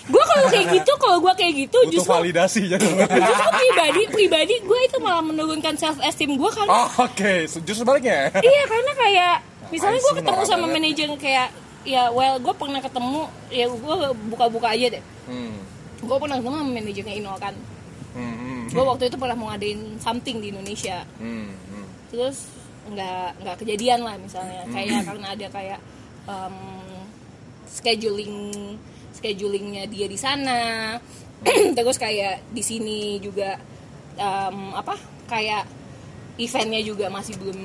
[0.05, 2.85] gue kalau kayak gitu kalau gue kayak gitu butuh justru validasi jadi
[3.29, 6.67] justru pribadi pribadi gue itu malah menurunkan self esteem gue kan.
[6.69, 7.33] Oh oke.
[7.49, 8.29] Justru sebaliknya.
[8.37, 9.35] Iya karena kayak
[9.73, 11.47] misalnya gue ketemu sama manajer kayak
[11.85, 13.95] ya well gue pernah ketemu ya gue
[14.29, 15.03] buka-buka aja deh.
[15.25, 15.57] Hmm.
[16.05, 17.53] gue pernah ketemu sama manajernya Inol kan.
[18.13, 21.05] Hmm, hmm, gue waktu itu pernah mau ngadain something di Indonesia.
[21.21, 21.87] Hmm, hmm.
[22.09, 22.49] terus
[22.85, 24.65] nggak nggak kejadian lah misalnya.
[24.65, 24.73] Hmm.
[24.73, 25.79] kayak karena ada kayak
[26.25, 26.57] um,
[27.69, 28.35] scheduling
[29.15, 30.95] schedulingnya dia di sana.
[31.77, 33.57] Terus kayak di sini juga
[34.19, 35.65] um, apa kayak
[36.35, 37.59] eventnya juga masih belum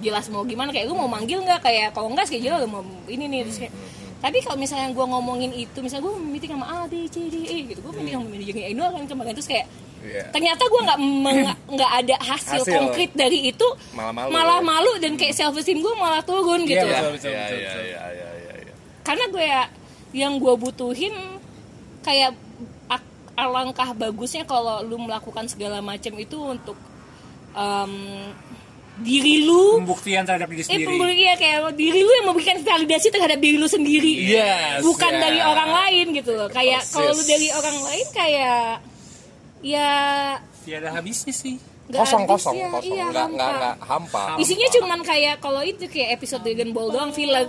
[0.00, 0.70] jelas mau gimana.
[0.70, 1.60] Kayak lu mau manggil nggak?
[1.60, 3.40] Kayak kalau nggak schedule lu mau ini nih.
[3.44, 3.74] Terus kayak
[4.16, 7.56] tapi kalau misalnya gue ngomongin itu misalnya gue meeting sama A B C D E
[7.66, 9.66] gitu gue meeting sama manajernya Inul kan kemarin terus kayak
[9.98, 10.22] Iya.
[10.30, 10.98] ternyata gue nggak
[11.74, 12.70] nggak ada hasil, Hasil.
[12.70, 14.28] konkret dari itu Malah malu.
[14.30, 18.04] malah malu dan kayak self esteem gue malah turun gitu Iya, betul, Iya, iya, iya,
[18.12, 18.28] iya,
[18.62, 19.62] iya, karena gue ya
[20.14, 21.10] yang gue butuhin
[22.00, 22.38] kayak
[22.86, 26.78] ak- alangkah bagusnya kalau lu melakukan segala macam itu untuk
[27.52, 27.92] em,
[28.96, 30.88] diri lu Pembuktian terhadap diri eh sendiri.
[30.88, 35.20] pemberi ya kayak diri lu yang memberikan validasi terhadap diri lu sendiri Yes, bukan yes.
[35.20, 36.94] dari orang lain gitu loh kayak Persis.
[36.94, 38.64] kalau lu dari orang lain kayak
[39.60, 39.92] ya
[40.62, 41.56] Tiada habisnya sih.
[41.86, 42.90] Nggak kosong kosong ya, kosong.
[42.92, 43.56] iya, nggak nggak hampa.
[43.56, 44.22] nggak hampa.
[44.36, 47.46] Isinya cuman kayak kalau itu kayak episode Dragon Ball doang filler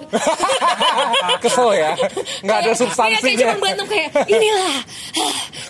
[1.43, 1.91] kesel ya?
[2.41, 3.22] Nggak ada Kayak- substansinya.
[3.23, 4.76] kayak cuma berantem kayak inilah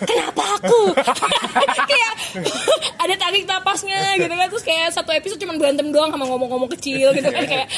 [0.00, 0.80] kenapa aku?
[1.88, 2.12] Kayak
[3.02, 4.46] ada tarik napasnya gitu kan.
[4.48, 7.68] Terus kayak satu episode cuma berantem doang sama ngomong-ngomong kecil gitu kan kayak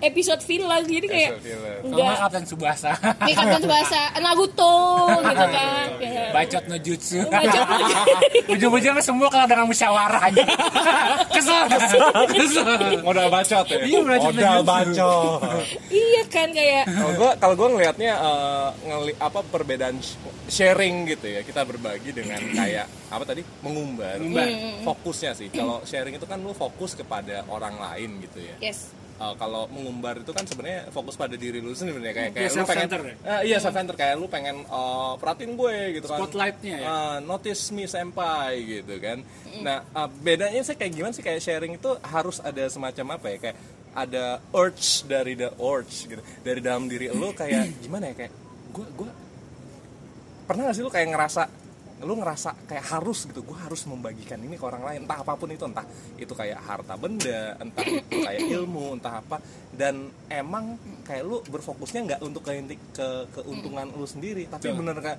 [0.00, 1.30] episode filler jadi kayak
[1.84, 2.02] enggak.
[2.02, 2.92] Nggak Kapten Subasa.
[2.98, 4.74] kayak kan bahasa Naruto
[5.22, 5.86] gitu kan.
[6.34, 7.20] Bacot no jutsu.
[7.24, 8.02] Bacot no jutsu.
[8.50, 10.44] Ujung-ujungnya semua kalau dengan musyawarah aja.
[11.34, 11.62] Kesel.
[12.28, 12.68] Kesel.
[13.02, 13.78] modal bacot ya?
[13.80, 15.40] Iya, bacot modal bacot.
[15.88, 20.18] iya kan kayak kalau gue kalau gue ngelihatnya eh, ngeli apa perbedaan sh-
[20.48, 21.40] sharing gitu ya.
[21.42, 23.42] Kita berbagi dengan kayak apa tadi?
[23.60, 24.48] Mengumbar, Mengumbar.
[24.84, 25.48] fokusnya sih.
[25.48, 28.56] Kalau sharing itu kan lu fokus kepada orang lain gitu ya.
[28.60, 32.54] Yes Eh, kalau mengumbar itu kan sebenarnya fokus pada diri lu sendiri kayak kayak Iya,
[32.54, 32.98] lu pengen ya?
[33.02, 36.22] Eh, iya self center kayak lu pengen eh, perhatiin gue gitu kan.
[36.22, 36.86] Spotlightnya ya?
[36.86, 39.18] Eh, notice me senpai gitu kan.
[39.58, 43.38] Nah eh, bedanya sih kayak gimana sih kayak sharing itu harus ada semacam apa ya?
[43.42, 43.56] Kayak
[43.98, 44.24] ada
[44.54, 46.22] urge dari the urge gitu.
[46.46, 48.22] Dari dalam diri lu kayak gimana ya?
[48.22, 48.32] Kayak
[48.70, 49.10] gue gue
[50.46, 51.42] pernah gak sih lu kayak ngerasa
[52.02, 55.00] lu ngerasa kayak harus gitu gue harus membagikan ini ke orang lain.
[55.04, 59.42] Entah apa pun itu entah itu kayak harta benda entah itu kayak ilmu entah apa.
[59.74, 62.52] Dan emang kayak lu berfokusnya nggak untuk ke
[62.94, 65.18] ke keuntungan lu sendiri tapi bener kayak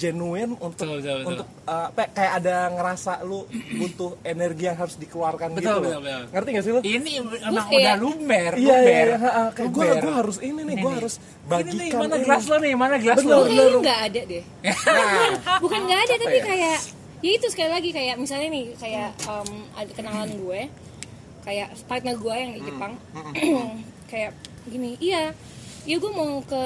[0.00, 1.28] genuine untuk Betul, betul, betul.
[1.30, 3.44] untuk uh, kayak ada ngerasa lu
[3.76, 5.82] butuh energi yang harus dikeluarkan Betul, gitu loh.
[5.84, 6.22] betul, betul.
[6.32, 9.06] ngerti gak sih lu Ini emang kayak- udah lumer, Iya, lumer.
[9.06, 10.96] iya, iya, kayak gue, gue harus ini nih, gue Ini.
[10.96, 12.24] harus Ini bagikan nih, mana ini.
[12.24, 13.42] gelas lo nih, mana gelas Bener, lo?
[13.44, 13.72] Bener.
[13.78, 15.30] nggak ada deh Nah,
[15.62, 16.44] bukan nggak ada tapi ya?
[16.46, 16.78] kayak
[17.20, 20.60] ya itu sekali lagi kayak misalnya nih kayak um, ada kenalan gue
[21.40, 22.92] kayak partner gue yang di Jepang
[24.10, 24.32] kayak
[24.64, 25.36] gini iya
[25.82, 26.62] iya gue mau ke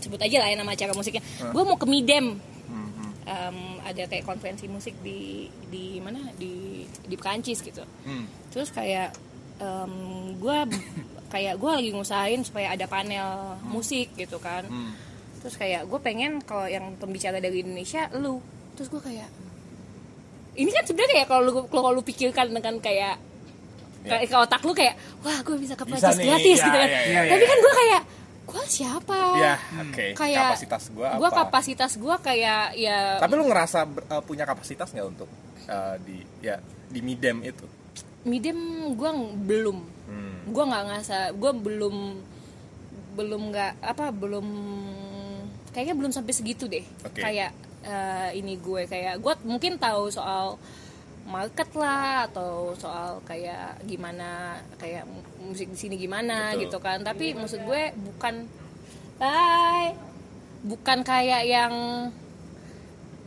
[0.00, 1.22] sebut aja lah ya nama acara musiknya.
[1.50, 2.38] Gue mau ke Midem.
[3.26, 6.30] Um, ada kayak konferensi musik di di mana?
[6.38, 7.82] Di di Perancis gitu.
[8.06, 8.26] Hmm.
[8.54, 9.12] terus kayak
[9.58, 9.92] em,
[10.38, 10.58] gue
[11.34, 14.62] kayak gue lagi ngusahain supaya ada panel musik gitu kan.
[14.70, 14.94] Hmm.
[15.42, 18.38] terus kayak gue pengen kalau yang pembicara dari Indonesia lu.
[18.78, 19.26] Terus gue kayak
[20.56, 23.18] ini kan sebenarnya kayak kalau lu kalau lu pikirkan dengan kayak
[24.06, 24.22] Ya.
[24.22, 24.94] kayak ke otak lu kayak
[25.26, 26.86] wah gue bisa ke Prancis gratis ya, gitu kan.
[26.94, 27.48] ya, ya, ya, tapi ya.
[27.50, 28.00] kan gue kayak
[28.46, 29.18] gue siapa?
[29.36, 30.14] Ya oke.
[30.14, 31.18] Kayak kapasitas gue apa?
[31.18, 35.28] gue kapasitas gue kayak ya tapi lu ngerasa uh, punya kapasitas nggak untuk
[35.66, 37.66] uh, di ya di midem itu?
[38.26, 39.10] Medium gue
[39.46, 39.78] belum.
[40.06, 40.38] Hmm.
[40.46, 41.96] gue nggak ngerasa gue belum
[43.18, 44.46] belum nggak apa belum
[45.74, 46.86] kayaknya belum sampai segitu deh.
[47.02, 47.18] Oke.
[47.18, 47.50] kayak
[47.82, 50.58] eh, ini gue kayak gue mungkin tahu soal
[51.26, 55.02] market lah atau soal kayak gimana kayak
[55.46, 56.60] musik di sini gimana Betul.
[56.66, 56.98] gitu kan.
[57.06, 58.34] Tapi maksud gue bukan
[59.22, 59.94] bye.
[60.66, 61.74] Bukan kayak yang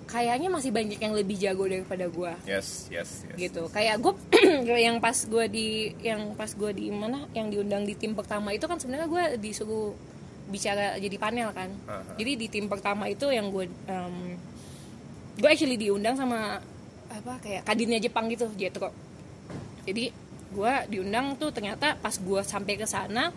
[0.10, 3.38] kayaknya masih banyak yang lebih jago daripada gue yes yes yes.
[3.38, 3.62] Gitu.
[3.70, 4.14] Kayak gue
[4.90, 8.66] yang pas gue di yang pas gue di mana yang diundang di tim pertama itu
[8.66, 9.94] kan sebenarnya gue disuruh
[10.50, 11.70] bicara jadi panel kan.
[11.86, 12.18] Aha.
[12.18, 13.70] jadi di tim pertama itu yang gue
[15.40, 16.58] gue actually diundang sama
[17.10, 18.90] apa kayak kadinnya Jepang gitu Jetro.
[19.86, 20.10] Jadi
[20.50, 23.30] gue diundang tuh ternyata pas gue sampai ke sana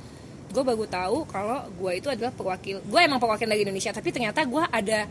[0.48, 4.42] gue baru tahu kalau gue itu adalah perwakil gue emang perwakilan dari Indonesia tapi ternyata
[4.42, 5.08] gue ada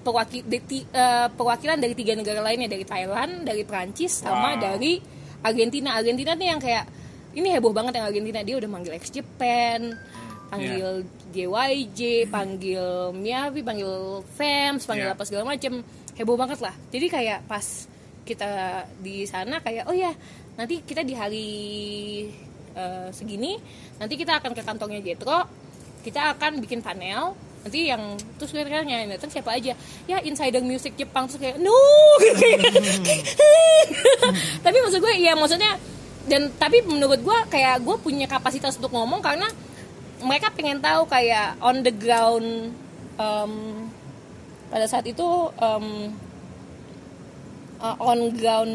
[0.00, 4.60] perwakil ti- eh, perwakilan dari tiga negara lainnya dari Thailand dari Prancis sama Wow.
[4.62, 4.96] dari
[5.40, 6.84] Argentina Argentina nih yang kayak
[7.32, 9.92] ini heboh banget yang Argentina dia udah manggil ex Japan
[10.48, 12.84] panggil JYJ panggil
[13.14, 13.92] Miyavi panggil
[14.30, 15.14] Fams panggil Iya.
[15.14, 15.84] apa segala macem
[16.16, 17.86] heboh banget lah jadi kayak pas
[18.20, 18.50] kita
[18.98, 20.12] di sana kayak oh ya
[20.58, 21.48] nanti kita di hari
[22.74, 23.58] eh, segini
[23.98, 25.46] nanti kita akan ke kantongnya Jetro
[26.00, 29.76] kita akan bikin panel nanti yang terus gue tanya yang datang siapa aja.
[30.08, 31.76] Ya insider music Jepang terus kayak no!
[34.64, 35.76] Tapi maksud gue ya maksudnya
[36.28, 39.48] dan tapi menurut gue kayak gue punya kapasitas untuk ngomong karena
[40.20, 42.76] mereka pengen tahu kayak on the ground
[43.16, 43.52] em,
[44.68, 45.24] pada saat itu
[45.56, 46.12] em,
[47.80, 48.74] uh, on ground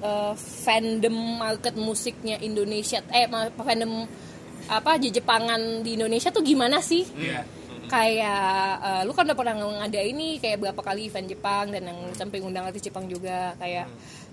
[0.00, 3.28] uh, fandom market musiknya Indonesia eh
[3.60, 4.08] fandom
[4.70, 7.02] apa Jepangan di Indonesia tuh gimana sih?
[7.18, 7.42] Iya.
[7.90, 11.98] Kayak uh, lu kan udah pernah ngada ini kayak berapa kali event Jepang dan yang
[12.14, 13.90] sampai ngundang artis Jepang juga kayak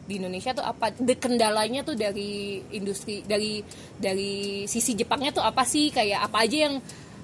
[0.07, 3.59] di Indonesia tuh apa de kendalanya tuh dari industri dari
[3.97, 6.75] dari sisi Jepangnya tuh apa sih kayak apa aja yang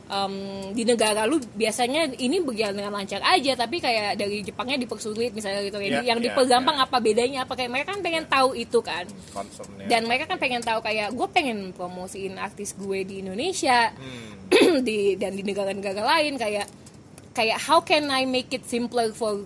[0.05, 0.33] em,
[0.71, 5.61] di negara lu biasanya ini berjalan dengan lancar aja tapi kayak dari Jepangnya dipersulit misalnya
[5.61, 6.85] gitu Iya, yang iya, dipergampang iya.
[6.85, 10.59] apa bedanya apa kayak mereka kan pengen tahu itu kan concernnya dan mereka kan pengen
[10.59, 14.81] tahu kayak gue pengen promosiin artis gue di Indonesia Hmm.
[14.87, 16.67] di dan di negara-negara lain kayak
[17.31, 19.41] kayak how can I make it simpler for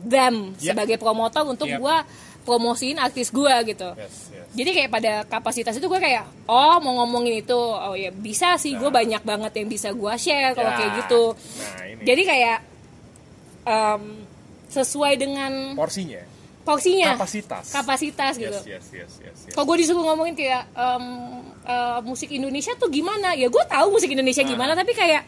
[0.00, 0.72] them Ya.
[0.72, 1.78] sebagai promotor untuk Yep.
[1.78, 1.96] gue
[2.42, 7.40] promosiin artis gue gitu yes jadi kayak pada kapasitas itu gue kayak oh mau ngomongin
[7.40, 10.76] itu oh ya bisa sih gue banyak banget yang bisa gue share kalau Ya.
[10.76, 11.22] kayak gitu.
[11.36, 12.02] nah ini.
[12.02, 12.58] Jadi kayak
[13.64, 14.02] em,
[14.68, 16.22] sesuai dengan porsinya?
[16.64, 17.16] Porsinya.
[17.16, 17.64] Kapasitas.
[17.72, 18.52] Kapasitas gitu.
[18.52, 19.54] yes yes yes yes, yes.
[19.56, 21.04] kalau gue disuruh ngomongin kayak em,
[21.64, 23.32] eh, musik Indonesia tuh gimana?
[23.32, 24.48] Ya gue tahu musik Indonesia Ah.
[24.48, 25.24] gimana tapi kayak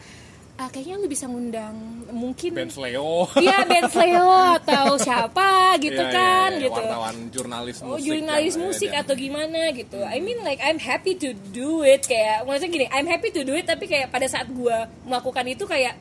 [0.61, 1.73] ah, kayaknya lu bisa ngundang
[2.13, 4.29] mungkin Ben Sleo Iya Ben Sleo
[4.61, 6.77] atau siapa gitu Iya, iya, kan iya, gitu.
[6.77, 9.99] wartawan jurnalis oh musik jurnalis kan, musik ya, atau gimana gitu.
[10.05, 13.57] I mean like I'm happy to do it kayak maksudnya gini I'm happy to do
[13.57, 14.77] it tapi kayak pada saat gue
[15.09, 15.97] melakukan itu kayak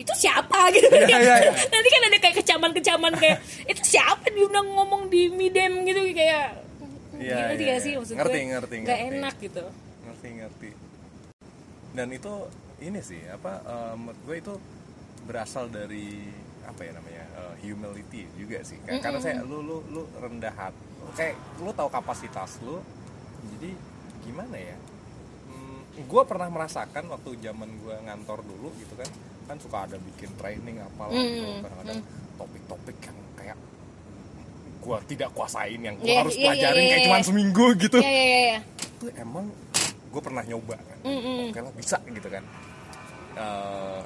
[0.00, 0.58] itu siapa?
[0.74, 0.88] gitu.
[0.90, 1.52] Iya, iya, iya.
[1.52, 3.38] nanti kan ada kayak kecaman-kecaman kayak
[3.68, 4.32] itu siapa?
[4.32, 6.56] Diundang ngomong di midem gitu kayak
[7.20, 7.98] Iya, ngerti iya, gak sih iya.
[8.00, 9.16] maksud Ngerti, gue ngerti, nggak ngerti.
[9.20, 9.64] enak gitu.
[10.08, 10.70] Ngerti ngerti.
[11.92, 12.32] Dan itu
[12.80, 14.54] ini sih apa eh, menurut gue itu
[15.22, 16.26] berasal dari
[16.62, 20.80] apa ya namanya eh, humility juga sih Kayak- karena saya lu lu lu rendah hati
[21.12, 22.80] kayak lu tahu kapasitas lu
[23.50, 23.72] jadi
[24.20, 24.76] gimana ya?
[25.46, 29.08] Hmm, gue pernah merasakan waktu zaman gue ngantor dulu gitu kan
[29.46, 32.00] kan suka ada bikin training apalah gitu Mm, kadang-kadang
[32.36, 33.58] topik-topik yang kayak
[34.78, 37.08] gue tidak kuasain yang gue Iya, harus iya, iya, pelajarin iya, kayak iya.
[37.08, 37.98] cuma seminggu gitu.
[37.98, 38.58] Ya ya ya, ya.
[38.78, 39.44] itu emang
[40.06, 40.98] gue pernah nyoba kan.
[41.02, 41.48] Mm-mm.
[41.48, 42.44] oke lah bisa gitu kan
[43.40, 44.02] Eh,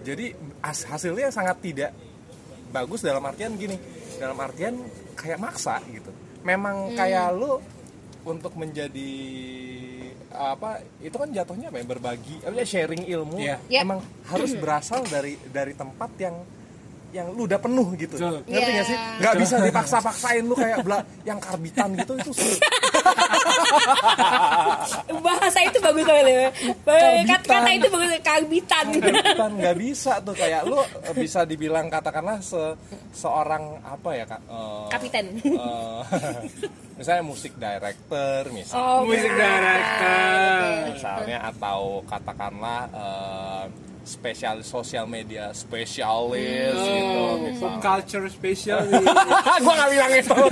[0.00, 0.26] jadi
[0.60, 1.90] as- hasilnya sangat tidak
[2.70, 3.74] bagus dalam artian gini
[4.14, 4.78] dalam artian
[5.14, 7.58] kayak maksa gitu memang kayak lu
[8.22, 9.10] untuk menjadi
[10.30, 13.56] apa itu kan jatuhnya apa ya berbagi apa ya sharing ilmu Iya.
[13.66, 13.80] Iya.
[13.82, 13.98] emang
[14.28, 16.36] harus berasal dari dari tempat yang
[17.08, 18.14] yang lu udah penuh gitu.
[18.20, 18.44] Betul.
[18.44, 18.96] ngerti gak sih?
[18.96, 19.16] Iya.
[19.18, 22.30] nggak bisa dipaksa-paksain lu kayak bela yang karbitan gitu itu
[25.24, 26.50] bahasa itu bagus banget ya.
[27.24, 28.84] Kata, kata itu bagus karbitan.
[28.92, 30.34] Karbitan nggak bisa tuh.
[30.36, 32.60] Kayak lu eh, bisa dibilang katakanlah se
[33.12, 34.40] seorang apa ya kak?
[34.44, 35.26] Eh, Kapiten.
[35.44, 36.00] eh,
[36.98, 40.62] misalnya musik director misalnya oh, Music director.
[40.92, 43.64] misalnya atau katakanlah eh,
[44.08, 47.78] spesialis sosial media spesialis gitu Oh, pop misalnya.
[47.78, 48.80] culture special
[49.62, 50.34] gua nggak bilang itu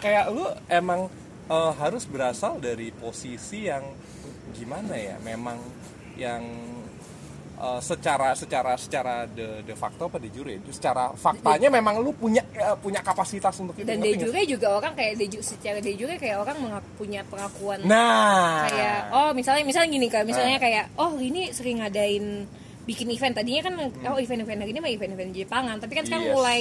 [0.00, 1.06] kayak lu emang
[1.46, 3.84] eh, harus berasal dari posisi yang
[4.52, 5.16] gimana ya?
[5.20, 5.58] Memang
[6.14, 6.42] yang
[7.64, 12.44] eh, secara secara secara de, de facto apa de jure secara faktanya memang lu punya
[12.52, 16.14] eh, punya kapasitas untuk itu dan de jure juga orang kayak de secara de jure
[16.14, 16.56] kayak orang
[16.94, 20.62] punya pengakuan nah kayak oh misalnya misalnya gini kan misalnya Ah.
[20.62, 22.44] kayak oh ini sering ngadain
[22.84, 23.74] bikin event tadinya kan
[24.12, 26.30] oh event-event ini mah event-event Jepangan tapi kan sekarang Hmm.
[26.30, 26.36] Yes.
[26.36, 26.60] mulai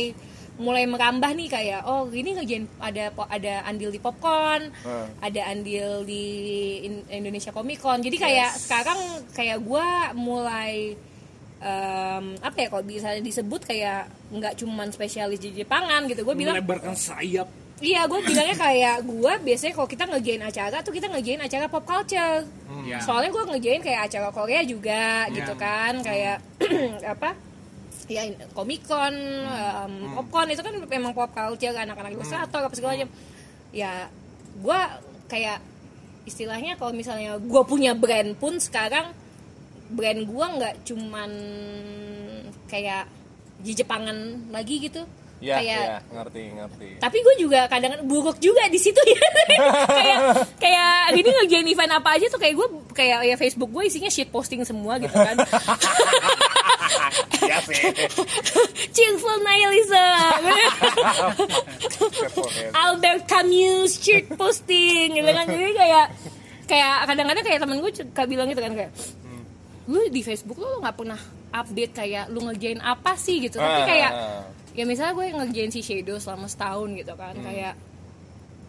[0.56, 5.10] mulai merambah nih kayak oh ini ngerjain ada po- ada andil di popcorn Ah.
[5.20, 6.24] ada andil di
[6.84, 8.62] In- Indonesia Comic Con jadi kayak Yes.
[8.64, 9.00] sekarang
[9.32, 10.94] kayak gua mulai
[11.60, 16.54] em, apa ya kalau bisa disebut kayak nggak cuman spesialis di Jepangan gitu gue bilang
[16.54, 21.42] melebarkan sayap Iya, gue bilangnya kayak gue biasanya kalau kita ngerjain acara tuh kita ngerjain
[21.42, 22.46] acara pop culture.
[22.82, 23.02] Ya.
[23.02, 25.34] Soalnya gue ngerjain kayak acara Korea juga Ya.
[25.34, 26.40] gitu kan, kayak
[27.10, 27.36] apa?
[28.10, 29.16] Ya Comic Con,
[29.48, 33.10] um, Popcorn itu kan memang pop culture anak-anak ilustrator apa segala macam.
[33.74, 34.08] Ya,
[34.60, 34.80] gue
[35.32, 35.60] kayak
[36.24, 39.12] istilahnya kalau misalnya gue punya brand pun sekarang
[39.92, 41.32] brand gue nggak cuman
[42.72, 43.06] kayak
[43.64, 45.04] di Jepangan lagi gitu.
[45.44, 46.90] ya kayak ya ngerti ngerti.
[47.04, 48.96] Tapi gue juga kadang buruk juga di situ.
[49.04, 49.20] Ya
[50.00, 50.20] kayak
[50.56, 54.32] kayak gini ngerjain event apa aja tuh kayak gue kayak ya Facebook gue isinya shit
[54.32, 55.36] posting semua gitu kan
[57.44, 57.82] ya sih.
[58.90, 60.40] Cheerful nihilism
[62.74, 65.46] Albert Camus shit posting gitu kan.
[65.46, 66.06] Jadi kayak
[66.64, 68.92] kayak kadang-kadang kayak temen gue suka bilang gitu kan kayak
[69.84, 71.20] lu di Facebook lu nggak pernah
[71.52, 73.38] update kayak lu ngerjain apa sih?
[73.40, 73.60] gitu.
[73.60, 74.12] Tapi Ah, kayak
[74.74, 77.78] ya misalnya gue ngerjain si Shadow selama setahun gitu kan kayak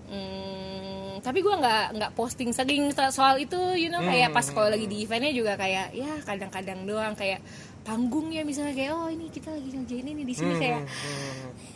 [0.05, 2.91] hmm, tapi gue nggak nggak posting sering.
[2.91, 6.85] So- soal itu you know kayak pas kalau lagi di eventnya juga kayak ya kadang-kadang
[6.85, 7.41] doang kayak
[7.85, 10.81] panggung ya misalnya kayak oh ini kita lagi ngerjain ini di sini kayak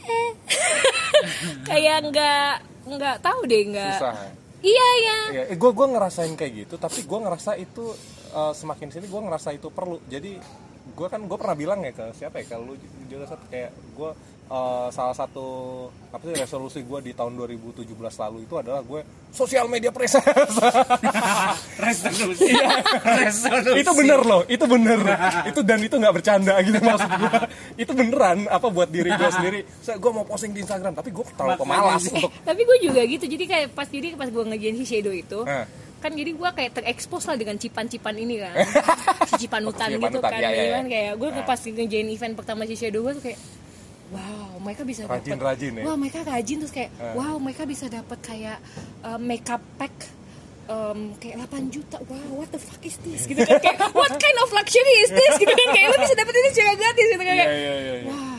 [0.08, 0.30] eh.
[1.68, 2.52] kayak nggak
[2.88, 4.16] nggak tahu deh nggak susah
[4.64, 7.92] iya ya Iya, eh, gue gue ngerasain kayak gitu, tapi gue ngerasa itu
[8.32, 10.00] eh, semakin sini gue ngerasa itu perlu.
[10.08, 10.40] Jadi
[10.96, 12.74] gue kan gue pernah bilang ya ke siapa ya, kalau lu
[13.06, 14.10] juga satu kayak gue
[14.48, 15.46] eh, salah satu
[16.08, 20.24] apa sih resolusi gue di tahun 2017 lalu itu adalah gue sosial media presence.
[21.84, 22.50] resolusi
[23.04, 24.98] resolusi itu bener loh, itu bener.
[25.46, 27.30] itu dan itu nggak bercanda gitu maksud gue.
[27.78, 29.60] itu beneran apa buat diri gue sendiri.
[29.84, 33.00] Saya gue mau posting di Instagram, tapi gue terlalu pemalas Eh, untuk tapi gue juga
[33.04, 35.66] gitu jadi kayak pas jadi pas gue ngerjain si Shadow itu Hah.
[35.98, 38.54] kan jadi gue kayak terekspos lah dengan cipan-cipan ini kan
[39.34, 40.90] si cipanutan Cipanutan, gitu kan iya, iya, kan iya.
[40.90, 43.38] kayak gue pas ngerjain event pertama si Shadow gue tuh kayak
[44.10, 45.84] wow mereka bisa dapat Rajin-rajin ya?
[45.84, 47.14] wah mereka rajin terus kayak Eh.
[47.14, 48.58] wow mereka bisa dapat kayak
[49.02, 49.92] uh, makeup pack
[50.66, 54.38] um, kayak 8 juta wow what the fuck is this gitu kan kayak what kind
[54.38, 57.26] of luxury is this gitu kan kayak lu bisa dapat ini secara gratis gitu kan
[57.26, 58.06] Iya, kayak iya, iya, iya.
[58.06, 58.38] wah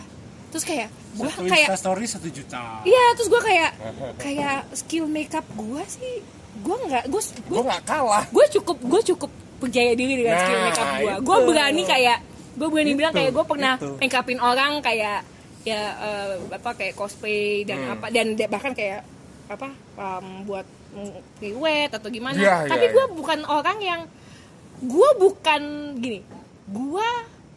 [0.49, 3.69] terus kayak gue satu kayak story satu juta Iya, terus gue kayak
[4.17, 6.13] kayak skill makeup gue sih,
[6.59, 8.25] gue nggak, gue gue nggak kalah.
[8.25, 9.29] gue cukup gue cukup
[9.59, 10.97] percaya diri dengan skill Nah, makeup gue.
[11.03, 11.21] itu.
[11.21, 12.17] Gue berani kayak
[12.55, 13.89] gue berani bilang kayak gue pernah itu.
[13.99, 15.21] make upin orang kayak
[15.61, 17.93] ya eh, apa kayak cosplay dan Hmm.
[17.99, 19.03] apa dan bahkan kayak
[19.49, 20.65] apa um, buat
[21.37, 22.37] priwet atau gimana.
[22.37, 23.13] Iya, iya, Tapi gue iya.
[23.13, 24.01] bukan orang yang
[24.79, 25.61] gue bukan
[25.97, 26.19] gini,
[26.65, 27.09] gue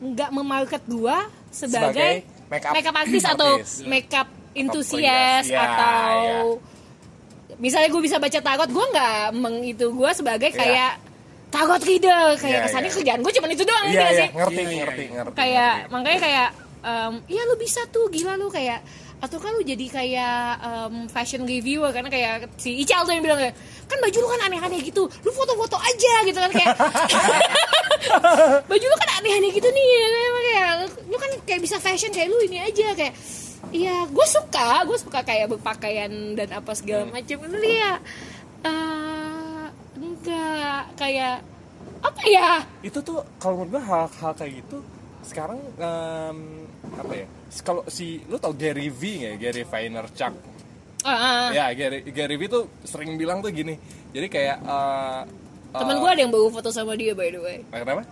[0.03, 1.17] nggak memarket gue
[1.49, 3.51] sebagai, Sebagai makeup makeup artist atau
[3.87, 6.17] makeup enthusiast Iya, atau
[6.59, 7.57] iya.
[7.57, 10.59] misalnya gue bisa baca tarot gue nggak meng itu gue sebagai Iya.
[10.59, 10.93] kayak
[11.49, 12.97] tarot reader kayak Iya, kesannya iya.
[12.99, 15.15] kerjaan gue cuma itu doang Iya, gitu iya, sih ngerti, ngerti, iya.
[15.15, 15.37] ngerti.
[15.37, 15.93] kayak ngerti.
[15.93, 16.49] makanya kayak
[16.83, 18.83] em, iya lu bisa tuh gila lu kayak
[19.23, 23.39] atau kan lu jadi kayak em, fashion reviewer karena kayak si Ical tuh yang bilang
[23.39, 23.55] kayak
[23.87, 26.75] kan baju lu kan aneh-aneh gitu lu foto-foto aja gitu kan kayak
[28.71, 29.87] baju lu kan aneh-aneh gitu nih
[30.43, 30.71] kayak
[31.07, 33.15] lu kan kayak bisa fashion kayak lu ini aja kayak
[33.71, 37.95] iya gue suka gue suka kayak berpakaian dan apa segala macam lu ya
[38.67, 39.67] eh,
[39.99, 41.37] enggak kayak
[42.03, 42.51] apa ya?
[42.83, 44.83] Itu tuh kalau menurut gue hal-hal kayak gitu
[45.23, 46.62] sekarang em,
[46.97, 47.27] apa ya?
[47.61, 49.41] Kalau si lu tau Gary V nggak ya?
[49.49, 50.35] Gary Vaynerchuk.
[51.03, 53.75] Ah, ya Gary Gary V tuh sering bilang tuh gini.
[54.15, 55.21] Jadi kayak eh,
[55.73, 57.59] temen eh, gue ada yang bawa foto sama dia by the way.
[57.65, 58.03] Eh, kenapa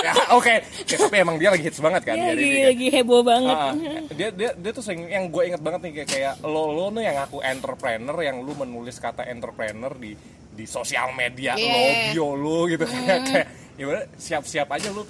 [0.00, 0.54] ya oke.
[0.88, 2.64] Ya, tapi emang dia lagi hits banget kan V lagi, kan?
[2.72, 3.56] lagi heboh banget.
[3.56, 3.72] Ah,
[4.14, 7.12] dia dia dia tuh sering yang gue inget banget nih kayak kayak lo lo nih
[7.12, 10.14] yang aku entrepreneur yang lu menulis kata entrepreneur di
[10.50, 12.84] di sosial media Iya, lo bio lo gitu.
[12.86, 13.46] Kayak kayak
[13.80, 15.02] ya udah siap-siap aja lu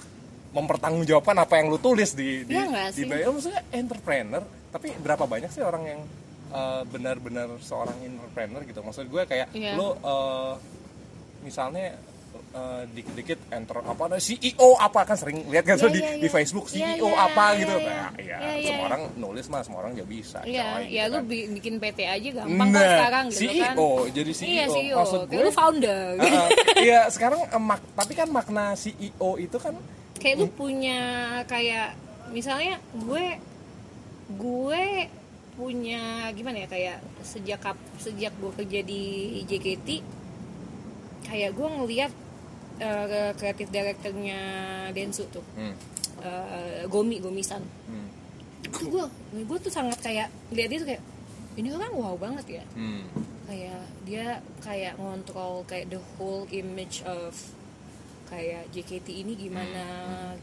[0.51, 5.47] mempertanggungjawabkan apa yang lu tulis di di nggak di bio maksudnya entrepreneur tapi berapa banyak
[5.47, 6.01] sih orang yang
[6.49, 9.73] eh, benar-benar seorang entrepreneur gitu maksud gue kayak Iya.
[9.73, 10.53] lu eh,
[11.41, 11.95] misalnya
[12.51, 16.11] eh, dikit-dikit enter apa ada CEO apa kan sering lihat kan Iya, tuh di, iya,
[16.13, 16.31] di iya.
[16.31, 17.87] Facebook Iya, CEO iya, apa iya, gitu iya.
[17.87, 21.03] nah ya Iya, iya, semua orang nulis mah semua orang juga bisa Iya, coy, ya
[21.03, 21.23] gitu lu kan.
[21.25, 23.73] bi- bikin PT aja gampang Nah, sekarang gitu kan.
[23.73, 24.49] CEO, jadi CEO.
[24.49, 24.97] Iya, CEO.
[24.97, 26.03] Maksud gue- lu founder.
[26.17, 26.49] Ah.
[26.81, 29.75] Iya sekarang eh, mak tapi kan makna CEO itu kan
[30.21, 30.99] kayak lu punya
[31.45, 31.97] kayak
[32.29, 33.25] misalnya gue
[34.31, 34.83] gue
[35.51, 39.03] punya gimana ya kayak sejak kap- sejak gue kerja di
[39.43, 39.89] JKT
[41.27, 42.11] kayak gue ngelihat
[42.79, 44.39] eh, kreatif direkturnya
[44.91, 45.43] Densu tuh.
[45.53, 45.75] Hmm,
[46.23, 47.61] eh, Gomi Gomisan.
[47.87, 48.07] Hmm,
[48.67, 49.03] gue
[49.37, 51.03] gue tuh sangat kayak lihat dia tuh kayak
[51.59, 52.65] ini orang wow banget ya.
[52.73, 53.05] Hmm.
[53.45, 54.25] kayak dia
[54.63, 57.35] kayak ngontrol kayak the whole image of
[58.31, 59.83] kayak JKT ini gimana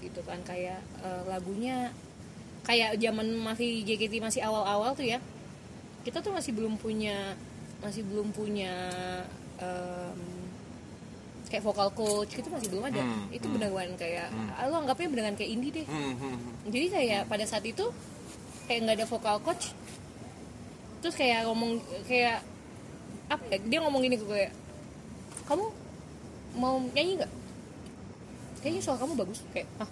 [0.05, 1.89] gitu kan kayak eh, lagunya
[2.69, 5.19] kayak zaman masih JKT masih awal-awal tuh ya
[6.05, 7.33] kita tuh masih belum punya
[7.81, 8.93] masih belum punya
[9.57, 10.21] em,
[11.49, 13.01] kayak vokal coach gitu masih belum ada.
[13.01, 13.55] Hmm, itu hmm.
[13.57, 15.87] beneran kayak ah, lo anggapnya beneran kayak indie deh.
[15.89, 16.55] Hmm, hmm, hmm.
[16.69, 17.89] jadi kayak pada saat itu
[18.69, 19.73] kayak nggak ada vokal coach
[21.01, 22.45] terus kayak ngomong kayak
[23.33, 24.45] apa ya dia ngomong gini ke gue
[25.47, 25.67] kamu
[26.59, 27.33] mau nyanyi nggak
[28.61, 29.41] kayaknya suara kamu bagus.
[29.55, 29.91] Kayak ah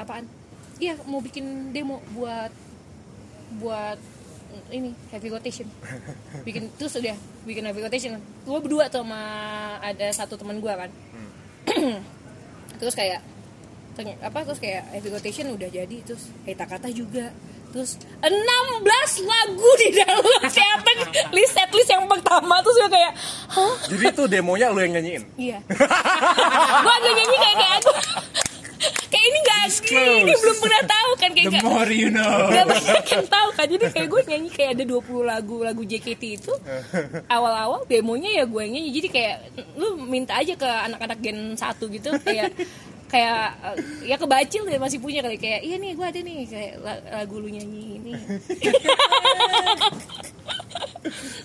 [0.00, 0.24] apaan?
[0.76, 2.52] Iya mau bikin demo buat
[3.62, 3.98] buat
[4.72, 5.68] ini heavy rotation.
[6.42, 8.18] Bikin terus udah bikin heavy rotation.
[8.44, 9.20] Gue berdua tuh sama
[9.80, 10.90] ada satu teman gue kan.
[12.80, 13.24] Terus kayak
[14.20, 17.32] apa terus kayak heavy rotation udah jadi terus Eta kata juga
[17.76, 18.32] terus 16
[19.28, 20.40] lagu di dalam.
[20.48, 20.90] Siapa
[21.28, 23.12] list set list yang pertama terus gue kayak
[23.52, 23.74] hah?
[23.92, 25.22] Jadi itu demonya lu yang nyanyiin.
[25.36, 25.60] iya.
[25.68, 27.92] Gue agak nyanyi kayak kayak aku.
[29.06, 29.60] Kayak ini gak
[29.92, 32.48] ini belum pernah tahu kan kayak The more you know.
[32.48, 33.66] Gak banyak yang tahu kan.
[33.68, 36.52] Jadi kayak gue nyanyi kayak ada 20 lagu Lagu JKT itu.
[37.28, 38.90] Awal-awal demonya ya gue yang nyanyi.
[38.96, 39.36] Jadi kayak
[39.76, 42.56] Lu minta aja ke anak-anak gen 1 gitu Kayak
[43.06, 43.76] Kayak eh,
[44.10, 45.38] Ya kebacil ya masih punya kali.
[45.38, 46.38] Kayak iya nih gue ada nih.
[46.46, 48.12] Kayak la- lagu lu nyanyi ini.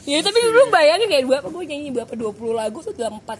[0.01, 3.37] Ya tapi lu bayangin kayak berapa Gue nyanyi berapa 20 lagu tuh dalam 4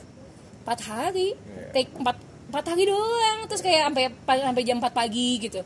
[0.64, 1.34] 4 hari.
[1.74, 2.06] Take 4
[2.54, 3.40] 4 hari doang.
[3.50, 5.66] Terus kayak sampai sampai jam 4 pagi gitu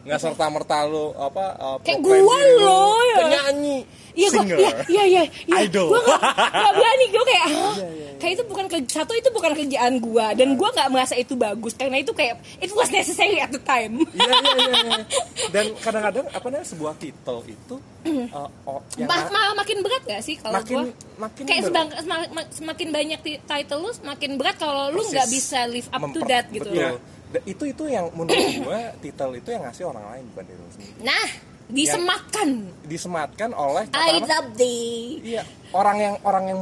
[0.00, 2.16] Nggak serta merta lu apa uh, Kayak gua
[2.56, 3.16] loh, ya.
[3.20, 3.78] penyanyi,
[4.10, 4.58] Iya gue, singer.
[4.58, 5.56] iya iya iya, iya.
[5.62, 5.86] Idol.
[5.86, 7.74] Gue gak, gak berani, gue kayak, ah,
[8.16, 11.72] kayak itu bukan kerja, satu itu bukan kerjaan gue, dan gue gak merasa itu bagus,
[11.74, 14.02] karena itu kayak it was necessary at the time.
[14.10, 14.72] Iya iya iya.
[14.82, 15.00] iya.
[15.54, 17.74] Dan kadang-kadang apa namanya sebuah titel itu
[18.30, 20.92] uh, oh, yang Ma- malah makin berat gak sih kalau Makin- gue?
[21.16, 25.28] makin kayak sebang- sema- ma- semakin banyak ti- title lu, semakin berat kalau lu nggak
[25.28, 26.66] bisa live up to that gitu.
[26.66, 26.96] Betul.
[27.30, 30.94] Da- Itu itu yang menurut gua titel itu yang ngasih orang lain bukan diri sendiri.
[31.00, 31.26] Nah,
[31.70, 32.48] disematkan.
[32.84, 35.22] Disematkan oleh I katakanlah- love thee.
[35.24, 36.60] Iya, orang yang orang yang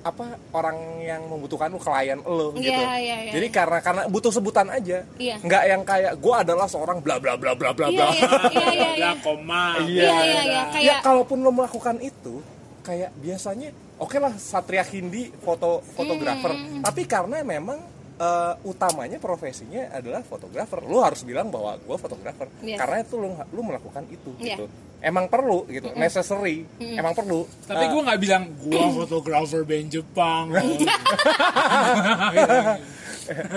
[0.00, 2.72] apa orang yang membutuhkan lu klien lo gitu.
[2.72, 3.32] Iya, iya, iya.
[3.32, 5.04] Jadi karena karena butuh sebutan aja.
[5.14, 5.36] Iya.
[5.38, 8.08] Nggak yang kayak gua adalah seorang bla bla bla bla bla Iya, bla.
[8.08, 8.88] iya, iya, iya, iya.
[8.98, 9.64] Ya koma.
[9.78, 10.62] Iya, iya, iya.
[10.82, 12.40] Ya kalaupun lo melakukan itu
[12.80, 16.48] kayak biasanya oke lah Satria Hindi foto fotografer.
[16.48, 17.76] Hmm, Tapi karena memang
[18.20, 20.84] eh, utamanya profesinya adalah fotografer.
[20.84, 22.52] Lu harus bilang bahwa gua fotografer.
[22.60, 22.76] Yes.
[22.76, 24.54] Karena itu lu lu melakukan itu Iya.
[24.54, 24.68] gitu.
[25.00, 26.68] Emang perlu gitu, necessary.
[26.76, 27.48] Emang perlu.
[27.64, 30.52] Tapi Eh, gue nggak bilang gua fotografer band Jepang.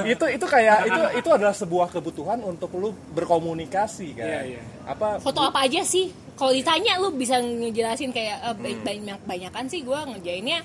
[0.05, 4.23] itu itu kayak itu itu adalah sebuah kebutuhan untuk lu berkomunikasi kan.
[4.23, 4.61] Iya, iya.
[4.85, 6.13] Apa foto apa aja sih?
[6.33, 10.61] Kalau ditanya lu bisa ngejelasin kayak eh, ba- banyak banyakan sih gue ngerjainnya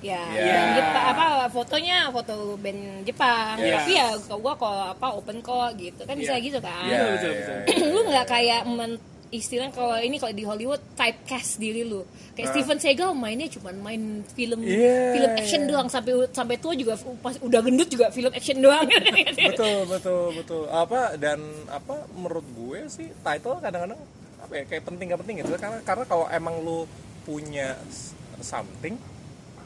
[0.00, 0.52] ya Ya.
[0.54, 3.54] band Jepang apa fotonya foto band Jepang.
[3.56, 3.78] Ya.
[3.78, 6.40] Tapi ya gue kalau apa open kok gitu kan bisa Ya.
[6.40, 6.84] gitu kan.
[6.84, 7.58] Iya, betul, iya, betul.
[7.76, 7.86] iya.
[7.92, 12.02] lu nggak kayak men- istilahnya kalau ini kalau di Hollywood typecast diri lu
[12.32, 12.52] kayak Ah.
[12.52, 15.68] Steven Seagal mainnya cuma main film Iya, film action iya.
[15.70, 18.90] doang sampai sampai tua juga pas udah gendut juga film action doang
[19.46, 24.02] betul betul betul apa dan apa menurut gue sih title kadang-kadang
[24.40, 26.90] apa ya kayak penting gak penting gitu karena karena kalau emang lu
[27.22, 27.78] punya
[28.40, 28.98] something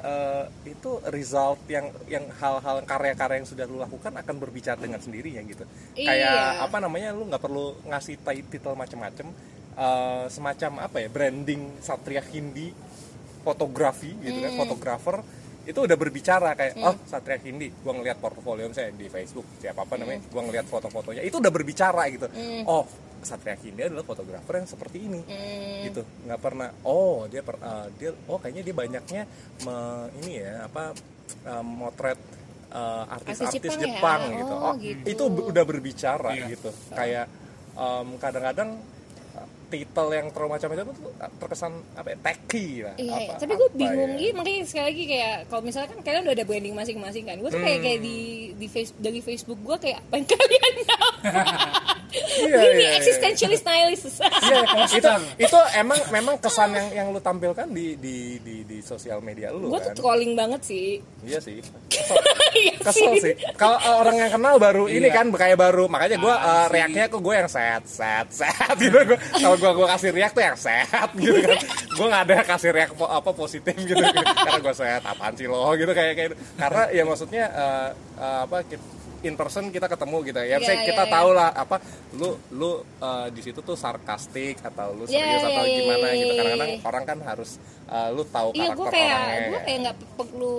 [0.05, 5.41] eh, itu result yang yang hal-hal karya-karya yang sudah lu lakukan akan berbicara dengan sendirinya
[5.43, 5.65] gitu.
[5.97, 6.05] Iya.
[6.05, 9.27] kayak apa namanya lu nggak perlu ngasih ti- title macam-macam
[9.75, 12.69] eh, semacam apa ya branding Satria Hindi
[13.41, 15.17] fotografi gitu kan fotografer
[15.65, 19.97] itu udah berbicara kayak oh Satria Hindi gua ngeliat portofolio saya di Facebook siapa apa
[19.97, 22.29] namanya gua ngeliat foto-fotonya itu udah berbicara gitu.
[22.67, 22.85] Oh
[23.25, 25.21] Satria Hindi adalah fotografer yang seperti ini
[25.83, 29.23] gitu nggak pernah oh dia per, eh, dia oh kayaknya dia banyaknya
[29.61, 30.93] me- ini ya apa
[31.43, 32.21] eh, motret
[32.71, 34.37] eh, artis-artis Artis Jepang Jepang, ya?
[34.39, 35.05] gitu Oh, oh gitu.
[35.07, 36.45] itu b- udah berbicara Iya.
[36.51, 37.27] gitu kayak
[37.75, 38.71] em, kadang-kadang
[39.35, 41.03] eh, titel yang terlalu macam-macam itu
[41.35, 44.21] terkesan apa ya tacky lah Iya, apa, tapi gue bingung ya.
[44.21, 47.49] gitu makanya sekali lagi kayak kalau misalnya kan kalian udah ada branding masing-masing kan gue
[47.49, 47.85] tuh kayak Hmm.
[47.85, 48.17] kayak di
[48.55, 50.73] di face dari Facebook gue kayak apa yang kalian
[52.15, 52.91] Iya, ini iya, iya.
[52.97, 54.61] existentialist nihilist Iya,
[54.93, 55.11] itu
[55.41, 59.67] itu emang memang kesan yang yang lu tampilkan di di di, di sosial media lu
[59.67, 59.97] gue tuh kan.
[59.97, 61.59] trolling banget sih Iya sih.
[61.89, 62.17] Kesel,
[62.53, 63.35] Iya kesel sih.
[63.55, 65.17] Kalau uh, orang yang kenal baru ini Iya.
[65.17, 68.93] kan kayak baru, makanya gue uh, reaknya kok gue yang set set set gitu.
[68.95, 71.59] Gua, kalau gue gue kasih reak tuh yang set gitu kan.
[71.89, 73.97] gue nggak ada kasih reak po- apa positif gitu.
[74.45, 76.31] Karena gue set apaan sih lo gitu kayak kayak.
[76.55, 78.93] Karena ya maksudnya uh, uh, apa kita-
[79.25, 80.47] in person kita ketemu gitu ya.
[80.47, 81.13] Iya, Misalnya iya, kita iya.
[81.13, 81.77] tahu lah apa
[82.15, 82.71] lu lu
[83.01, 86.25] uh, di situ tuh sarkastik atau lu Iya, serius atau iya, gimana iya, gitu.
[86.27, 86.85] iya, Kadang-kadang iya.
[86.85, 87.51] orang kan harus
[87.87, 89.41] uh, lu tahu iya karakter gue kayak orangnya.
[89.43, 89.63] gue ya.
[89.63, 90.59] kayak nggak perlu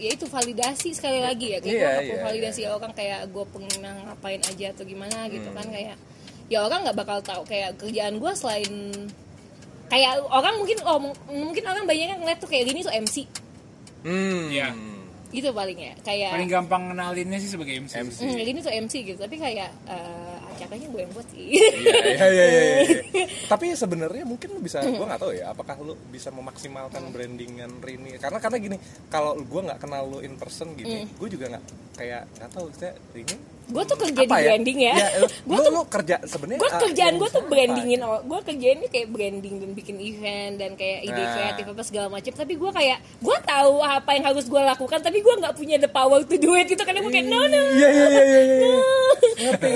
[0.00, 3.20] ya itu validasi sekali lagi ya kayak gue Iya, nggak perlu iya, validasi orang kayak
[3.28, 5.58] gue pernah ngapain aja atau gimana gitu Hmm.
[5.58, 5.96] kan kayak
[6.46, 8.72] ya orang nggak bakal tahu kayak kerjaan gue selain
[9.86, 10.98] kayak orang mungkin oh,
[11.28, 13.16] mungkin orang banyak yang ngeliat tuh kayak gini tuh MC
[14.00, 14.48] Hmm.
[14.48, 14.72] Iya.
[15.30, 18.18] Itu paling ya kayak paling gampang kenalinnya sih sebagai MC, MC.
[18.26, 22.26] Hmm, ini tuh MC gitu tapi kayak eh, acaranya gue yang buat sih Iya, iya,
[22.28, 23.26] iya, iya, iya.
[23.52, 28.14] Tapi sebenarnya mungkin lu bisa, gue nggak tahu ya, apakah lu bisa memaksimalkan brandingan Rini?
[28.20, 28.76] Karena karena gini,
[29.08, 31.64] kalau gue nggak kenal lu in person gini, gue juga nggak
[31.96, 33.36] kayak nggak tahu saya Rini.
[33.70, 36.60] Gue tuh kerja di apa branding ya, gue gue tuh lu kerja sebenarnya.
[36.60, 37.50] gue ah, kerjaan yang gue tuh apa?
[37.50, 41.30] brandingin gue kerjainnya kayak branding dan bikin event dan kayak ide Nah.
[41.30, 45.18] kreatif apa segala macam tapi gue kayak gue tahu apa yang harus gue lakukan tapi
[45.20, 47.88] gue nggak punya the power to do it gitu karena gue kayak no no Iya
[47.88, 48.42] iya iya iya.
[48.42, 48.72] iya.
[49.38, 49.70] Ngerti?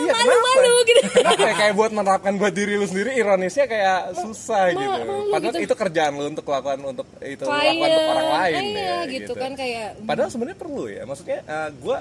[0.00, 0.48] Iya, malu kenapa?
[0.48, 4.80] malu gitu Kenapa ya kayak buat menerapkan buat diri lu sendiri ironisnya kayak susah Ma-
[4.80, 5.00] gitu.
[5.04, 5.66] malu Padahal gitu.
[5.66, 9.32] itu kerjaan lu untuk lakukan untuk itu lakukan Klien, untuk orang lain iya, ya gitu
[9.36, 11.02] kan kayak Padahal sebenarnya perlu ya.
[11.04, 11.38] Maksudnya
[11.76, 11.98] gue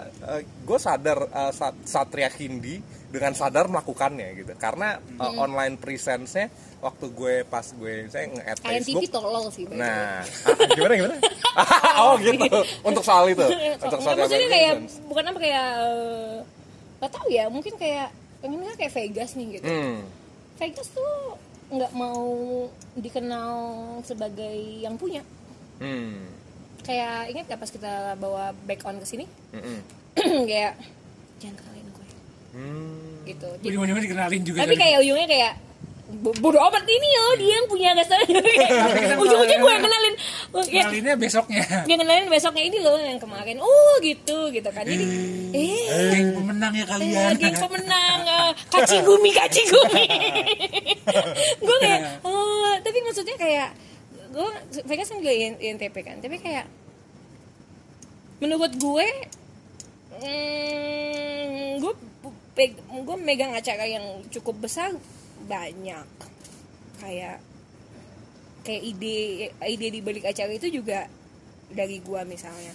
[0.66, 4.52] gue sadar uh, Sat- Satria Hindi dengan sadar melakukannya gitu.
[4.56, 6.48] Karena uh, online presence-nya
[6.80, 9.12] waktu gue pas gue saya nge-add Facebook.
[9.12, 9.68] tolol sih.
[9.68, 11.16] Nah, ah, gimana gimana?
[12.08, 12.60] oh gitu.
[12.86, 13.44] Untuk soal itu.
[13.86, 14.74] Untuk soal maksudnya kayak
[15.10, 16.38] bukan apa kayak eh,
[17.00, 20.04] nggak tahu ya mungkin kayak pengennya kayak Vegas nih gitu Hmm.
[20.58, 21.40] Vegas tuh
[21.70, 22.26] nggak mau
[22.94, 23.52] dikenal
[24.02, 25.24] sebagai yang punya
[25.78, 26.28] Hmm.
[26.82, 29.80] kayak ingat gak pas kita bawa back on ke sini Mm-mm.
[30.50, 30.76] kayak
[31.38, 32.08] jangan kenalin gue
[32.50, 33.24] Hmm.
[33.24, 35.69] gitu Jadi- dikenalin juga tapi kayak ujungnya kayak "Bo-
[36.10, 38.26] bodo amat ini loh dia yang punya restoran
[39.22, 40.16] ujung-ujungnya gue yang kenalin.
[40.50, 41.62] Oh, ya, kenalinnya besoknya.
[41.86, 43.62] Dia kenalin besoknya ini loh yang kemarin.
[43.62, 44.90] Oh gitu gitu kan.
[44.90, 45.06] Jadi
[45.54, 46.10] eh.
[46.10, 50.06] geng pemenang ya Eh, kalian geng pemenang eh, kacigumi kacigumi
[51.70, 53.70] gue kayak oh tapi maksudnya kayak
[54.30, 54.50] gue
[54.90, 56.18] Vegas kan juga IN- INTP kan.
[56.18, 56.66] Tapi kayak
[58.42, 59.08] menurut gue
[60.18, 61.94] mm, gue
[62.58, 64.04] peg- gue megang acara yang
[64.34, 64.90] cukup besar
[65.50, 66.06] banyak.
[67.02, 67.42] Kayak
[68.62, 69.18] kayak ide
[69.50, 71.10] ide di balik acara itu juga
[71.74, 72.72] dari gua misalnya.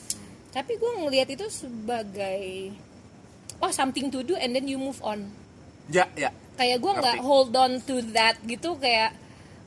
[0.51, 2.74] Tapi gua ngelihat itu sebagai
[3.62, 5.30] oh something to do and then you move on.
[5.86, 6.34] Ya, ya.
[6.59, 9.14] kayak gua nggak hold on to that gitu kayak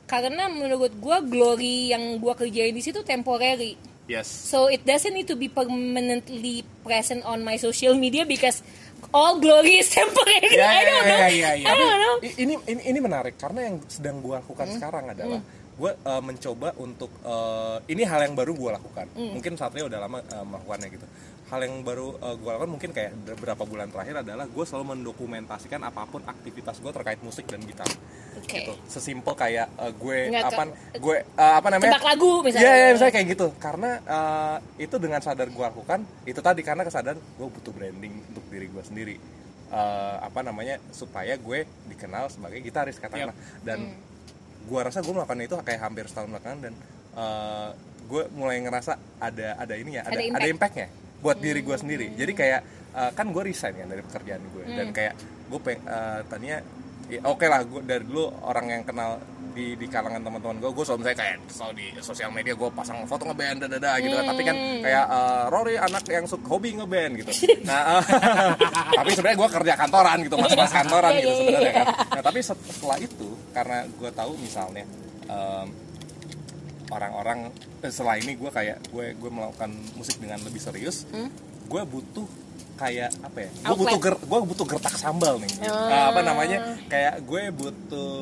[0.08, 3.88] karena menurut gua glory yang gua kerjain di situ temporary.
[4.08, 4.24] Yes.
[4.24, 8.64] so it doesn't need to be permanently present on my social media because
[9.10, 10.50] all glory is temporary.
[10.58, 11.18] Ya, I ya, don't know.
[11.18, 12.14] I don't know.
[12.22, 13.34] I- ini ini ini menarik.
[13.36, 14.76] Karena yang sedang gue lakukan Hmm.
[14.76, 15.40] sekarang adalah
[15.78, 19.06] gue uh, mencoba untuk uh, ini hal yang baru gue lakukan.
[19.14, 19.38] Hmm.
[19.38, 21.06] mungkin Satria udah lama uh, melakukannya gitu
[21.48, 25.80] hal yang baru uh, gue lakukan mungkin kayak beberapa bulan terakhir adalah gue selalu mendokumentasikan
[25.80, 27.88] apa pun aktivitas gue terkait musik dan gitar
[28.36, 30.62] oke gitu sesimpel kayak uh, gue Nggak, apa
[31.00, 33.46] gue uh, apa namanya tebak lagu misalnya Iya, iya, misalnya kayak gitu.
[33.56, 38.44] Karena uh, itu dengan sadar gue lakukan, itu tadi karena kesadaran gue butuh branding untuk
[38.52, 39.16] diri gue sendiri.
[39.68, 43.36] Uh, apa namanya supaya gue dikenal sebagai gitaris katakanlah.
[43.64, 43.96] Dan
[44.68, 46.72] gue rasa gue melakukan itu kayak hampir setahun belakangan dan
[47.16, 47.72] uh,
[48.08, 50.44] gue mulai ngerasa ada ada ininya, ada Ada ada, impact.
[50.44, 50.52] Hmm.
[50.52, 50.88] impactnya
[51.18, 52.06] buat diri gue sendiri.
[52.12, 52.60] Jadi kayak
[52.92, 54.76] uh, kan gue resign kan dari pekerjaan gue Hmm.
[54.76, 55.14] dan kayak
[55.46, 56.58] gue peng uh, tadinya
[57.06, 59.16] ya, oke lah gue dari dulu orang yang kenal
[59.48, 63.02] di di kalangan teman-teman gue gue selalu misalnya kayak selalu di sosial media gue pasang
[63.02, 64.80] foto ngeband dada gitu kan tapi kan Hmm.
[64.80, 67.30] kayak eh, Rory anak yang suka hobi ngeband gitu
[67.66, 68.02] nah eh,
[69.00, 71.40] tapi sebenarnya gue kerja kantoran gitu mas-mas kantoran Iya, gitu iya, iya.
[71.40, 74.84] sebenarnya kan nah tapi set- setelah itu karena gue tahu misalnya
[75.26, 75.66] em,
[76.88, 81.04] orang-orang eh, setelah ini gue kayak gue gue melakukan musik dengan lebih serius
[81.64, 82.24] gue butuh
[82.74, 83.76] kayak apa ya gue Hmm?
[83.76, 85.88] Butuh ger gue butuh gertak sambal nih Oh.
[85.88, 88.12] Nah, apa namanya kayak gue butuh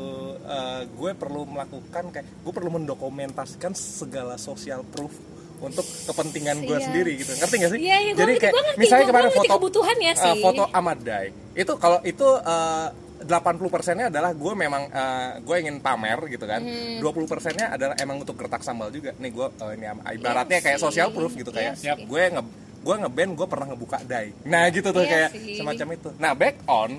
[0.41, 5.13] eh, gue perlu melakukan kayak gue perlu mendokumentasikan segala social proof
[5.57, 6.85] untuk kepentingan gue Iya.
[6.85, 10.11] sendiri gitu ngerti gak sih Iya, iya, jadi ngerti, kayak ngerti, misalnya kemarin foto kebutuhannya
[10.11, 10.37] eh, sih.
[10.39, 12.89] foto Ahmad Dai itu kalau itu eh,
[13.27, 16.99] 80 persennya adalah gue memang eh, gue ingin pamer gitu kan Hmm.
[16.99, 19.85] 20 persennya adalah emang untuk gertak sambal juga nih gue eh, ini
[20.15, 22.05] ibaratnya Iya kayak social proof gitu Iya kayak sih.
[22.05, 22.43] gue nge
[22.79, 25.59] gue ngeband gue pernah ngebuka dai nah gitu tuh Iya kayak sih.
[25.59, 26.91] semacam itu nah back on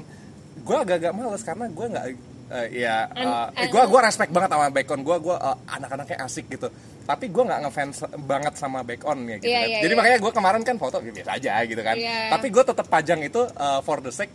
[0.57, 2.05] gue agak-agak males karena gue nggak
[2.49, 6.17] eh, ya eh, an- gue gue respect banget sama back on gue gue eh, anak-anaknya
[6.21, 6.67] asik gitu
[7.03, 9.67] tapi gue nggak ngefans banget sama back on ya gitu Iya, kan.
[9.69, 9.99] iya, jadi iya.
[9.99, 12.19] makanya gue kemarin kan foto ya biasa aja gitu kan Iya.
[12.31, 14.33] tapi gue tetap pajang itu eh, for the sake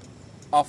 [0.51, 0.69] of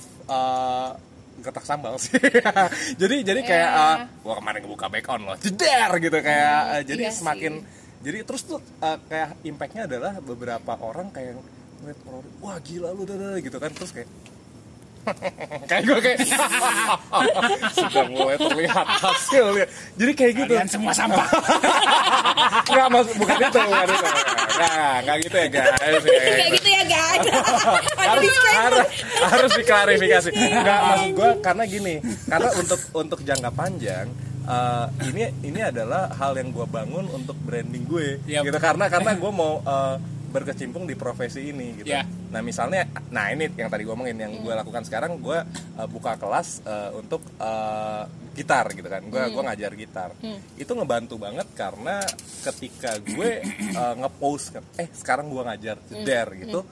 [1.40, 2.14] getak sambal sih
[3.00, 3.86] jadi jadi kayak Iya.
[3.90, 7.18] eh, gue kemarin ngebuka back on loh jeder gitu kayak eh, jadi iya sih.
[7.20, 7.52] semakin
[8.00, 11.40] jadi terus tuh eh, kayak impactnya adalah beberapa orang kayak
[11.82, 11.98] ngeliat
[12.38, 14.08] wah gila lu dadada," gitu kan terus kayak
[15.68, 16.18] kayak gue kayak
[17.76, 19.66] sudah mulai terlihat hasilnya
[19.96, 20.52] jadi kayak gitu.
[20.54, 21.26] Kalian semua sampah.
[22.72, 24.08] Nggak mas bukan itu bukan itu
[24.54, 26.02] nggak nggak gitu ya guys.
[26.06, 27.22] Kayak gitu ya guys.
[27.98, 28.86] Harus harus
[29.18, 30.28] harus diklarifikasi.
[30.32, 31.94] Nggak maksud gue karena gini
[32.28, 34.06] karena untuk untuk jangka panjang
[34.46, 38.20] eh, ini ini adalah hal yang gue bangun untuk branding gue.
[38.30, 38.48] Yap.
[38.48, 39.96] gitu karena karena gue mau eh,
[40.34, 41.94] berkecimpung di profesi ini gitu.
[41.94, 42.02] Ya.
[42.34, 45.38] Nah misalnya, nah ini yang tadi gue omongin yang gue lakukan sekarang, gue
[45.78, 48.02] uh, buka kelas uh, untuk uh,
[48.34, 49.06] gitar gitu kan.
[49.06, 50.10] Gue gua ngajar gitar.
[50.58, 52.02] Itu ngebantu banget karena
[52.42, 53.46] ketika gue
[53.78, 56.66] uh, ngepost, eh sekarang gue ngajar jeder gitu,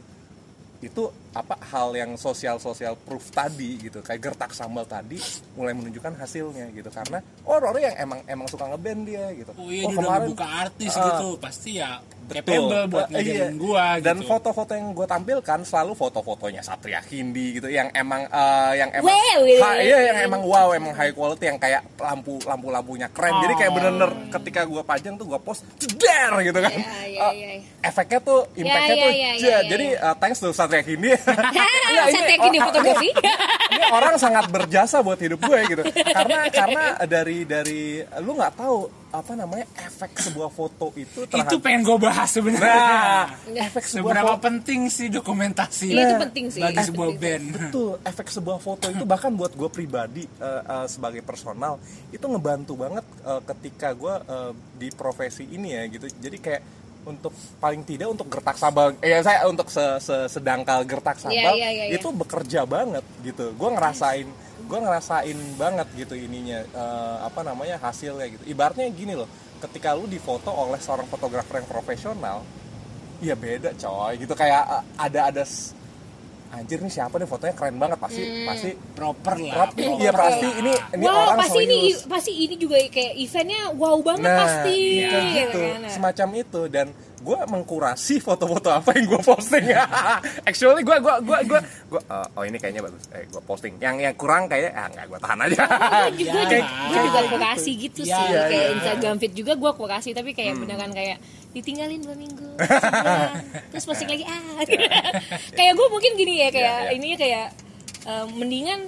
[0.83, 1.03] itu
[1.33, 5.17] apa hal yang sosial sosial proof tadi gitu kayak gertak sambal tadi
[5.55, 9.67] mulai menunjukkan hasilnya gitu karena oh Rory yang emang emang suka ngeband dia gitu oh
[9.67, 12.71] iya dia udah buka artis Ah, gitu pasti ya Betul.
[12.87, 13.51] buat Eh, iya.
[13.53, 18.73] gua dan gitu foto-foto yang gue tampilkan selalu foto-fotonya Satria Hindi gitu yang emang eh,
[18.75, 19.61] yang emang Wow, gitu.
[19.61, 23.55] Ha- iya yang emang wow emang high quality yang kayak lampu lampu lampunya keren jadi
[23.57, 23.77] kayak Oh.
[23.77, 27.49] bener-bener ketika gue pajang tuh gue post der gitu kan Iya, iya, Eh, iya.
[27.83, 29.37] efeknya tuh impactnya iya, tuh iya, jet.
[29.37, 31.09] iya, iya, jadi eh, thanks to Satria Hindi
[31.55, 33.09] Iya, ini- Saya yakin di oh, fotografi.
[33.75, 35.83] ini orang sangat berjasa buat hidup gue gitu.
[36.09, 37.83] Karena karena dari dari
[38.19, 38.77] lu nggak tahu
[39.13, 42.73] apa namanya efek sebuah foto itu itu terhadap pengen gue bahas sebenarnya.
[42.73, 43.29] Nah
[43.63, 45.93] efek sebuah seberapa foto penting sih dokumentasi?
[45.93, 46.63] Iya, itu penting sih.
[46.65, 47.21] bagi Itu sebuah penting.
[47.21, 47.45] band.
[47.69, 51.77] Betul efek sebuah foto itu bahkan buat gue pribadi eh, eh, sebagai personal
[52.09, 56.09] itu ngebantu banget eh, ketika gue eh, di profesi ini ya gitu.
[56.09, 56.63] Jadi kayak
[57.03, 58.95] untuk paling tidak untuk gertak sambal.
[59.03, 61.95] Eh ya saya untuk se- se- sedangkal gertak sambal iya, iya, iya.
[61.99, 63.51] itu bekerja banget gitu.
[63.59, 64.29] Gue ngerasain
[64.63, 68.45] gue ngerasain banget gitu ininya eh, apa namanya hasilnya gitu.
[68.47, 69.27] Ibaratnya gini loh
[69.59, 72.43] ketika lu difoto oleh seorang fotografer yang profesional
[73.23, 74.19] Iya beda coy.
[74.19, 75.43] Gitu kayak eh, ada ada
[76.53, 77.25] anjir nih siapa nih?
[77.25, 77.99] Fotonya keren banget.
[77.99, 78.45] Pasti Hmm.
[78.45, 79.53] pasti proper lah.
[79.55, 80.61] Prop, proper iya pasti lah.
[80.61, 84.77] ini ini wow, orang pasti ini pasti ini juga kayak eventnya wow banget nah pasti.
[84.95, 85.59] iya, kayak gitu.
[85.59, 85.81] kan.
[85.89, 86.87] semacam itu dan
[87.23, 89.65] gue mengkurasi foto-foto apa yang gue posting.
[90.49, 93.07] Actually gue gue gue gue gue oh ini kayaknya bagus.
[93.11, 93.79] Eh gue posting.
[93.79, 95.63] Yang yang kurang kayaknya ah nggak gue tahan aja.
[96.11, 98.27] Gue juga, Kayak- gue juga kurasi gitu Ya, sih.
[98.29, 98.73] ya, kayak ya.
[98.77, 100.63] Instagram feed juga gue kurasi tapi kayak Hmm.
[100.63, 101.17] beneran kayak
[101.53, 102.49] ditinggalin dua minggu.
[102.57, 103.37] Sebulan,
[103.71, 104.41] terus posting lagi ah.
[105.59, 106.91] Kayak gue mungkin gini ya kayak Ya, ya.
[106.93, 107.47] ini kayak
[108.05, 108.81] eh, mendingan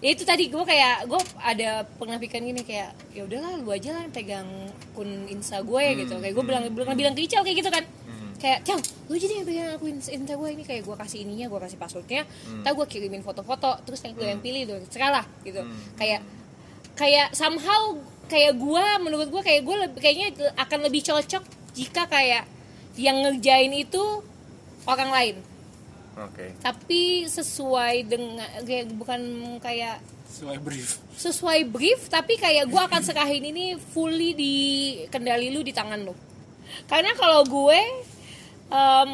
[0.00, 3.96] ya itu tadi gue kayak gue ada pernah pikir gini kayak ya udahlah lu aja
[3.96, 4.44] lah pegang
[4.92, 6.14] akun insta gue Hmm, gitu.
[6.18, 7.84] Kayak gue bilang bilang bilang ke Ical kayak gitu kan.
[8.36, 10.62] Kayak Cal lu jadi yang pegang akun insta gue ini.
[10.62, 12.22] Kayak gue kasih ininya gue kasih passwordnya.
[12.44, 12.60] Hmm.
[12.60, 15.60] ntar gue kirimin foto-foto terus yang gue yang pilih tuh terserah lah gitu.
[15.96, 16.20] Kayak
[16.94, 21.44] kayak somehow kayak gue menurut gue kayak gue kayaknya akan lebih cocok
[21.74, 22.46] jika kayak
[22.94, 24.02] yang ngerjain itu
[24.86, 25.36] orang lain.
[26.14, 26.54] Oke.
[26.62, 29.20] Tapi sesuai dengan kayak bukan
[29.58, 29.98] kayak
[30.30, 30.88] sesuai brief.
[31.18, 34.54] Sesuai brief tapi kayak gue akan serahin ini fully di
[35.10, 36.14] kendali lu di tangan lu.
[36.86, 37.80] Karena kalau gue
[38.70, 39.12] em,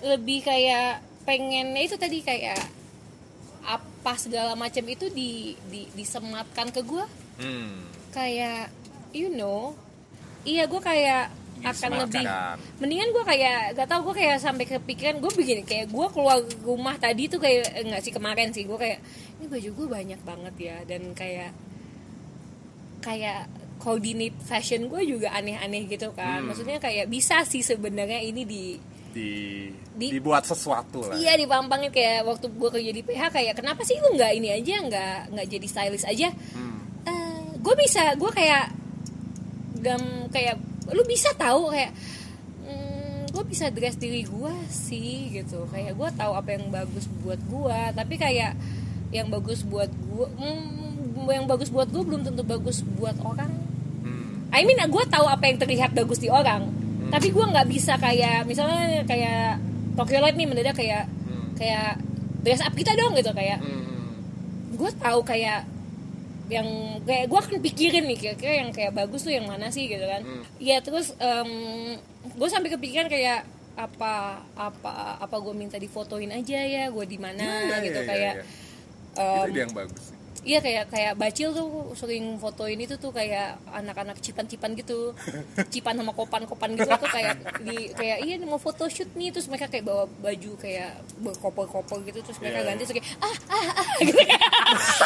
[0.00, 2.60] lebih kayak pengennya itu tadi kayak
[3.60, 7.04] apa segala macam itu di, di disematkan ke gue
[7.44, 7.76] hmm.
[8.16, 8.72] kayak
[9.12, 9.76] you know
[10.48, 11.28] iya gue kayak
[11.60, 12.24] akan lebih
[12.80, 16.96] mendingan gue kayak gak tau gue kayak sampai kepikiran gue begini kayak gue keluar rumah
[16.96, 18.98] tadi tuh kayak eh, nggak sih kemarin sih gue kayak
[19.40, 21.50] ini baju gue banyak banget ya dan kayak
[23.00, 23.48] kayak
[23.80, 28.64] coordinate fashion gue juga aneh-aneh gitu kan maksudnya kayak bisa sih sebenarnya ini di
[29.10, 29.30] di,
[29.98, 33.98] Di- dibuat sesuatu lah Iya dipampangin kayak waktu gue kerja di PH kayak kenapa sih
[33.98, 36.30] lu nggak ini aja nggak nggak jadi stylist aja?
[36.54, 36.78] Hmm.
[37.60, 38.72] gue bisa gue kayak
[39.84, 40.00] gam
[40.32, 40.56] kayak
[40.90, 41.92] lu bisa tahu kayak
[43.30, 47.78] gue bisa dress diri gue sih gitu kayak gue tahu apa yang bagus buat gue
[47.94, 48.58] tapi kayak
[49.10, 50.26] yang bagus buat gue
[51.30, 53.48] yang bagus buat gue belum tentu bagus buat orang
[54.00, 54.48] Hmm.
[54.50, 56.72] I mean gue tahu apa yang terlihat bagus di orang
[57.08, 59.60] tapi gue nggak bisa kayak misalnya kayak
[59.94, 61.04] Tokyo Light nih mendadak kayak
[61.54, 62.00] kayak
[62.40, 64.10] dress up kita dong gitu kayak Hmm.
[64.74, 65.68] gue tahu kayak
[66.50, 66.68] yang
[67.06, 70.20] kayak gue akan pikirin nih kira-kira yang kayak bagus tuh yang mana sih gitu kan.
[70.58, 71.14] Iya terus
[72.36, 73.46] gue sampai kepikiran kayak
[73.78, 78.00] apa apa apa gue minta difotoin aja ya gue di mana Iya, iya, gitu.
[78.02, 78.34] iya, kayak
[79.16, 80.16] em, itu dia yang bagus sih.
[80.42, 85.12] Iya kayak kayak bacil tuh sering fotoin itu tuh kayak anak-anak cipan-cipan gitu,
[85.68, 89.30] cipan sama kopan-kopan gitu tuh kayak di kayak iya mau foto shoot nih.
[89.30, 92.66] Terus mereka kayak bawa baju kayak berkoper-koper gitu terus mereka Iya.
[92.66, 94.42] ganti terus kayak ah ah ah gitu kayak,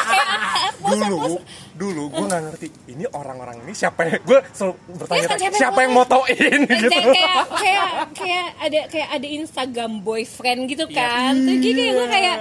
[0.05, 1.33] kayak ah, ah, pose, dulu
[1.75, 5.45] dulu gue nggak ngerti ini orang-orang ini siapa yang gue selalu bertanya Iya kan, siapa
[5.45, 6.59] yang siapa yang motoin?
[6.65, 6.99] Gitu.
[7.11, 11.33] kayak kayak kayak ada kayak ada Instagram boyfriend gitu kan.
[11.35, 12.35] Terus jadi kayak gue kayak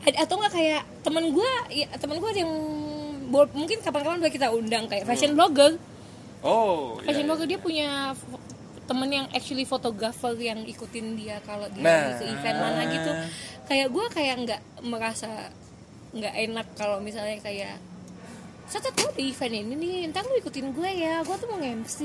[0.00, 2.52] ada- atau nggak kayak temen gue ya, temen gue yang
[3.30, 5.78] mungkin kapan-kapan boleh kita undang kayak fashion blogger.
[6.42, 8.12] Oh fashion blogger dia punya
[8.90, 12.18] temen yang actually fotografer yang ikutin dia kalau dia Nah.
[12.18, 13.10] ke event mana gitu.
[13.70, 15.30] Kayak gue kayak nggak merasa
[16.10, 17.78] nggak enak kalau misalnya kayak
[18.70, 21.98] Satu gue di event ini nih, ntar lu ikutin gue ya, gue tuh mau nge-MC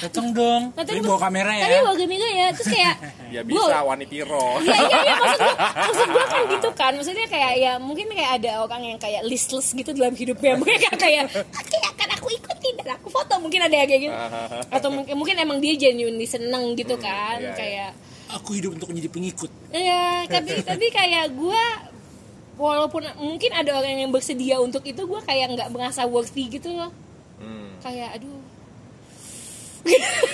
[0.00, 0.62] Dateng dong.
[0.72, 1.64] Nanti bawa kamera ya.
[1.64, 2.94] Tapi bawa kamera ya, terus kayak
[3.34, 4.46] ya gua- bisa Wani Piro.
[4.60, 5.14] Iya iya iya.
[5.16, 5.54] Maksud gue
[5.88, 6.92] maksud gue kan gitu kan.
[6.92, 10.60] Maksudnya kayak ya mungkin kayak ada orang yang kayak listless gitu dalam hidupnya.
[10.60, 13.34] Mungkin kayak kayak oke akan aku ikutin dan aku foto.
[13.40, 14.16] Mungkin ada yang kayak gitu.
[14.68, 17.40] Atau mungkin mungkin emang dia genuinely seneng gitu kan.
[17.40, 17.56] iya, iya.
[17.56, 17.90] kayak
[18.30, 19.50] Aku hidup untuk menjadi pengikut.
[19.72, 21.62] Iya, tapi tapi kayak gue
[22.60, 26.92] walaupun mungkin ada orang yang bersedia untuk itu gue kayak nggak merasa worthy gitu loh
[27.36, 27.72] Hmm.
[27.80, 28.36] kayak aduh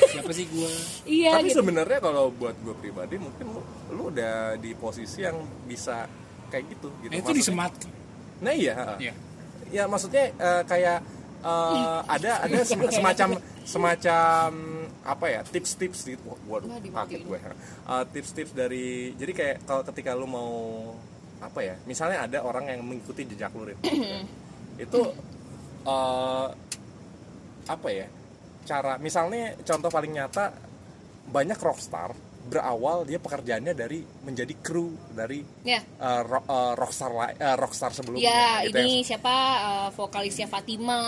[0.08, 0.66] Siapa sih gua?
[1.08, 5.38] iya tapi gitu sebenarnya kalau buat gue pribadi mungkin lu, lu udah di posisi yang
[5.64, 6.10] bisa
[6.48, 7.90] kayak gitu gitu Eh, itu disematkan.
[8.36, 9.14] nah iya Iya.
[9.70, 10.98] ya maksudnya eh, kayak
[11.40, 13.28] eh, ada ada sem- semacam
[13.62, 14.48] semacam
[15.06, 17.22] apa ya tips-tips gitu waduh Wah, dimatiin.
[17.22, 17.38] kaget gue
[17.86, 20.50] Eh, tips-tips dari jadi kayak kalau ketika lu mau
[21.40, 23.78] apa ya misalnya ada orang yang mengikuti jejak lu Rin.
[24.84, 25.00] itu
[25.84, 26.48] eh,
[27.66, 28.06] apa ya
[28.66, 30.52] cara misalnya contoh paling nyata
[31.30, 32.14] banyak rockstar
[32.46, 38.24] berawal dia pekerjaannya dari menjadi kru dari ya eh, ro- eh, rockstar eh, rockstar sebelumnya
[38.24, 41.02] Ya, gitu ini yang- siapa uh, vokalisnya Fatima,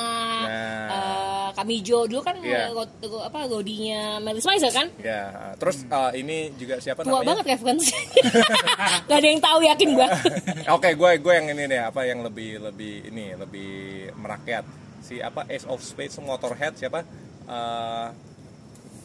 [0.44, 0.86] Nah.
[0.88, 2.70] uh, Kamijo dulu kan Iya.
[2.70, 2.86] uh,
[3.22, 4.90] apa Rodinya Melis Maiza kan?
[4.98, 7.40] Ya, terus eh, ini juga siapa Tua namanya?
[7.40, 8.22] banget referensinya.
[9.08, 10.08] Gak ada yang tahu yakin gua.
[10.76, 13.70] Oke, gue gue yang ini deh, apa yang lebih lebih ini lebih
[14.14, 14.66] merakyat.
[15.00, 17.00] Si apa Ace of Spades Motorhead siapa?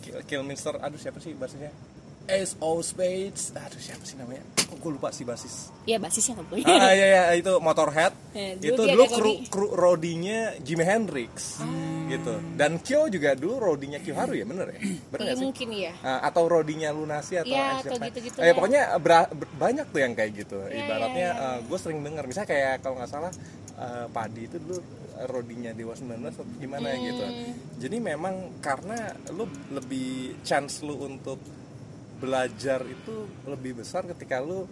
[0.03, 1.71] Kill, Killminster, aduh siapa sih basisnya?
[2.25, 4.39] Ace of Spades, aduh siapa sih namanya?
[4.65, 5.69] Oh, gue lupa si basis.
[5.83, 6.63] ya basisnya nggak boleh.
[6.65, 8.15] ah iya iya itu Motorhead.
[8.31, 11.59] Eh, dulu itu dulu kru, kru rodinya Jimi Hendrix.
[12.03, 12.33] Gitu.
[12.53, 14.79] Dan Kyo juga dulu rodinya Kyo Haru ya, bener ya?
[14.79, 15.45] Bener Iya, nggak sih?
[15.45, 15.91] mungkin iya.
[15.99, 18.53] Uh, atau rodinya lunasi atau Iya, atau gitu-gitu Eh, ya.
[18.53, 21.61] pokoknya ber- banyak tuh yang kayak gitu Iya, ibaratnya iya, iya.
[21.61, 23.31] gue sering dengar misalnya kayak kalau nggak salah
[23.75, 24.83] uh, padi itu dulu uh,
[25.27, 27.03] rodinya dewa 19 atau gimana Hmm.
[27.03, 27.25] gitu
[27.79, 28.97] jadi memang karena
[29.29, 30.09] lu lebih
[30.41, 31.39] chance lu untuk
[32.23, 34.63] belajar itu lebih besar ketika lu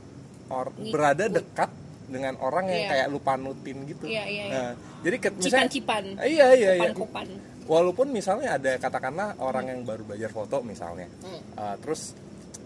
[0.47, 1.67] or- berada dekat
[2.07, 2.89] dengan orang yang Iya.
[2.89, 4.51] kayak lu panutin gitu Iya, iya, iya.
[4.51, 4.71] Nah,
[5.01, 6.03] jadi ke- misalnya Cipan-cipan.
[6.21, 7.27] iya iya iya Kopan-kopan.
[7.65, 11.39] walaupun misalnya ada katakanlah orang yang baru belajar foto misalnya Hmm.
[11.55, 12.11] uh, terus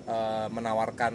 [0.05, 1.13] uh, menawarkan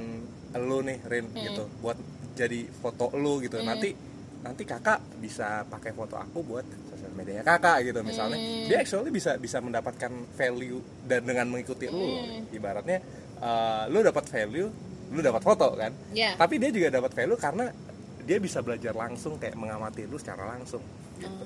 [0.61, 1.43] lu nih Rin Hmm.
[1.45, 1.99] gitu buat
[2.33, 3.95] jadi foto lu gitu nanti
[4.41, 8.67] nanti kakak bisa pakai foto aku buat sosial media kakak gitu misalnya Hmm.
[8.67, 11.99] dia actually bisa bisa mendapatkan value dan dengan mengikuti lu.
[11.99, 12.47] Hmm.
[12.49, 12.99] ibaratnya
[13.41, 14.69] uh, lu dapat value
[15.11, 16.39] lu dapat foto kan Iya.
[16.39, 17.67] tapi dia juga dapat value karena
[18.23, 20.81] dia bisa belajar langsung kayak mengamati lu secara langsung
[21.19, 21.45] gitu.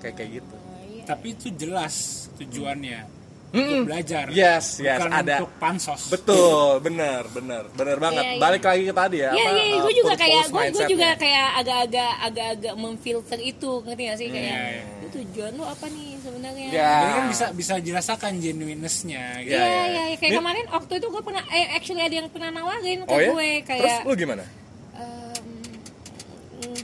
[0.00, 0.56] kayak kayak gitu
[0.88, 1.04] iya.
[1.04, 3.23] Tapi itu jelas tujuannya.
[3.54, 4.24] Untuk belajar.
[4.28, 5.34] Yes, yes, Bukan ada.
[5.38, 6.02] untuk pansos.
[6.08, 8.22] Betul, bener, bener, bener banget.
[8.22, 8.40] Iya, iya.
[8.42, 9.30] Balik lagi ke tadi ya.
[9.30, 13.70] Iya apa, iya, uh, gue juga kayak gue gue juga kayak agak-agak agak-agak memfilter itu
[13.80, 14.82] ngerti gak sih kayak Iya, iya.
[14.98, 16.66] "Lu tujuan lu apa nih sebenarnya?
[16.68, 16.92] Ya.
[16.98, 19.54] Jadi kan bisa bisa dirasakan genuineness-nya gitu.
[19.54, 20.02] Iya Iya, iya iya.
[20.04, 23.08] iya kayak Ini- kemarin waktu itu gue pernah eh actually ada yang pernah nawarin ke
[23.08, 23.30] Oh ya?
[23.30, 24.44] gue Terus kayak lu gimana?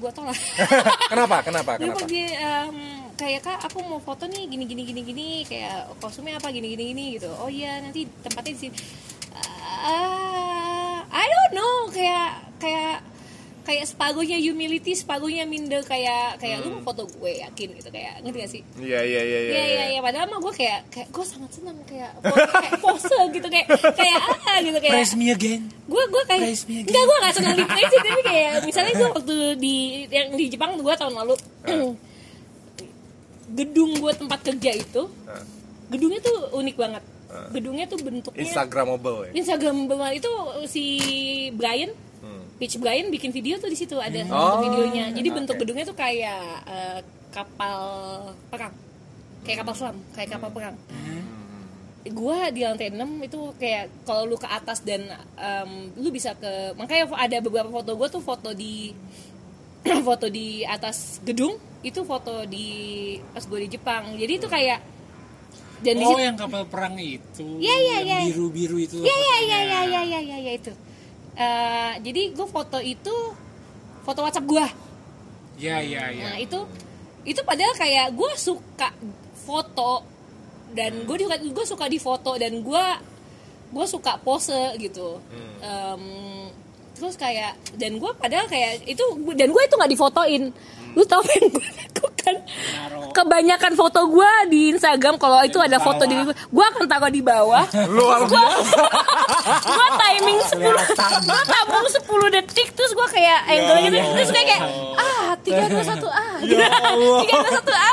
[0.01, 0.33] gue tolak.
[1.13, 1.37] kenapa?
[1.43, 1.73] Kenapa?
[1.77, 2.01] Dia Kenapa?
[2.01, 2.77] pergi em,
[3.21, 6.85] kayak kak aku mau foto nih gini gini gini gini kayak kostumnya apa gini gini
[6.91, 7.29] gini gitu.
[7.37, 8.75] Oh iya nanti tempatnya di sini.
[9.81, 12.97] Ah, I don't know kayak kayak
[13.61, 18.39] kayak sepagohnya humility, sepagohnya minder kayak kayak lu mau foto gue yakin gitu kayak ngerti
[18.41, 18.63] gak sih?
[18.77, 22.11] Iya, iya, iya, Iya iya iya padahal mah gue kayak kayak gue sangat senang kayak
[22.19, 25.63] pose, kayak pose gitu kayak kayak ah gitu kayak Praise me again.
[25.87, 26.89] gue gue kayak Praise me again.
[26.89, 29.77] enggak gue gak senang di praise tapi kayak misalnya gue waktu di
[30.09, 31.35] yang di Jepang gue tahun lalu
[33.51, 35.03] gedung gue tempat kerja itu
[35.87, 37.03] gedungnya tuh unik banget.
[37.51, 39.31] Gedungnya tuh bentuknya Instagramable ya.
[39.37, 40.33] Instagram banget itu
[40.67, 40.85] si
[41.53, 41.91] Brian
[42.21, 42.45] Hmm.
[42.59, 45.09] Pitch Brian bikin video tuh di situ ada Oh, videonya.
[45.11, 45.65] Jadi bentuk oke.
[45.65, 47.01] gedungnya tuh kayak eh,
[47.31, 47.79] kapal
[48.47, 48.75] perang.
[49.41, 50.77] Kayak kapal selam kayak kapal perang.
[52.03, 55.05] Gua di lantai 6 itu kayak kalau lu ke atas dan
[55.37, 58.97] em, lu bisa ke makanya ada beberapa foto gua tuh foto di
[60.07, 62.69] foto di atas gedung itu foto di
[63.33, 64.81] pas gue di Jepang jadi itu kayak
[65.81, 67.57] dan di Oh, situ yang kapal perang itu.
[67.57, 68.19] Iya, iya, yang iya.
[68.29, 69.01] Biru-biru itu.
[69.01, 69.65] Iya iya iya fotonya.
[69.65, 70.73] iya iya iya iya ya, itu.
[71.33, 73.15] Eh, jadi gue foto itu
[74.05, 74.67] foto WhatsApp gue.
[75.57, 76.25] Iya, iya, iya.
[76.29, 76.61] Nah itu
[77.25, 78.93] itu padahal kayak gue suka
[79.41, 80.05] foto
[80.77, 82.85] dan gue juga gue suka di foto dan gue
[83.73, 85.17] gue suka pose gitu.
[85.65, 86.50] Em,
[87.01, 89.01] terus kayak dan gue padahal kayak itu
[89.33, 90.53] dan gue itu nggak difotoin.
[90.91, 92.35] Lu tau apa yang gue lakukan?
[93.11, 97.23] Kebanyakan foto gue di Instagram kalau itu ada foto di gue, gue akan taruh di
[97.23, 97.63] bawah.
[97.87, 98.59] Luar Gua-
[99.71, 100.67] gue timing 10
[101.23, 103.97] gue tabung 10 detik terus gue kayak angle gitu.
[103.97, 104.63] Terus gue kayak
[104.99, 106.69] ah tiga dua satu a Ya
[107.23, 107.91] tiga dua satu a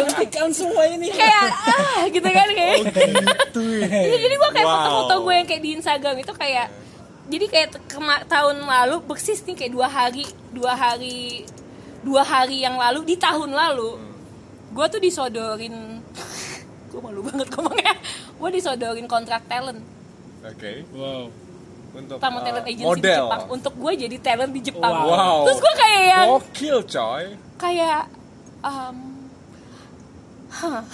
[0.00, 1.12] hentikan semua ini.
[1.12, 2.76] Kayak ah gitu kan kayak.
[2.88, 3.00] Gitu
[3.84, 4.16] ya.
[4.16, 6.66] Jadi gue kayak foto-foto gue yang kayak di Instagram itu kayak
[7.26, 11.42] jadi kayak kema- tahun lalu persis nih kayak dua hari dua hari
[12.00, 13.98] dua hari yang lalu di tahun lalu
[14.70, 15.74] gue tuh disodorin
[16.90, 17.94] gue malu banget ngomongnya
[18.32, 19.82] gue disodorin kontrak talent
[20.42, 20.86] Oke.
[20.92, 21.26] wow
[21.92, 23.24] Untuk sama uh, talent agency di model.
[23.24, 25.48] Jepang untuk gue jadi talent di Jepang Wow.
[25.48, 27.24] terus gue kayak yang Gokil coy.
[27.56, 28.02] kayak
[28.60, 28.96] um,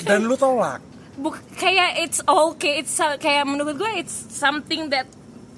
[0.00, 0.78] Dan lu tolak.
[1.14, 5.06] Buk, kayak it's okay it's uh, kayak menurut gue it's something that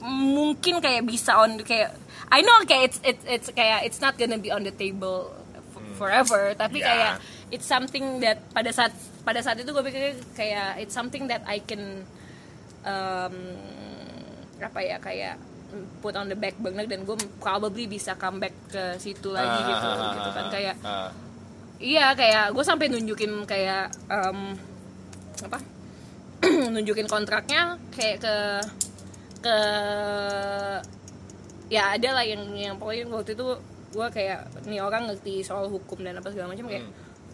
[0.05, 1.97] mungkin kayak bisa on kayak
[2.29, 5.33] I know kayak it's it's it's kayak it's not gonna be on the table
[5.73, 6.87] f- forever tapi Ya.
[6.87, 7.13] kayak
[7.49, 8.93] it's something that pada saat
[9.25, 10.03] pada saat itu gue pikir
[10.33, 12.05] kayak it's something that I can
[12.85, 13.35] um,
[14.59, 15.41] apa ya kayak
[15.99, 20.31] put on the back burner dan gue probably bisa comeback ke situ lagi gitu gitu
[20.33, 21.11] kan kayak Ah.
[21.77, 24.57] Iya kayak gue sampai nunjukin kayak em,
[25.45, 25.59] apa?
[26.75, 28.37] Nunjukin kontraknya kayak ke
[29.45, 29.57] ke
[31.67, 33.47] ya ada lah yang yang pokoknya waktu itu
[33.97, 36.85] gue kayak nih orang ngerti soal hukum dan apa segala macam kayak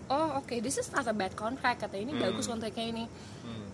[0.08, 3.04] oh oke this is not a bad contract kata ini bagus kontraknya ini.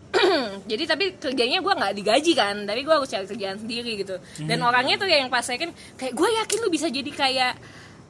[0.70, 4.16] Jadi tapi kerjanya gue nggak digaji kan tapi gue harus cari kerjaan sendiri gitu.
[4.40, 7.55] Dan orangnya tuh yang pas saya kan kayak gue yakin lu bisa jadi kayak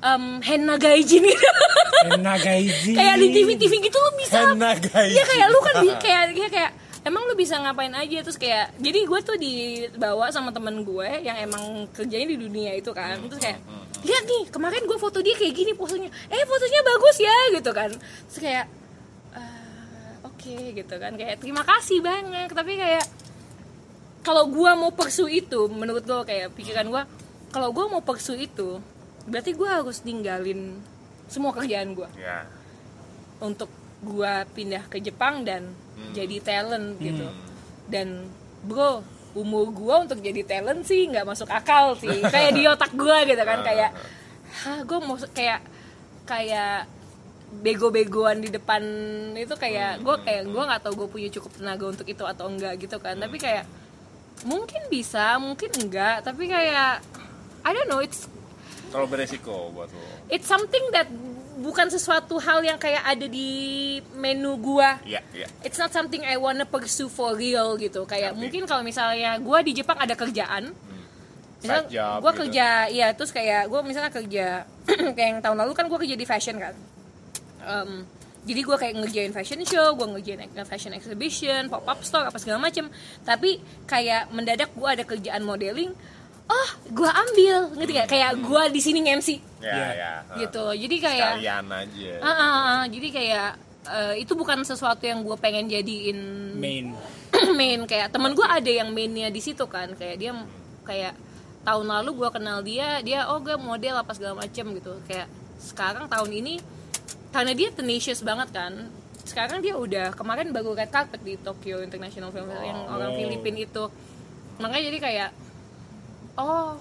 [0.03, 1.49] um, henna gaijin gitu
[2.09, 4.55] Henna gaiji kayak di TV TV gitu lu bisa.
[4.55, 5.19] Henna gaijin.
[5.19, 6.71] Iya kayak lu kan kayak dia kayak
[7.03, 8.23] emang lu bisa ngapain aja?
[8.23, 12.95] Terus kayak jadi gue tuh dibawa sama temen gue yang emang kerjanya di dunia itu
[12.95, 13.19] kan.
[13.27, 13.59] Terus kayak
[14.07, 16.07] lihat nih kemarin gue foto dia kayak gini posenya.
[16.31, 17.91] Eh fotonya bagus ya gitu kan.
[18.31, 18.67] Terus kayak
[19.35, 21.13] "Eh, oke gitu kan.
[21.19, 23.03] Kayak terima kasih banyak tapi kayak
[24.23, 27.03] kalau gue mau persu itu menurut gue kayak pikiran gue
[27.51, 28.79] kalau gue mau persu itu
[29.29, 30.81] berarti gue harus ninggalin
[31.29, 32.49] semua kerjaan gue Ya.
[33.39, 33.69] untuk
[33.99, 35.75] gua pindah ke Jepang dan
[36.15, 37.27] jadi talent gitu.
[37.91, 38.31] Dan
[38.63, 39.03] bro
[39.35, 42.23] umur gua untuk jadi talent sih nggak masuk akal sih.
[42.23, 43.91] Kayak di otak gua gitu kan kayak
[44.63, 45.67] hah gua mau kayak
[46.25, 46.87] kayak
[47.59, 48.83] bego-begoan di depan
[49.35, 52.79] itu kayak gua kayak gua nggak tahu gue punya cukup tenaga untuk itu atau enggak
[52.79, 53.19] gitu kan.
[53.19, 53.67] Tapi kayak
[54.47, 56.23] mungkin bisa mungkin enggak.
[56.23, 57.03] Tapi kayak
[57.67, 58.31] I don't know it's
[58.89, 60.01] Terlalu beresiko buat lo.
[60.29, 61.07] it's something that
[61.59, 63.51] bukan sesuatu hal yang kayak ada di
[64.15, 65.47] menu gua Iya, iya.
[65.61, 69.73] it's not something I wanna pursue for real gitu kayak mungkin kalau misalnya gua di
[69.73, 70.71] Jepang ada kerjaan
[71.59, 72.41] misal Side job gua gitu.
[72.47, 74.63] kerja iya terus kayak gua misalnya kerja
[75.17, 76.75] kayak yang tahun lalu kan gua kerja di fashion kan
[77.61, 78.07] Em,
[78.47, 82.57] jadi gua kayak ngerjain fashion show, gua ngerjain fashion exhibition, pop up store apa segala
[82.63, 82.89] macem.
[83.21, 85.93] Tapi kayak mendadak gua ada kerjaan modeling,
[86.49, 88.09] oh gua ambil, ngerti gak?
[88.09, 89.87] Kayak gua di sini nge-MC Ya, Iya.
[89.93, 90.13] ya.
[90.39, 90.65] gitu.
[90.71, 92.13] Jadi kayak Sekalian aja.
[92.19, 92.81] Ah, ah, ah.
[92.87, 93.51] jadi kayak
[93.87, 96.19] eh, itu bukan sesuatu yang gue pengen jadiin
[96.55, 96.93] main
[97.59, 100.31] main kayak temen gue ada yang mainnya di situ kan kayak dia
[100.85, 101.17] kayak
[101.65, 105.27] tahun lalu gue kenal dia dia oh gue model apa segala macem gitu kayak
[105.59, 106.55] sekarang tahun ini
[107.29, 108.73] karena dia tenacious banget kan
[109.25, 113.19] sekarang dia udah kemarin baru red carpet di Tokyo International Film Festival yang orang Wow.
[113.21, 113.85] Filipin itu
[114.57, 115.31] makanya jadi kayak
[116.39, 116.79] oh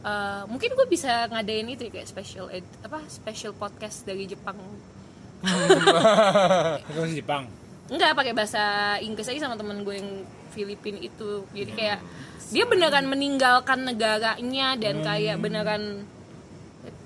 [0.00, 4.56] eh, mungkin gue bisa ngadain itu ya, kayak special ed, apa special podcast dari Jepang.
[6.90, 7.48] Itu masih Jepang.
[7.90, 8.62] Enggak pakai bahasa
[9.02, 10.10] Inggris aja sama temen gue yang
[10.52, 11.46] Filipin itu.
[11.50, 11.98] Jadi kayak
[12.50, 16.04] dia beneran meninggalkan negaranya dan kayak beneran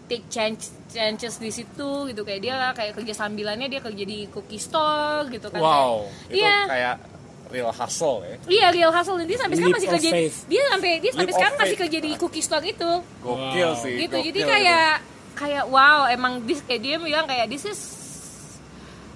[0.04, 2.20] take chance chances di situ gitu.
[2.26, 5.60] Kayak dia kayak kerja sambilannya dia kerja di cookie store gitu kan.
[5.60, 6.58] Wow, Kayak- itu iya.
[6.68, 6.94] kayak
[7.46, 8.36] real hustle ya.
[8.46, 10.36] iya real hustle dan dia sampai sekarang masih kerja faith.
[10.44, 12.90] dia sampai dia sampai Leap sekarang masih kerja di cookie store itu
[13.20, 13.78] Gokil Wow.
[13.78, 13.94] sih.
[14.00, 14.92] gitu jadi gokil kayak
[15.34, 17.78] kayak wow emang this kayak dia bilang kayak this is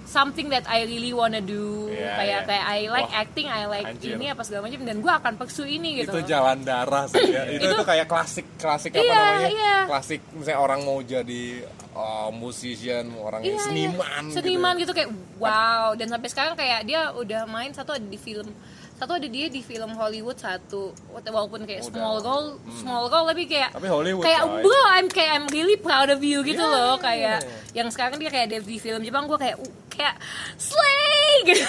[0.04, 2.48] something that I really wanna do Iya, kayak iya.
[2.48, 4.16] kayak I like Wah, acting I like anjir.
[4.16, 6.08] ini apa segala macam dan gue akan pursue ini itu.
[6.08, 7.44] gitu Itu jalan darah sih ya.
[7.52, 9.48] itu, Itu- itu kayak klasik klasik apa Iya, namanya?
[9.50, 9.76] iya.
[9.84, 11.60] Klasik misalnya orang mau jadi
[11.98, 13.60] uh, musician, orang Iya, iya.
[13.60, 14.86] seniman seniman gitu.
[14.86, 14.92] gitu.
[14.94, 18.46] kayak wow dan sampai sekarang kayak dia udah main satu ada di film
[18.94, 21.90] satu ada dia di film Hollywood satu walaupun kayak Udah.
[21.92, 22.48] small role
[22.78, 24.62] small role tapi kayak Tapi Hollywood, kayak coy.
[24.62, 27.78] bro I'm kayak I'm really proud of you gitu Iya, loh iya, kayak iya.
[27.78, 30.18] yang sekarang dia kayak ada di film Jepang gue kayak uh, kayak
[30.58, 31.62] slay gitu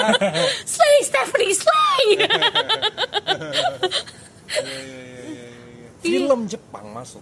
[0.74, 2.02] slay Stephanie slay
[4.54, 5.88] Iya, iya, iya, iya, iya.
[5.98, 7.18] Film Jepang masuk.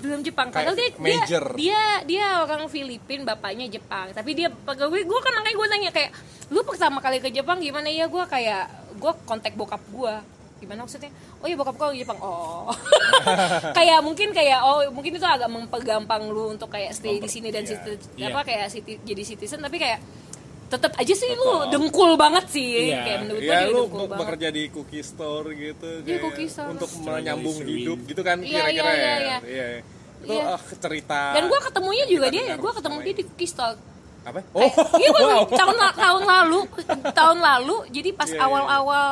[0.00, 0.48] Film Jepang.
[0.48, 1.44] Padahal dia, major.
[1.54, 4.10] dia dia dia orang Filipin bapaknya Jepang.
[4.10, 6.10] Tapi dia pegawai gue kan makanya gue nanya kayak
[6.48, 7.86] lu pertama kali ke Jepang gimana?
[7.86, 8.64] Ya gue kayak
[8.96, 10.14] gue kontak bokap gue
[10.58, 11.08] gimana maksudnya?
[11.38, 12.20] Oh iya bokap gue Jepang.
[12.20, 12.68] Oh.
[13.76, 17.64] Kayak mungkin kayak oh mungkin itu agak mempergampang lu untuk kayak stay di sini dan
[17.64, 18.28] Iya.
[18.28, 19.60] apa kayak citi- jadi citizen.
[19.60, 19.98] Tapi kayak
[20.70, 22.88] tetap aja sih lu dengkul banget sih.
[22.88, 23.02] Iya.
[23.02, 24.20] kayak menurut gue ya lu dengkul banget.
[24.22, 26.68] bekerja di cookie store gitu Iya, kayak cookie store.
[26.70, 27.70] untuk menyambung sweet.
[27.76, 29.16] hidup gitu kan Iya, kira-kira iya, ya.
[29.18, 29.80] iya, iya.
[30.20, 30.44] Itu Iya.
[30.48, 33.76] ah, cerita dan gue ketemunya juga dia dengar gue ketemu dia di cookie store.
[34.20, 34.40] Apa?
[34.44, 35.44] Kayak, iya gua wow.
[35.50, 36.60] tahun tahun lalu.
[37.18, 39.10] Tahun lalu jadi pas Iya, iya, awal-awal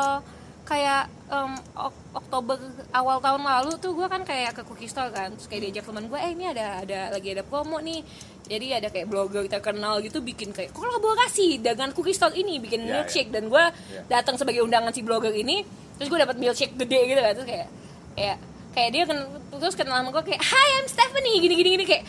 [0.63, 2.57] kayak em, Ok- Oktober
[2.91, 5.33] awal tahun lalu tuh gue kan kayak ke cookie store kan.
[5.33, 8.05] Terus kayak diajak teman gue eh ini ada ada lagi ada promo nih
[8.49, 12.57] jadi ada kayak blogger terkenal gitu bikin kayak kolaborasi dengan cookie store ini?
[12.57, 13.29] Bikin Iya, milkshake.
[13.29, 14.01] dan gue Iya.
[14.11, 15.63] datang sebagai undangan si blogger ini
[15.95, 17.33] terus gue dapat milkshake gede gitu kan.
[17.35, 17.69] Terus kayak
[18.15, 18.37] kayak
[18.71, 19.19] kayak dia kan
[19.53, 21.37] terus kenal sama gue kayak Hi I'm Stephanie.
[21.39, 21.85] Gini gini gini.
[21.85, 22.05] Kayak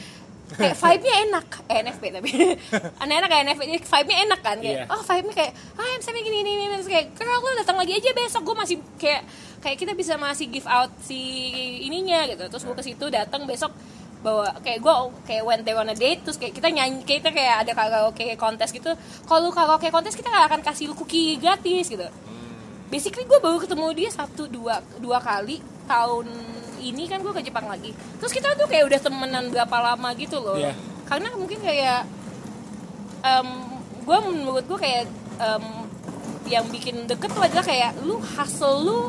[0.50, 1.46] kayak vibe-nya enak.
[1.66, 2.30] Eh, NFP tapi.
[3.04, 4.58] Aneh-enak kayak NFP vibe-nya enak kan.
[4.58, 4.84] Kayak Iya.
[4.90, 6.24] oh vibe-nya kayak ah I'm Stephanie.
[6.24, 6.74] Gini gini gini.
[6.74, 8.42] Terus kayak kenal lu datang lagi aja besok.
[8.44, 9.22] Gue masih kayak
[9.60, 11.20] kayak kita bisa masih give out si
[11.84, 12.48] ininya gitu.
[12.48, 13.76] Terus gue ke situ datang besok
[14.20, 14.94] bawa kayak gue
[15.24, 18.76] kayak went there on a date terus kayak kita nyanyi kita kayak ada karaoke kontes
[18.76, 18.92] gitu.
[19.24, 22.04] Kalau lu karaoke kontes kita nggak akan kasih lu cookie gratis gitu.
[22.92, 26.28] Basically gue baru ketemu dia satu dua dua kali tahun
[26.80, 27.96] ini kan gue ke Jepang lagi.
[28.20, 30.60] Terus kita tuh kayak udah temenan berapa lama gitu loh.
[30.60, 30.76] Iya.
[31.10, 32.06] karena mungkin kayak
[34.06, 35.06] gue menurut gue kayak
[35.38, 35.66] em,
[36.50, 39.00] yang bikin deket tuh adalah kayak lu hustle lu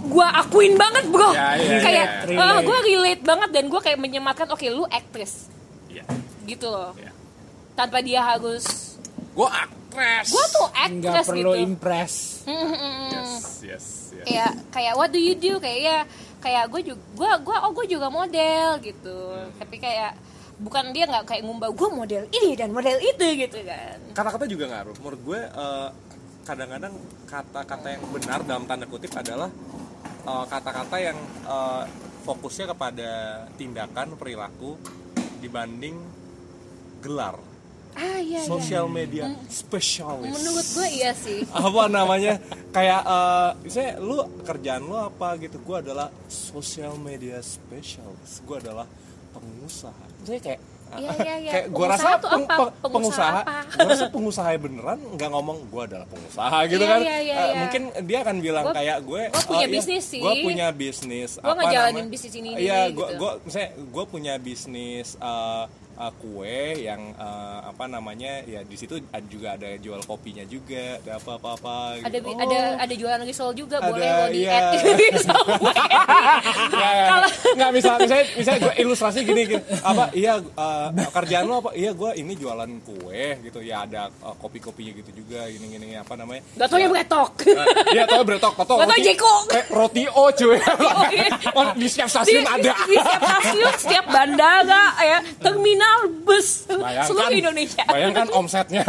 [0.00, 1.30] gue akuin banget bro.
[1.34, 2.36] Ya, iya, kayak iya.
[2.40, 2.64] Relate.
[2.64, 5.50] gue relate banget dan gue kayak menyematkan oke lu aktris.
[5.90, 6.06] Iya.
[6.46, 6.94] gitu loh.
[6.96, 7.12] Iya.
[7.74, 8.96] tanpa dia harus
[9.32, 10.28] gue aktres.
[10.30, 11.64] Gue tuh nggak aktris perlu gitu.
[11.64, 12.14] impress.
[12.46, 14.26] Yes yes yes.
[14.26, 15.56] Kayak kayak what do you do?
[15.58, 15.98] Kayak ya
[16.40, 19.18] kayak gue juga gue gue oh gue juga model gitu.
[19.56, 20.12] Tapi kayak
[20.60, 23.96] bukan dia nggak kayak ngumbah gue model ini dan model itu gitu kan.
[24.12, 24.94] Kata-kata juga ngaruh.
[25.00, 25.88] Menurut gue eh,
[26.44, 26.94] kadang-kadang
[27.28, 29.48] kata-kata yang benar dalam tanda kutip adalah
[30.24, 31.84] eh, kata-kata yang eh,
[32.24, 33.10] fokusnya kepada
[33.56, 34.76] tindakan perilaku
[35.40, 35.96] dibanding
[37.00, 37.40] gelar.
[37.90, 38.46] Ah iya iya.
[38.46, 41.42] Social media specialist menurut gue iya sih.
[41.66, 42.38] Apa namanya?
[42.70, 44.14] Kayak eh misalnya lu
[44.46, 45.58] kerjaan lu apa gitu?
[45.58, 48.86] Gue adalah social media specialist gue adalah
[49.34, 50.04] pengusaha.
[50.22, 50.60] Misalnya kayak
[50.92, 51.50] Iya, iya, iya.
[51.50, 52.54] kayak gue rasa peng- apa?
[52.56, 53.56] peng- Pengusaha pengusaha apa?
[53.76, 57.54] gue rasa pengusaha beneran nggak ngomong gue adalah pengusaha gitu Iya, kan iya, iya, iya.
[57.56, 60.18] mungkin dia akan bilang Gua- kayak gue gua punya bisnis sih.
[60.18, 63.16] gue punya bisnis Gua ngejalanin bisnis ini, iya gue gitu.
[63.16, 65.64] gue misalnya gue punya bisnis eh,
[66.00, 70.96] eh, kue yang eh, apa namanya ya di situ ada- juga ada jual kopinya juga
[70.98, 72.32] ada apa apa apa ada gitu.
[72.34, 74.72] ada ada jualan risol juga Ada, boleh lo di iya.
[74.72, 74.80] add.
[75.10, 75.44] Risol
[77.50, 79.62] Nggak, bisa misalnya misalnya gue ilustrasi gini, gini.
[79.82, 81.70] Apa iya eh, kerjaan lo apa?
[81.74, 83.60] Iya gue ini jualan kue gitu.
[83.60, 86.42] Ya ada eh, kopi-kopinya gitu juga gini gini apa namanya.
[86.56, 86.88] Gak tau ya.
[86.88, 89.06] beretok Eh, iya tau bretok tau Nggak tahu roti.
[89.06, 89.34] Jeko.
[89.50, 90.58] eh, roti o cuy.
[91.50, 92.72] Oh, di setiap di, stasiun ada.
[92.86, 95.18] di setiap stasiun setiap bandara ya.
[95.42, 95.89] Terminal
[96.20, 96.66] bus
[97.04, 98.82] seluruh Indonesia bayangkan omsetnya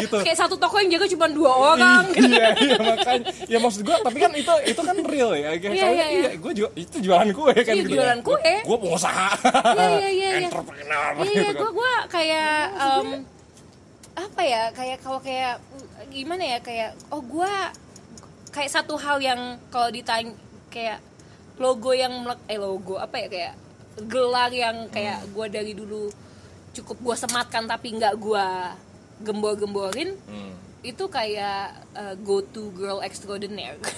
[0.00, 0.16] gitu.
[0.18, 2.26] kayak satu toko yang jaga cuma dua orang gitu.
[2.26, 5.86] iya iya makanya ya maksud gue tapi kan itu itu kan real ya kayak Iya,
[5.88, 6.30] iya, iya.
[6.34, 8.54] gue juga itu jualan kue kan Iya, gitu jualan kue.
[8.60, 9.28] gue pengusaha
[9.70, 10.48] Iya, iya, iya, iya.
[10.48, 11.54] entrepreneur Iya, gitu iya, kan.
[11.56, 13.08] gue gue kayak em,
[14.10, 15.54] apa ya kayak kalau kayak
[16.08, 17.52] gimana ya kayak oh gue
[18.50, 19.38] kayak satu hal yang
[19.70, 20.34] kalau ditanya
[20.68, 20.98] kayak
[21.56, 23.52] logo yang melek- eh logo apa ya kayak
[23.98, 26.08] gelar yang kayak gue dari dulu
[26.70, 28.46] cukup gue sematkan tapi nggak gue
[29.20, 30.54] gembor-gemborin Hmm.
[30.80, 33.76] itu kayak uh, go to girl extraordinaire.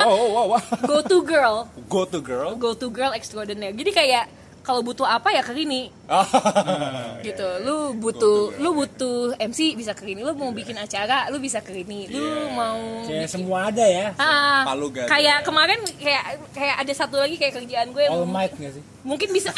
[0.00, 0.62] Wow, wow, wow, wow.
[0.84, 1.56] go to girl.
[1.88, 2.56] Go to girl.
[2.56, 3.72] go to girl extraordinaire.
[3.72, 4.24] Jadi kayak
[4.60, 5.88] kalau butuh apa ya ke ini
[7.26, 7.48] gitu.
[7.64, 11.72] Lu butuh lu butuh MC bisa ke ini lu mau bikin acara lu bisa ke
[11.72, 12.20] ini lu
[12.52, 14.12] mau kayak semua ada ya.
[14.20, 14.68] Ah,
[15.08, 18.04] kayak kemarin kayak kayak ada satu lagi kayak kerjaan gue.
[18.08, 19.50] All might nggak sih mungkin bisa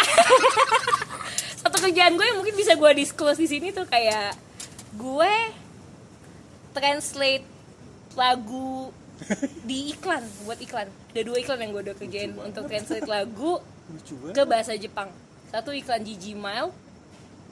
[1.63, 4.35] satu kerjaan gue yang mungkin bisa gue disclose di sini tuh kayak
[4.95, 5.35] gue
[6.73, 7.47] translate
[8.15, 8.91] lagu
[9.63, 14.15] di iklan buat iklan ada dua iklan yang gue udah kerjain untuk translate lagu Lucu
[14.19, 14.35] banget.
[14.35, 15.09] ke bahasa Jepang
[15.49, 16.75] satu iklan Gigi Mile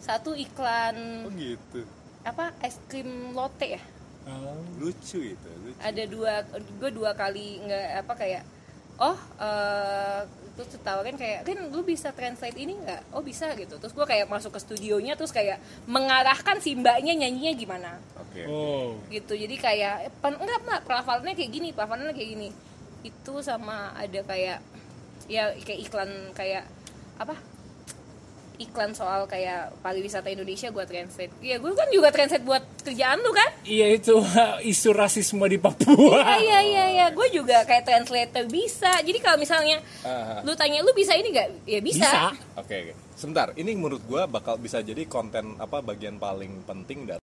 [0.00, 0.96] satu iklan
[1.28, 1.84] Oh gitu.
[2.26, 3.82] apa es krim lotte ya
[4.26, 4.58] oh.
[4.80, 5.50] Lucu itu.
[5.62, 5.78] Lucu.
[5.78, 8.42] ada dua gue dua kali nggak apa kayak
[8.98, 10.20] oh eh
[10.60, 13.16] terus ditawarin kayak kan lu bisa translate ini nggak?
[13.16, 13.80] Oh bisa gitu.
[13.80, 15.56] Terus gue kayak masuk ke studionya terus kayak
[15.88, 17.90] mengarahkan si mbaknya nyanyinya gimana.
[18.20, 18.44] Oke.
[18.44, 19.00] oh.
[19.08, 19.32] Gitu.
[19.32, 20.60] Jadi kayak eh, pen, enggak.
[20.60, 22.48] Mbak pelafalannya kayak gini pelafalannya kayak gini.
[23.00, 24.60] Itu sama ada kayak
[25.32, 26.68] ya kayak iklan kayak
[27.16, 27.40] apa
[28.60, 33.32] iklan soal kayak pariwisata Indonesia gue translate ya gue kan juga translate buat kerjaan lu
[33.32, 34.20] kan Iya itu
[34.72, 36.36] isu rasisme di Papua.
[36.38, 40.44] iya iya iya iya gue juga kayak translator bisa jadi kalau misalnya ah.
[40.44, 42.28] lu tanya lu bisa ini gak ya bisa, Bisa.
[42.60, 42.94] Oke, oke.
[43.20, 47.20] Sebentar, ini menurut gua bakal bisa jadi konten apa bagian paling penting dari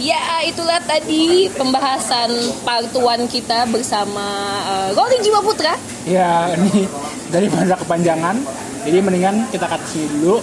[0.00, 2.32] Ya itulah tadi pembahasan
[2.64, 4.24] part 1 kita bersama
[4.64, 5.76] uh, Rolling Jiwa Putra
[6.08, 6.88] Ya ini
[7.28, 8.40] daripada kepanjangan,
[8.88, 10.40] jadi mendingan kita kasih dulu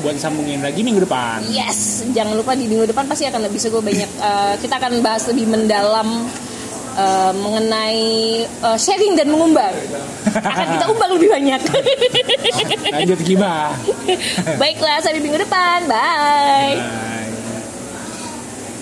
[0.00, 1.42] buat sambungin lagi minggu depan.
[1.50, 4.06] Yes, jangan lupa di minggu depan pasti akan lebih seru banyak.
[4.22, 6.30] uh, kita akan bahas lebih mendalam
[6.94, 9.74] uh, mengenai uh, sharing dan mengumbar.
[10.30, 11.60] Akan kita umbar lebih banyak.
[12.94, 13.74] Lanjut gimana?
[14.62, 15.84] Baiklah, sampai minggu depan.
[15.90, 16.78] Bye.
[16.78, 17.19] Nah.